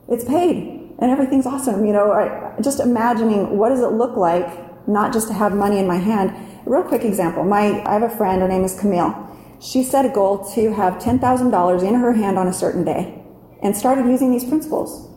it's 0.08 0.24
paid 0.24 0.78
and 0.98 1.10
everything's 1.10 1.46
awesome. 1.46 1.84
You 1.84 1.92
know, 1.92 2.12
I, 2.12 2.60
just 2.60 2.80
imagining 2.80 3.56
what 3.56 3.68
does 3.68 3.80
it 3.80 3.92
look 3.92 4.16
like, 4.16 4.88
not 4.88 5.12
just 5.12 5.28
to 5.28 5.34
have 5.34 5.52
money 5.52 5.78
in 5.78 5.86
my 5.86 5.96
hand. 5.96 6.32
Real 6.66 6.82
quick 6.82 7.04
example. 7.04 7.44
My, 7.44 7.82
I 7.84 7.92
have 7.92 8.02
a 8.02 8.10
friend, 8.10 8.42
her 8.42 8.48
name 8.48 8.64
is 8.64 8.78
Camille. 8.78 9.24
She 9.60 9.82
set 9.82 10.04
a 10.04 10.08
goal 10.08 10.44
to 10.54 10.72
have 10.72 10.94
$10,000 10.94 11.82
in 11.82 11.94
her 11.94 12.12
hand 12.12 12.38
on 12.38 12.48
a 12.48 12.52
certain 12.52 12.84
day 12.84 13.22
and 13.62 13.76
started 13.76 14.06
using 14.06 14.30
these 14.30 14.44
principles. 14.44 15.07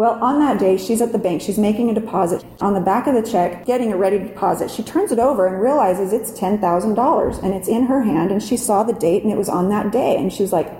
Well, 0.00 0.16
on 0.24 0.40
that 0.40 0.58
day, 0.58 0.78
she's 0.78 1.02
at 1.02 1.12
the 1.12 1.18
bank. 1.18 1.42
She's 1.42 1.58
making 1.58 1.90
a 1.90 1.94
deposit. 1.94 2.42
On 2.62 2.72
the 2.72 2.80
back 2.80 3.06
of 3.06 3.12
the 3.12 3.20
check, 3.20 3.66
getting 3.66 3.92
a 3.92 3.98
ready 3.98 4.18
to 4.18 4.28
deposit, 4.28 4.70
she 4.70 4.82
turns 4.82 5.12
it 5.12 5.18
over 5.18 5.46
and 5.46 5.60
realizes 5.60 6.14
it's 6.14 6.32
$10,000 6.40 7.42
and 7.42 7.54
it's 7.54 7.68
in 7.68 7.84
her 7.84 8.02
hand. 8.02 8.30
And 8.30 8.42
she 8.42 8.56
saw 8.56 8.82
the 8.82 8.94
date 8.94 9.24
and 9.24 9.30
it 9.30 9.36
was 9.36 9.50
on 9.50 9.68
that 9.68 9.92
day. 9.92 10.16
And 10.16 10.32
she's 10.32 10.54
like, 10.54 10.72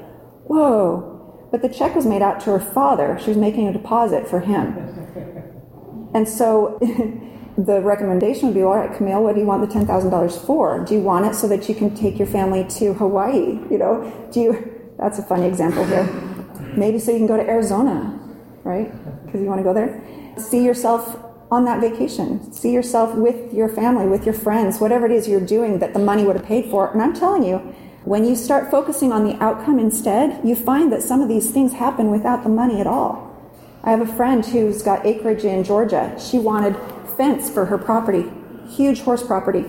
whoa. 0.44 1.48
But 1.50 1.60
the 1.60 1.68
check 1.68 1.94
was 1.94 2.06
made 2.06 2.22
out 2.22 2.40
to 2.40 2.52
her 2.52 2.60
father. 2.60 3.18
She 3.22 3.28
was 3.28 3.36
making 3.36 3.68
a 3.68 3.74
deposit 3.74 4.26
for 4.26 4.40
him. 4.40 4.96
And 6.12 6.26
so 6.26 6.78
the 7.56 7.80
recommendation 7.82 8.48
would 8.48 8.54
be 8.54 8.62
all 8.62 8.74
right, 8.74 8.92
Camille, 8.96 9.22
what 9.22 9.34
do 9.34 9.40
you 9.42 9.46
want 9.46 9.70
the 9.70 9.78
$10,000 9.78 10.46
for? 10.46 10.84
Do 10.84 10.94
you 10.94 11.00
want 11.00 11.26
it 11.26 11.36
so 11.36 11.46
that 11.46 11.68
you 11.68 11.74
can 11.76 11.94
take 11.94 12.18
your 12.18 12.26
family 12.26 12.64
to 12.80 12.94
Hawaii? 12.94 13.60
You 13.70 13.78
know, 13.78 14.28
do 14.32 14.40
you, 14.40 14.92
that's 14.98 15.20
a 15.20 15.22
funny 15.22 15.46
example 15.46 15.84
here. 15.84 16.04
Maybe 16.76 16.98
so 16.98 17.12
you 17.12 17.18
can 17.18 17.28
go 17.28 17.36
to 17.36 17.46
Arizona 17.46 18.19
right? 18.64 18.90
Because 19.24 19.40
you 19.40 19.46
want 19.46 19.60
to 19.60 19.64
go 19.64 19.74
there. 19.74 20.02
See 20.38 20.64
yourself 20.64 21.18
on 21.50 21.64
that 21.64 21.80
vacation. 21.80 22.52
See 22.52 22.72
yourself 22.72 23.14
with 23.14 23.52
your 23.52 23.68
family, 23.68 24.06
with 24.06 24.24
your 24.24 24.34
friends, 24.34 24.80
whatever 24.80 25.06
it 25.06 25.12
is 25.12 25.28
you're 25.28 25.40
doing 25.40 25.78
that 25.80 25.92
the 25.92 25.98
money 25.98 26.24
would 26.24 26.36
have 26.36 26.46
paid 26.46 26.70
for. 26.70 26.90
And 26.92 27.02
I'm 27.02 27.14
telling 27.14 27.42
you, 27.42 27.58
when 28.04 28.24
you 28.24 28.34
start 28.34 28.70
focusing 28.70 29.12
on 29.12 29.24
the 29.24 29.36
outcome 29.42 29.78
instead, 29.78 30.40
you 30.46 30.54
find 30.54 30.92
that 30.92 31.02
some 31.02 31.20
of 31.20 31.28
these 31.28 31.50
things 31.50 31.72
happen 31.72 32.10
without 32.10 32.44
the 32.44 32.48
money 32.48 32.80
at 32.80 32.86
all. 32.86 33.26
I 33.82 33.90
have 33.90 34.00
a 34.00 34.16
friend 34.16 34.44
who's 34.44 34.82
got 34.82 35.04
acreage 35.04 35.44
in 35.44 35.64
Georgia. 35.64 36.16
She 36.18 36.38
wanted 36.38 36.76
fence 37.16 37.50
for 37.50 37.66
her 37.66 37.78
property, 37.78 38.30
huge 38.68 39.00
horse 39.00 39.22
property, 39.22 39.64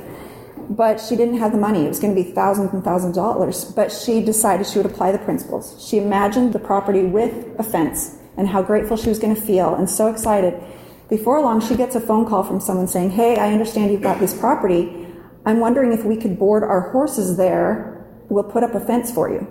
but 0.70 1.02
she 1.02 1.16
didn't 1.16 1.39
have 1.39 1.52
the 1.52 1.58
money. 1.58 1.86
It 1.86 1.89
was 1.89 2.00
going 2.00 2.16
to 2.16 2.24
be 2.24 2.32
thousands 2.32 2.74
and 2.74 2.84
thousands 2.84 3.18
of 3.18 3.24
dollars. 3.24 3.66
But 3.66 3.92
she 3.92 4.24
decided 4.24 4.68
she 4.68 4.80
would 4.80 4.86
apply 4.86 5.12
the 5.12 5.20
principles. 5.20 5.86
She 5.86 5.98
imagined 5.98 6.54
the 6.54 6.60
property 6.60 7.04
with 7.04 7.60
a 7.60 7.64
fence 7.64 8.20
and 8.38 8.47
how 8.47 8.61
grateful 8.61 8.97
she 8.97 9.09
was 9.09 9.19
going 9.19 9.36
to 9.36 9.41
feel 9.41 9.75
and 9.75 9.89
so 9.89 10.07
excited. 10.07 10.61
Before 11.09 11.41
long, 11.41 11.59
she 11.59 11.75
gets 11.75 11.95
a 11.95 11.99
phone 11.99 12.25
call 12.25 12.43
from 12.43 12.59
someone 12.59 12.88
saying, 12.88 13.11
Hey, 13.11 13.38
I 13.38 13.51
understand 13.51 13.91
you've 13.91 14.01
got 14.01 14.19
this 14.19 14.38
property. 14.38 15.07
I'm 15.45 15.59
wondering 15.59 15.91
if 15.91 16.05
we 16.05 16.15
could 16.15 16.39
board 16.39 16.63
our 16.63 16.91
horses 16.91 17.38
there. 17.38 18.05
We'll 18.29 18.43
put 18.43 18.63
up 18.63 18.73
a 18.73 18.79
fence 18.79 19.11
for 19.11 19.29
you. 19.29 19.47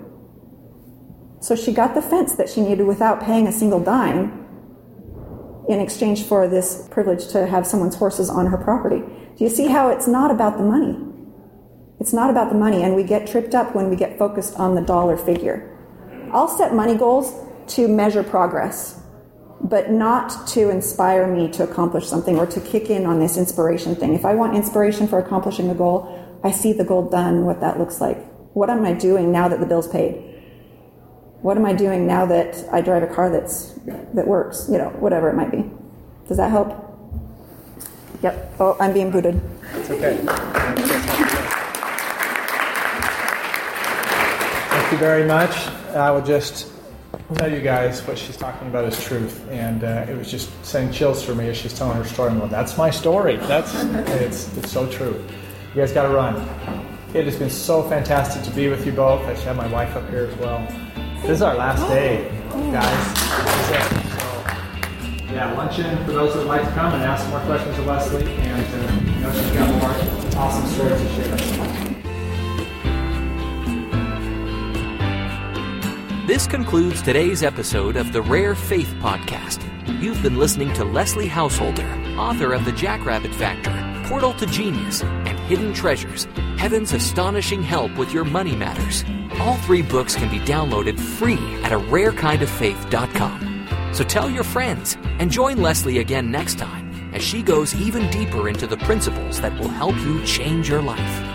So 1.39 1.55
she 1.55 1.71
got 1.71 1.95
the 1.95 2.01
fence 2.01 2.35
that 2.35 2.49
she 2.49 2.61
needed 2.61 2.85
without 2.85 3.21
paying 3.21 3.47
a 3.47 3.51
single 3.51 3.79
dime 3.79 4.41
in 5.69 5.79
exchange 5.79 6.23
for 6.23 6.47
this 6.47 6.87
privilege 6.91 7.27
to 7.29 7.47
have 7.47 7.65
someone's 7.65 7.95
horses 7.95 8.29
on 8.29 8.47
her 8.47 8.57
property. 8.57 8.99
Do 9.37 9.43
you 9.43 9.49
see 9.49 9.67
how 9.67 9.89
it's 9.89 10.07
not 10.07 10.31
about 10.31 10.57
the 10.57 10.63
money? 10.63 10.97
It's 11.99 12.13
not 12.13 12.29
about 12.29 12.49
the 12.49 12.57
money, 12.57 12.81
and 12.81 12.95
we 12.95 13.03
get 13.03 13.27
tripped 13.27 13.53
up 13.53 13.75
when 13.75 13.89
we 13.89 13.95
get 13.95 14.17
focused 14.17 14.55
on 14.55 14.75
the 14.75 14.81
dollar 14.81 15.17
figure. 15.17 15.77
I'll 16.33 16.47
set 16.47 16.73
money 16.73 16.95
goals 16.95 17.33
to 17.71 17.87
measure 17.87 18.23
progress, 18.23 19.01
but 19.61 19.91
not 19.91 20.47
to 20.47 20.69
inspire 20.69 21.27
me 21.27 21.49
to 21.51 21.63
accomplish 21.63 22.07
something 22.07 22.37
or 22.37 22.45
to 22.47 22.59
kick 22.59 22.89
in 22.89 23.05
on 23.05 23.19
this 23.19 23.37
inspiration 23.37 23.95
thing. 23.95 24.13
If 24.13 24.25
I 24.25 24.35
want 24.35 24.55
inspiration 24.55 25.07
for 25.07 25.19
accomplishing 25.19 25.69
a 25.69 25.75
goal, 25.75 26.39
I 26.43 26.51
see 26.51 26.73
the 26.73 26.83
goal 26.83 27.09
done, 27.09 27.45
what 27.45 27.61
that 27.61 27.79
looks 27.79 28.01
like. 28.01 28.17
What 28.53 28.69
am 28.69 28.85
I 28.85 28.93
doing 28.93 29.31
now 29.31 29.47
that 29.47 29.59
the 29.59 29.65
bill's 29.65 29.87
paid? 29.87 30.15
What 31.41 31.57
am 31.57 31.65
I 31.65 31.73
doing 31.73 32.05
now 32.05 32.25
that 32.25 32.63
I 32.71 32.81
drive 32.81 33.03
a 33.03 33.07
car 33.07 33.29
that's 33.29 33.73
that 34.13 34.27
works? 34.27 34.67
You 34.69 34.77
know, 34.77 34.89
whatever 34.99 35.29
it 35.29 35.35
might 35.35 35.51
be. 35.51 35.69
Does 36.27 36.37
that 36.37 36.51
help? 36.51 36.69
Yep. 38.21 38.55
Oh, 38.59 38.77
I'm 38.79 38.93
being 38.93 39.09
booted. 39.09 39.41
It's 39.73 39.89
okay. 39.89 40.17
Thank 44.69 44.91
you 44.91 44.97
very 44.97 45.25
much. 45.25 45.67
I 45.95 46.11
will 46.11 46.21
just 46.21 46.67
tell 47.35 47.51
you 47.51 47.61
guys 47.61 48.05
what 48.07 48.17
she's 48.17 48.37
talking 48.37 48.67
about 48.67 48.85
is 48.85 49.03
truth, 49.03 49.47
and 49.49 49.83
uh, 49.83 50.05
it 50.09 50.17
was 50.17 50.29
just 50.29 50.49
sending 50.65 50.93
chills 50.93 51.23
through 51.23 51.35
me 51.35 51.49
as 51.49 51.57
she's 51.57 51.77
telling 51.77 51.95
her 51.95 52.03
story. 52.03 52.31
I'm 52.31 52.39
going, 52.39 52.51
"That's 52.51 52.77
my 52.77 52.89
story. 52.89 53.37
That's 53.37 53.73
it's 53.75 54.55
it's 54.57 54.71
so 54.71 54.89
true." 54.89 55.23
You 55.73 55.81
guys 55.81 55.93
got 55.93 56.03
to 56.03 56.13
run. 56.13 56.35
It 57.13 57.25
has 57.25 57.37
been 57.37 57.49
so 57.49 57.83
fantastic 57.83 58.43
to 58.43 58.51
be 58.51 58.69
with 58.69 58.85
you 58.85 58.91
both. 58.91 59.21
I 59.21 59.35
should 59.35 59.45
have 59.45 59.57
my 59.57 59.67
wife 59.67 59.95
up 59.95 60.09
here 60.09 60.29
as 60.31 60.37
well. 60.39 60.65
This 61.21 61.31
is 61.31 61.41
our 61.41 61.55
last 61.55 61.87
day, 61.87 62.29
guys. 62.71 63.17
So, 63.67 65.33
yeah, 65.33 65.53
luncheon 65.55 66.03
for 66.05 66.11
those 66.11 66.33
that 66.33 66.39
would 66.39 66.47
like 66.47 66.63
to 66.63 66.71
come 66.71 66.93
and 66.93 67.03
ask 67.03 67.27
more 67.29 67.39
questions 67.41 67.77
of 67.79 67.85
Leslie, 67.85 68.25
and 68.25 68.65
uh, 68.65 69.11
you 69.11 69.19
know 69.21 69.31
she's 69.31 69.51
got 69.51 69.69
more 69.81 70.41
awesome 70.41 70.67
stories 70.67 71.01
to 71.01 71.07
share. 71.15 71.80
This 76.31 76.47
concludes 76.47 77.01
today's 77.01 77.43
episode 77.43 77.97
of 77.97 78.13
the 78.13 78.21
Rare 78.21 78.55
Faith 78.55 78.87
Podcast. 79.01 79.61
You've 80.01 80.23
been 80.23 80.37
listening 80.37 80.71
to 80.75 80.85
Leslie 80.85 81.27
Householder, 81.27 81.85
author 82.17 82.53
of 82.53 82.63
The 82.63 82.71
Jackrabbit 82.71 83.35
Factor, 83.35 83.73
Portal 84.07 84.31
to 84.35 84.45
Genius, 84.45 85.03
and 85.03 85.37
Hidden 85.37 85.73
Treasures 85.73 86.29
Heaven's 86.57 86.93
Astonishing 86.93 87.61
Help 87.61 87.97
with 87.97 88.13
Your 88.13 88.23
Money 88.23 88.55
Matters. 88.55 89.03
All 89.41 89.57
three 89.57 89.81
books 89.81 90.15
can 90.15 90.31
be 90.31 90.39
downloaded 90.39 90.97
free 90.97 91.61
at 91.63 91.73
a 91.73 91.79
rarekindoffaith.com. 91.79 93.93
So 93.93 94.05
tell 94.05 94.29
your 94.29 94.45
friends 94.45 94.97
and 95.03 95.29
join 95.29 95.57
Leslie 95.57 95.99
again 95.99 96.31
next 96.31 96.57
time 96.57 97.13
as 97.13 97.21
she 97.21 97.43
goes 97.43 97.75
even 97.75 98.09
deeper 98.09 98.47
into 98.47 98.67
the 98.67 98.77
principles 98.77 99.41
that 99.41 99.59
will 99.59 99.67
help 99.67 99.97
you 99.97 100.23
change 100.23 100.69
your 100.69 100.81
life. 100.81 101.30